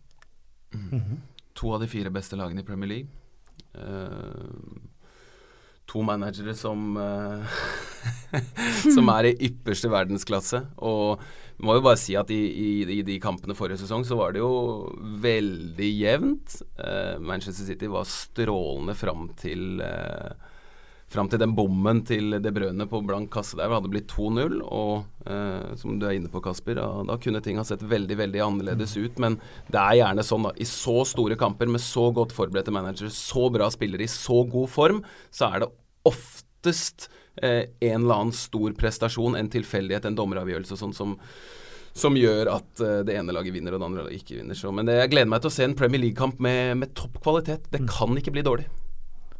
[1.58, 3.10] To av de fire beste lagene i Premier League.
[3.74, 4.46] Uh,
[5.90, 7.58] to managere som uh,
[8.94, 10.62] Som er i ypperste verdensklasse.
[10.86, 11.20] Og
[11.58, 14.34] vi må jo bare si at i, i, i de kampene forrige sesong så var
[14.34, 14.52] det jo
[15.22, 16.60] veldig jevnt.
[16.78, 20.49] Uh, Manchester City var strålende fram til eh,
[21.10, 24.60] Fram til den bommen til De Brøne på blank kasse der hadde blitt 2-0.
[24.62, 28.18] Og eh, som du er inne på, Kasper, da, da kunne ting ha sett veldig
[28.20, 29.18] veldig annerledes ut.
[29.22, 30.52] Men det er gjerne sånn, da.
[30.54, 34.70] I så store kamper med så godt forberedte managere, så bra spillere i så god
[34.70, 35.00] form,
[35.34, 35.72] så er det
[36.06, 37.08] oftest
[37.42, 41.18] eh, en eller annen stor prestasjon, en tilfeldighet, en dommeravgjørelse sånn som
[42.00, 44.54] som gjør at eh, det ene laget vinner og det andre laget ikke vinner.
[44.54, 47.18] Så, men det, jeg gleder meg til å se en Premier League-kamp med, med topp
[47.18, 47.66] kvalitet.
[47.74, 48.68] Det kan ikke bli dårlig.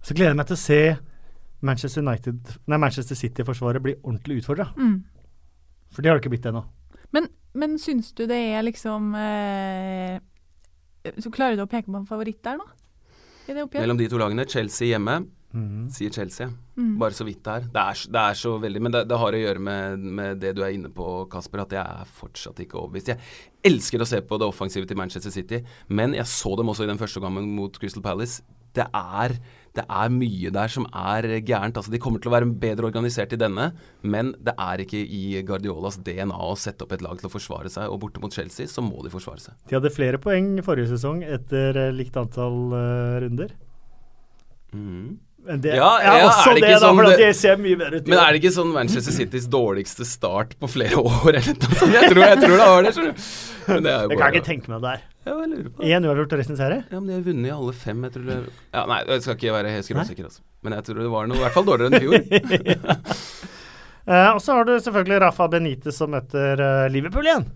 [0.03, 0.81] Så gleder jeg meg til å se
[1.67, 4.71] Manchester, United, nei, Manchester City-forsvaret blir ordentlig utfordra.
[4.79, 5.03] Mm.
[5.91, 6.65] For det har det ikke blitt ennå.
[7.15, 7.27] Men,
[7.59, 10.21] men syns du det er liksom eh,
[11.19, 12.69] Så klarer du å peke på en favoritt der, nå?
[13.49, 13.83] I det oppgjøret?
[13.83, 15.19] Mellom de to lagene, Chelsea hjemme,
[15.91, 16.47] sier Chelsea.
[16.77, 16.93] Mm.
[17.01, 17.65] Bare så vidt der.
[17.75, 20.53] Det er, det er så veldig Men det, det har å gjøre med, med det
[20.57, 23.11] du er inne på, Kasper, at jeg er fortsatt ikke overbevist.
[23.11, 26.87] Jeg elsker å se på det offensive til Manchester City, men jeg så dem også
[26.87, 28.45] i den første gangen mot Crystal Palace.
[28.77, 29.35] Det er,
[29.79, 31.79] det er mye der som er gærent.
[31.79, 33.71] Altså, de kommer til å være bedre organisert i denne,
[34.03, 37.71] men det er ikke i Guardiolas DNA å sette opp et lag til å forsvare
[37.71, 37.87] seg.
[37.91, 39.59] Og borte mot Chelsea så må de forsvare seg.
[39.71, 43.55] De hadde flere poeng forrige sesong etter eh, likt antall uh, runder.
[44.75, 45.19] Mhm.
[45.47, 47.77] Men det Ja, ja, også er det det, da, sånn for det- det ser mye
[47.81, 48.09] bedre ut.
[48.13, 51.95] Men er det ikke sånn Manchester Citys dårligste start på flere år, eller noe sånt?
[51.97, 53.23] Jeg tror, jeg tror det var det, skjønner du.
[53.71, 55.07] Men det er jo Jeg kan jeg ikke tenke meg det der.
[55.31, 56.85] Én uavgjort og resten serie?
[56.91, 58.37] Ja, men de har vunnet i alle fem, jeg tror det
[58.75, 60.41] Ja, nei, jeg skal ikke være helt skråsikker, altså.
[60.63, 63.01] Men jeg tror det var noe i hvert fall dårligere enn i fjor.
[64.09, 67.47] uh, og så har du selvfølgelig Rafa Benitez som møter uh, Liverpool igjen.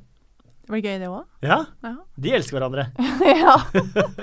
[0.64, 1.24] Det blir gøy, det òg.
[1.44, 1.94] Ja, Ja.
[2.24, 2.86] de elsker hverandre.
[3.44, 3.56] ja.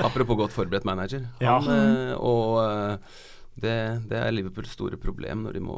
[0.02, 1.28] Apropos godt forberedt manager.
[1.42, 1.60] Ja.
[1.62, 3.20] Han, eh, og eh,
[3.62, 3.78] det,
[4.10, 5.78] det er Liverpools store problem når de må,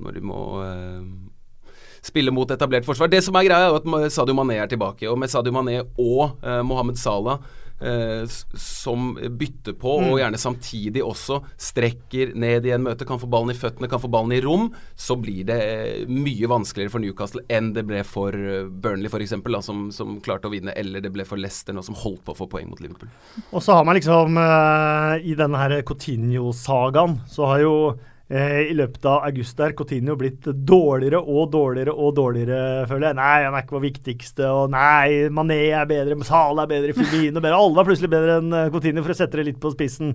[0.00, 1.72] når de må uh,
[2.04, 3.10] spille mot etablert forsvar.
[3.12, 5.08] Det som er greia, er at Sadio Mané er tilbake.
[5.10, 10.08] Og med Sadio Mané og uh, Mohammed Salah eh, som bytter på, Mm.
[10.12, 14.00] og gjerne samtidig også strekker ned i en møte, kan få ballen i føttene, kan
[14.02, 18.02] få ballen i rom, så blir det eh, mye vanskeligere for Newcastle enn det ble
[18.04, 19.34] for eh, Burnley f.eks.,
[19.64, 22.38] som, som klarte å vinne, eller det ble for Leicester nå, som holdt på å
[22.42, 23.08] få poeng mot Liverpool.
[23.52, 27.96] Og så har man liksom eh, I denne her Coutinho-sagaen så har jo eh,
[28.28, 33.16] i løpet av august der Coutinho blitt dårligere og dårligere og dårligere, føler jeg.
[33.16, 37.40] Nei, han er ikke vår viktigste, og nei, Mané er bedre, Salah er bedre, Firmino
[37.40, 37.56] bedre.
[37.56, 40.12] Alle var plutselig bedre enn eh, Coutinho, for å sette det litt på spissen.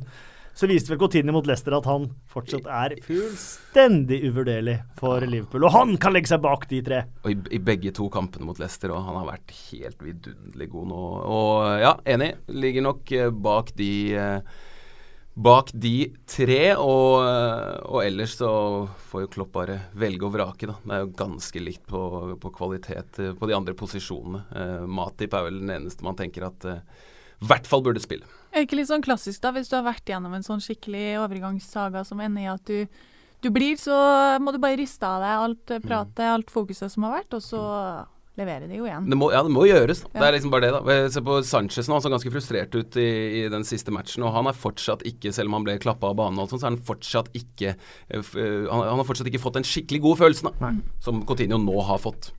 [0.53, 5.65] Så viste vel Coutinho mot Leicester at han fortsatt er fullstendig uvurderlig for Liverpool.
[5.65, 6.99] Og han kan legge seg bak de tre.
[7.25, 10.91] Og i, i begge to kampene mot Leicester, og han har vært helt vidunderlig god
[10.91, 11.01] nå.
[11.39, 12.35] Og ja, enig.
[12.53, 14.61] Ligger nok eh, bak de eh,
[15.33, 17.23] Bak de tre, og,
[17.89, 18.49] og ellers så
[19.09, 20.75] får jo Klopp bare velge og vrake, da.
[20.83, 22.01] Det er jo ganske likt på,
[22.37, 24.43] på kvalitet eh, på de andre posisjonene.
[24.53, 26.83] Eh, Matip er vel den eneste man tenker at eh,
[27.41, 28.29] i hvert fall burde spille.
[28.53, 31.17] Er det ikke litt sånn klassisk, da, hvis du har vært gjennom en sånn skikkelig
[31.23, 32.85] overgangssaga som ender i at du,
[33.41, 33.97] du blir, så
[34.37, 37.41] må du bare riste av deg alt eh, pratet, alt fokuset som har vært, og
[37.41, 37.63] så
[38.39, 39.05] leverer de jo igjen.
[39.09, 40.03] Det må, ja, det må gjøres.
[40.07, 40.17] Ja.
[40.17, 40.97] Det er liksom bare det, da.
[41.13, 44.25] Se på Sanchez nå, han så ganske frustrert ut i, i den siste matchen.
[44.25, 46.63] Og han er fortsatt ikke, selv om han ble klappa av banen, og alt sånt,
[46.63, 50.01] så er han fortsatt ikke eh, eh, han, han har fortsatt ikke fått den skikkelig
[50.07, 50.77] gode følelsen da, Nei.
[51.03, 52.33] som Coutinho nå har fått.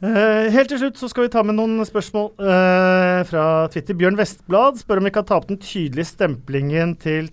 [0.00, 3.98] Uh, helt til slutt så skal vi ta med noen spørsmål uh, fra Twitter.
[4.00, 7.28] Bjørn Vestblad spør om vi kan ta opp den tydelige stemplingen til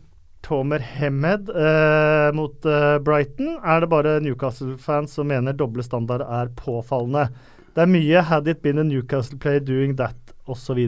[0.48, 3.60] Tomer Hemmed eh, mot eh, Brighton.
[3.64, 7.28] Er det bare Newcastle-fans som mener doble standard er påfallende?
[7.76, 10.80] Det er mye 'had it been a Newcastle play doing that', osv.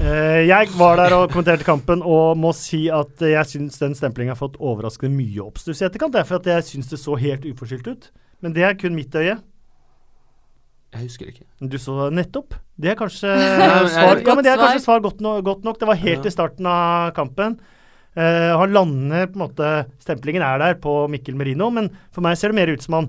[0.00, 4.32] Eh, jeg var der og kommenterte kampen og må si at jeg syns den stemplingen
[4.32, 6.16] har fått overraskende mye oppstuss i etterkant.
[6.16, 8.10] Derfor at jeg syns det så helt uforskyldt ut.
[8.40, 9.36] Men det er kun mitt øye.
[10.90, 11.44] Jeg husker ikke.
[11.62, 12.56] Du så nettopp.
[12.80, 13.30] Det er kanskje
[13.94, 15.78] svar, ja, men det er kanskje svar godt, no, godt nok.
[15.78, 16.30] Det var helt Ja.
[16.30, 17.60] i starten av kampen.
[18.18, 19.66] Uh, han lander på en måte
[20.02, 23.06] Stemplingen er der på Mikkel Merino, men for meg ser det mer ut som han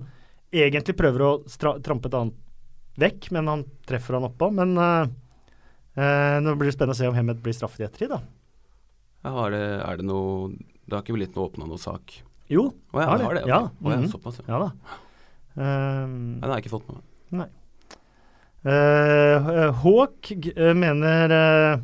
[0.53, 1.31] egentlig prøver å
[1.81, 2.37] trampe et annet
[3.01, 4.51] vekk, men han treffer han oppå.
[4.53, 5.07] Men uh,
[5.97, 8.21] uh, nå blir det spennende å se om Hemmet blir straffet i ettertid, da.
[9.25, 12.13] Ja, er det, er det noe Det har ikke blitt noe åpna noe sak?
[12.51, 13.41] Jo, Å ja, Har det har det?
[13.45, 13.51] okay.
[13.53, 14.07] Ja, Å ja, mhm.
[14.11, 14.47] såpass, ja.
[14.53, 14.99] ja da.
[15.57, 17.49] Uh, Nei, det har jeg ikke fått med meg.
[17.49, 17.60] Uh,
[18.63, 21.79] G- eh, mener eh,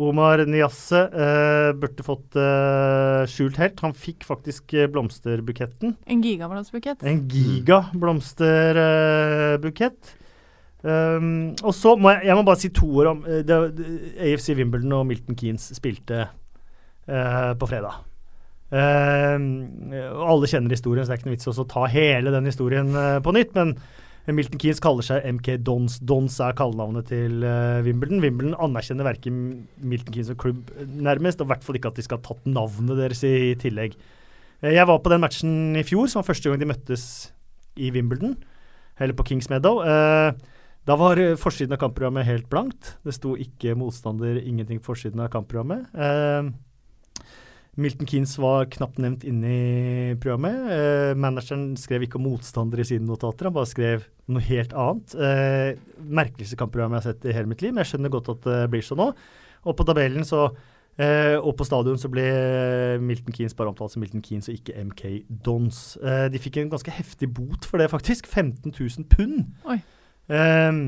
[0.00, 3.80] Omar Niasse eh, burde fått eh, skjult helt.
[3.84, 5.94] Han fikk faktisk eh, blomsterbuketten.
[6.10, 7.04] En gigablomsterbukett.
[7.06, 10.14] En gigablomsterbukett.
[10.84, 13.86] Um, og så må jeg, jeg må bare si to ord om eh, det, det,
[14.20, 17.94] AFC Wimbledon og Milton Keanes spilte uh, på fredag.
[18.68, 19.40] Uh,
[20.28, 22.88] alle kjenner historien, så det er ikke noe vits i å ta hele den historien
[22.92, 23.56] uh, på nytt.
[23.56, 23.72] Men
[24.32, 25.98] Milton Keanes kaller seg MK Dons.
[26.00, 28.22] Dons er kallenavnet til uh, Wimbledon.
[28.24, 29.36] Wimbledon anerkjenner verken
[29.84, 32.24] Milton Keanes og klubb, eh, nærmest, og i hvert fall ikke at de skal ha
[32.30, 33.98] tatt navnet deres i, i tillegg.
[34.64, 37.06] Uh, jeg var på den matchen i fjor, som var første gang de møttes
[37.76, 38.38] i Wimbledon,
[38.96, 39.82] eller på Kings Meadow.
[39.84, 40.32] Uh,
[40.84, 42.94] da var forsiden av kampprogrammet helt blankt.
[43.04, 45.86] Det sto ikke motstander, ingenting på forsiden av kampprogrammet.
[45.96, 46.50] Eh,
[47.76, 50.58] Milton Keanes var knapt nevnt inne i programmet.
[50.70, 55.16] Eh, manageren skrev ikke om motstandere i sine notater, han bare skrev noe helt annet.
[55.18, 58.46] Eh, merkeligste kampprogram jeg har sett i hele mitt liv, men jeg skjønner godt at
[58.46, 59.10] det blir sånn nå.
[59.64, 60.44] Og på tabellen så
[61.00, 62.24] eh, og på stadion så ble
[63.02, 65.02] Milton Keanes bare omtalt som Milton Keanes og ikke MK
[65.46, 65.82] Dons.
[65.98, 68.30] Eh, de fikk en ganske heftig bot for det, faktisk.
[68.30, 69.50] 15 000 pund.
[69.66, 69.80] Oi.
[70.30, 70.84] Ehm,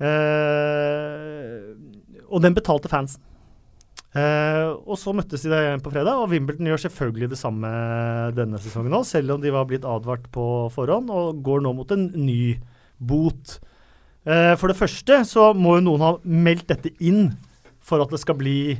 [0.00, 1.74] eh,
[2.30, 3.22] og den betalte fansen.
[4.16, 7.68] Eh, og så møttes de igjen på fredag, og Wimbledon gjør selvfølgelig det samme
[8.36, 11.92] denne sesongen òg, selv om de var blitt advart på forhånd, og går nå mot
[11.92, 12.56] en ny
[12.96, 13.58] bot.
[14.26, 17.28] Uh, for det første så må jo noen ha meldt dette inn
[17.84, 18.74] for at det skal bli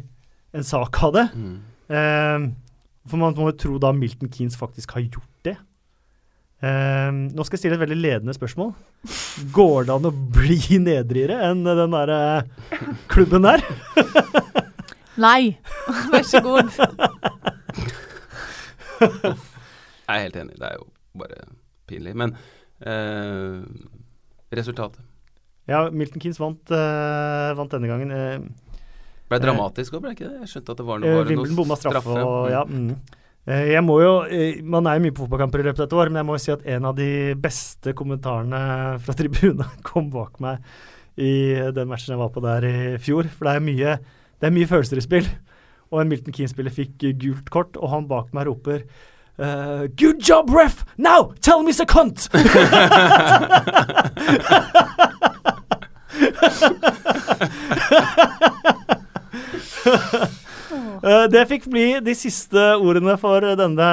[0.56, 1.26] en sak av det.
[1.36, 1.56] Mm.
[1.92, 2.48] Uh,
[3.06, 5.58] for man må jo tro da Milton Keanes faktisk har gjort det.
[6.66, 8.72] Nå skal jeg stille et veldig ledende spørsmål.
[9.54, 13.62] Går det an å bli nedrigere enn den der eh, klubben der?
[15.22, 15.56] Nei,
[16.12, 16.70] vær så god.
[19.01, 20.56] Jeg er helt enig.
[20.60, 20.86] Det er jo
[21.18, 21.43] bare
[21.88, 22.14] pinlig.
[22.18, 22.34] Men
[22.84, 23.60] eh,
[24.56, 25.02] resultatet
[25.70, 28.12] Ja, Milton Keanes vant, eh, vant denne gangen.
[28.14, 28.80] Eh,
[29.26, 30.40] ble dramatisk òg, ble det ikke det?
[30.44, 32.52] Jeg skjønte at det var noe, Eh, var Wimbledon bomma straffe, og Mm.
[32.52, 32.64] ja.
[32.64, 33.22] Mm.
[33.47, 35.97] Eh, jeg må jo, eh, Man er jo mye på fotballkamper i løpet av et
[35.98, 40.10] år, men jeg må jo si at en av de beste kommentarene fra tribunen kom
[40.10, 40.59] bak meg
[41.18, 43.24] i den matchen jeg var på der i fjor.
[43.32, 43.93] For det er mye,
[44.40, 45.28] det er mye følelser i spill.
[45.94, 48.82] Og en Milton Keane-spiller fikk gult kort, og han bak meg roper
[49.38, 50.82] Uh, Good job, ref!
[50.96, 52.28] Now tell me a cunt!
[61.02, 63.90] uh, det fikk bli de siste ordene for denne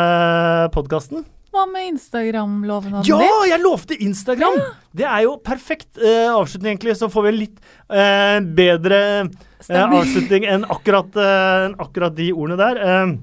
[0.72, 1.26] podkasten.
[1.54, 3.50] Hva med Instagram-loven Ja, din?
[3.52, 4.56] jeg lovte Instagram!
[4.98, 6.96] Det er jo perfekt eh, avslutning, egentlig.
[6.98, 7.60] Så får vi en litt
[7.94, 12.82] eh, bedre eh, avslutning enn akkurat, eh, enn akkurat de ordene der.
[12.82, 13.14] Eh,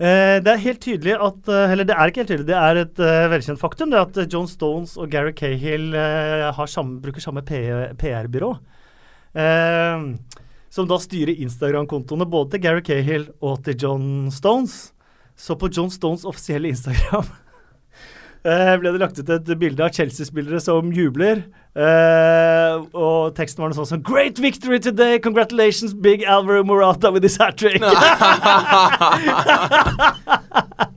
[0.00, 3.02] eh, det er helt tydelig at Eller det er ikke helt tydelig, det er et
[3.36, 8.54] velkjent faktum det at John Stones og Gary Cahill har samme, bruker samme PR-byrå.
[10.72, 14.94] Som da styrer Instagram-kontoene både til Gary Cahill og til John Stones.
[15.36, 17.24] Så på John Stones offisielle Instagram
[18.46, 21.44] eh, ble det lagt ut et bilde av Chelsea-spillere som jubler.
[21.72, 25.18] Uh, og teksten var noe sånn som Great victory today!
[25.24, 27.80] Congratulations, big Alvaro Morata with his hat trick!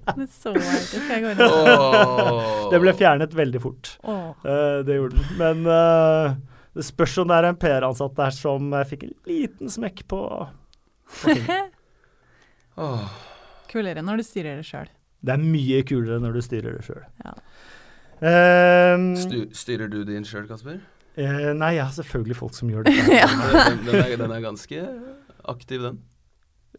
[0.15, 2.79] Det så jeg ikke.
[2.79, 3.95] Ble fjernet veldig fort.
[4.05, 5.27] Eh, det gjorde den.
[5.39, 6.35] Men uh,
[6.77, 10.21] det spørs om det er en PR-ansatt der som fikk en liten smekk på,
[11.23, 11.37] på.
[13.75, 14.89] Kulere når du styrer det sjøl.
[15.25, 17.03] Det er mye kulere når du styrer det sjøl.
[17.25, 17.33] Ja.
[19.19, 20.77] Stu, styrer du din sjøl, Kasper?
[21.15, 22.93] Uh, nei, jeg har selvfølgelig folk som gjør det.
[23.11, 23.27] Ja.
[23.29, 24.77] Den, den, er, den er ganske
[25.51, 25.97] aktiv, den.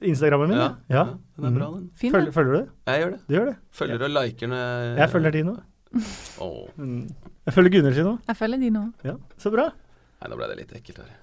[0.04, 0.58] Instagrammen min?
[0.60, 1.04] Ja, ja.
[1.38, 1.86] den er bra, den.
[1.96, 2.66] Fin, Følger, følger du det?
[2.90, 3.20] Jeg gjør det.
[3.28, 3.56] Du gjør det?
[3.78, 5.54] Følger og liker når jeg Jeg følger de nå.
[6.44, 6.64] Åh.
[6.76, 7.04] Mm.
[7.46, 8.18] Jeg følger Gunhild sin òg.
[8.28, 8.82] Jeg følger de nå.
[9.08, 9.66] Ja, så bra.
[10.16, 11.10] Nei, nå ble det litt ekkelt her.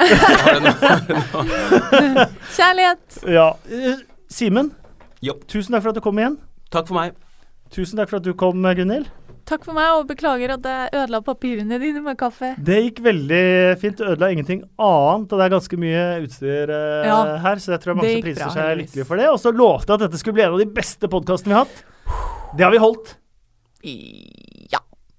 [2.57, 3.05] Kjærlighet!
[3.33, 3.47] Ja.
[3.69, 3.97] eh,
[4.33, 4.67] Simen,
[5.23, 5.37] Jo.
[5.47, 6.39] tusen takk for at du kom igjen.
[6.73, 7.19] Takk for meg.
[7.73, 9.07] Tusen takk for at du kom, Gunhild.
[9.47, 12.53] Takk for meg, og beklager at jeg ødela papirene dine med kaffe.
[12.63, 13.41] Det gikk veldig
[13.81, 13.97] fint.
[13.99, 17.83] Du ødela ingenting annet, og det er ganske mye utstyr uh, Ja, her, så jeg
[17.83, 19.27] tror mange som priser bra, seg lykkelige lykkelig for det.
[19.33, 21.67] Og så lovte jeg at dette skulle bli en av de beste podkastene vi har
[21.67, 21.83] hatt.
[22.53, 23.15] Det har vi holdt.
[23.83, 24.42] Ja.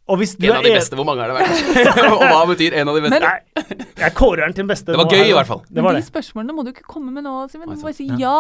[0.05, 1.85] Og hvis du En av de beste, hvor mange er det vært?
[2.12, 3.20] og hva betyr en av de beste?
[3.20, 4.93] Men- Nei, jeg kårer den til den beste.
[4.93, 5.62] Det var gøy i hvert fall.
[5.64, 6.05] Det var Men det.
[6.05, 7.70] de spørsmålene må du ikke komme med nå, Simen.
[7.70, 8.20] Du må bare si sant.
[8.20, 8.35] ja.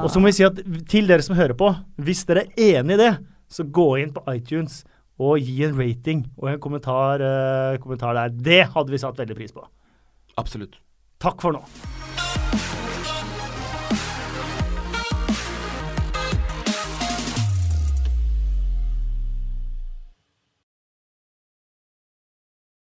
[0.00, 1.68] Og så må vi si at til dere som hører på,
[2.00, 3.12] hvis dere er enig i det,
[3.52, 4.80] så gå inn på iTunes
[5.20, 8.32] og gi en rating og en kommentar, uh, kommentar der.
[8.48, 9.62] Det hadde vi satt veldig pris på.
[10.40, 10.80] Absolutt.
[11.20, 12.73] Takk for nå.